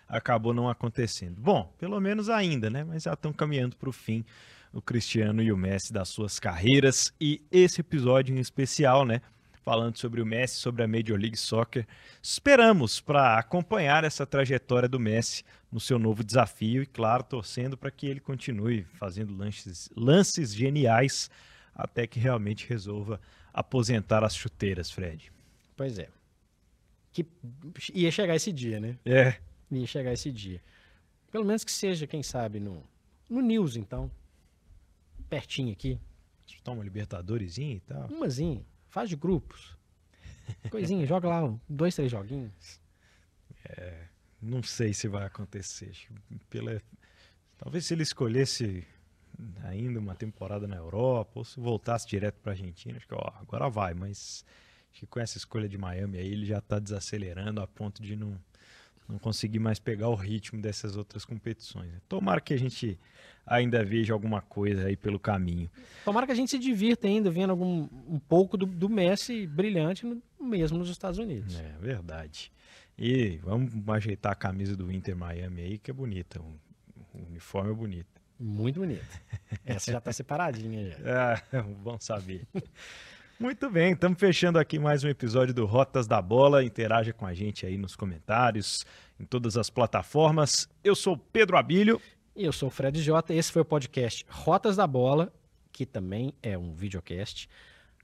acabou 0.09 0.53
não 0.53 0.69
acontecendo. 0.69 1.41
Bom, 1.41 1.73
pelo 1.79 2.01
menos 2.01 2.29
ainda, 2.29 2.69
né? 2.69 2.83
Mas 2.83 3.05
já 3.05 3.13
estão 3.13 3.33
caminhando 3.33 3.77
para 3.77 3.89
o 3.89 3.93
fim 3.93 4.25
o 4.73 4.83
Cristiano 4.83 5.41
e 5.41 5.53
o 5.53 5.57
Messi 5.57 5.93
das 5.93 6.09
suas 6.09 6.41
carreiras 6.41 7.15
e 7.21 7.41
esse 7.53 7.83
episódio 7.83 8.37
em 8.37 8.41
especial, 8.41 9.07
né? 9.07 9.21
Falando 9.67 9.99
sobre 9.99 10.23
o 10.23 10.27
Messi, 10.27 10.61
sobre 10.61 10.85
a 10.85 10.87
Major 10.87 11.19
League 11.19 11.37
Soccer. 11.37 11.85
Esperamos 12.23 13.01
para 13.01 13.37
acompanhar 13.37 14.05
essa 14.05 14.25
trajetória 14.25 14.89
do 14.89 15.01
Messi 15.01 15.43
no 15.73 15.81
seu 15.81 15.99
novo 15.99 16.23
desafio 16.23 16.85
e, 16.85 16.87
claro, 16.87 17.25
torcendo 17.25 17.77
para 17.77 17.91
que 17.91 18.07
ele 18.07 18.21
continue 18.21 18.85
fazendo 18.95 19.37
lances, 19.37 19.91
lances 19.97 20.55
geniais 20.55 21.29
até 21.75 22.07
que 22.07 22.21
realmente 22.21 22.65
resolva 22.69 23.21
aposentar 23.53 24.23
as 24.23 24.37
chuteiras, 24.37 24.89
Fred. 24.89 25.33
Pois 25.77 25.99
é. 25.99 26.11
Que 27.13 27.27
ia 27.93 28.13
chegar 28.13 28.37
esse 28.37 28.53
dia, 28.53 28.79
né? 28.79 28.97
É. 29.05 29.35
Ia 29.69 29.87
chegar 29.89 30.13
esse 30.13 30.31
dia. 30.31 30.63
Pelo 31.33 31.45
menos 31.45 31.65
que 31.65 31.73
seja, 31.73 32.07
quem 32.07 32.23
sabe, 32.23 32.61
no, 32.61 32.85
no 33.29 33.41
News, 33.41 33.75
então. 33.75 34.09
Pertinho 35.29 35.73
aqui. 35.73 35.99
Toma 36.63 36.85
Libertadores 36.85 37.59
e 37.59 37.83
tal. 37.85 38.07
Umazinha. 38.07 38.65
Faz 38.97 39.11
de 39.11 39.17
grupos. 39.17 39.77
Coisinha, 40.71 41.05
joga 41.07 41.29
lá 41.29 41.55
dois, 41.69 41.95
três 41.95 42.11
joguinhos. 42.11 42.81
É, 43.63 44.07
não 44.41 44.63
sei 44.63 44.95
se 44.95 45.07
vai 45.07 45.27
acontecer. 45.27 45.95
Pela, 46.49 46.81
talvez 47.59 47.85
se 47.85 47.93
ele 47.93 48.03
escolhesse 48.03 48.87
ainda 49.65 50.01
uma 50.01 50.15
temporada 50.15 50.67
na 50.67 50.77
Europa, 50.77 51.33
ou 51.35 51.45
se 51.45 51.61
voltasse 51.61 52.09
direto 52.09 52.37
para 52.41 52.53
a 52.53 52.55
Argentina, 52.55 52.97
acho 52.97 53.07
que 53.07 53.15
ó, 53.15 53.33
agora 53.39 53.69
vai, 53.69 53.93
mas 53.93 54.47
acho 54.91 55.01
que 55.01 55.07
com 55.07 55.21
essa 55.21 55.37
escolha 55.37 55.69
de 55.69 55.77
Miami 55.77 56.17
aí 56.17 56.33
ele 56.33 56.47
já 56.47 56.57
está 56.57 56.79
desacelerando 56.79 57.61
a 57.61 57.67
ponto 57.67 58.03
de 58.03 58.17
não, 58.17 58.41
não 59.09 59.19
conseguir 59.19 59.59
mais 59.59 59.79
pegar 59.79 60.09
o 60.09 60.15
ritmo 60.15 60.61
dessas 60.61 60.97
outras 60.97 61.25
competições. 61.25 61.91
Tomara 62.09 62.41
que 62.41 62.55
a 62.55 62.59
gente 62.59 62.99
ainda 63.47 63.85
veja 63.85 64.13
alguma 64.13 64.43
coisa 64.43 64.87
aí 64.87 64.97
pelo 64.97 65.19
caminho. 65.19 65.71
Tomara 66.05 66.27
que 66.27 66.33
a 66.33 66.35
gente 66.35 66.51
se 66.51 66.59
divirta 66.59 67.07
ainda 67.07 67.31
vendo 67.31 67.51
algum, 67.51 67.89
um 68.09 68.19
pouco 68.19 68.57
do, 68.57 68.67
do 68.67 68.89
Messi 68.89 69.47
brilhante 69.47 70.05
no, 70.05 70.21
mesmo 70.41 70.79
nos 70.79 70.91
Estados 70.91 71.19
Unidos. 71.19 71.57
É 71.59 71.77
verdade. 71.81 72.53
E 72.99 73.39
vamos 73.43 73.73
ajeitar 73.89 74.33
a 74.33 74.37
camisa 74.37 74.75
do 74.75 74.91
Inter 74.91 75.17
Miami 75.17 75.63
aí, 75.63 75.79
que 75.79 75.91
é 75.91 75.95
bonita. 75.95 76.41
O, 76.41 76.59
o 77.15 77.27
uniforme 77.29 77.71
é 77.71 77.75
bonito. 77.75 78.17
Muito 78.39 78.81
bonito. 78.81 79.07
Essa 79.65 79.93
já 79.93 79.99
está 79.99 80.13
separadinha 80.13 80.91
já. 80.91 81.43
É, 81.53 81.63
bom 81.63 81.99
saber. 82.01 82.47
Muito 83.39 83.69
bem, 83.69 83.93
estamos 83.93 84.19
fechando 84.19 84.59
aqui 84.59 84.79
mais 84.79 85.05
um 85.05 85.09
episódio 85.09 85.53
do 85.53 85.67
Rotas 85.67 86.07
da 86.07 86.23
Bola. 86.23 86.65
Interaja 86.65 87.13
com 87.13 87.27
a 87.27 87.35
gente 87.35 87.67
aí 87.67 87.77
nos 87.77 87.95
comentários, 87.95 88.87
em 89.21 89.27
todas 89.27 89.59
as 89.59 89.69
plataformas. 89.69 90.67
Eu 90.83 90.97
sou 90.97 91.19
Pedro 91.19 91.59
Abílio. 91.59 92.01
E 92.35 92.47
eu 92.47 92.53
sou 92.53 92.69
o 92.69 92.71
Fred 92.71 92.99
Jota. 93.03 93.35
Esse 93.35 93.53
foi 93.53 93.61
o 93.61 93.65
podcast 93.65 94.25
Rotas 94.31 94.77
da 94.77 94.87
Bola, 94.87 95.31
que 95.71 95.85
também 95.85 96.33
é 96.43 96.57
um 96.57 96.73
videocast. 96.73 97.47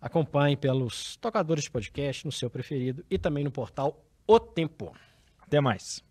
Acompanhe 0.03 0.55
pelos 0.55 1.17
tocadores 1.17 1.65
de 1.65 1.71
podcast, 1.71 2.27
no 2.27 2.33
seu 2.33 2.51
preferido, 2.51 3.03
e 3.11 3.17
também 3.17 3.43
no 3.43 3.51
portal 3.51 4.05
O 4.27 4.39
Tempo. 4.39 4.95
Até 5.41 5.63
mais. 5.63 6.05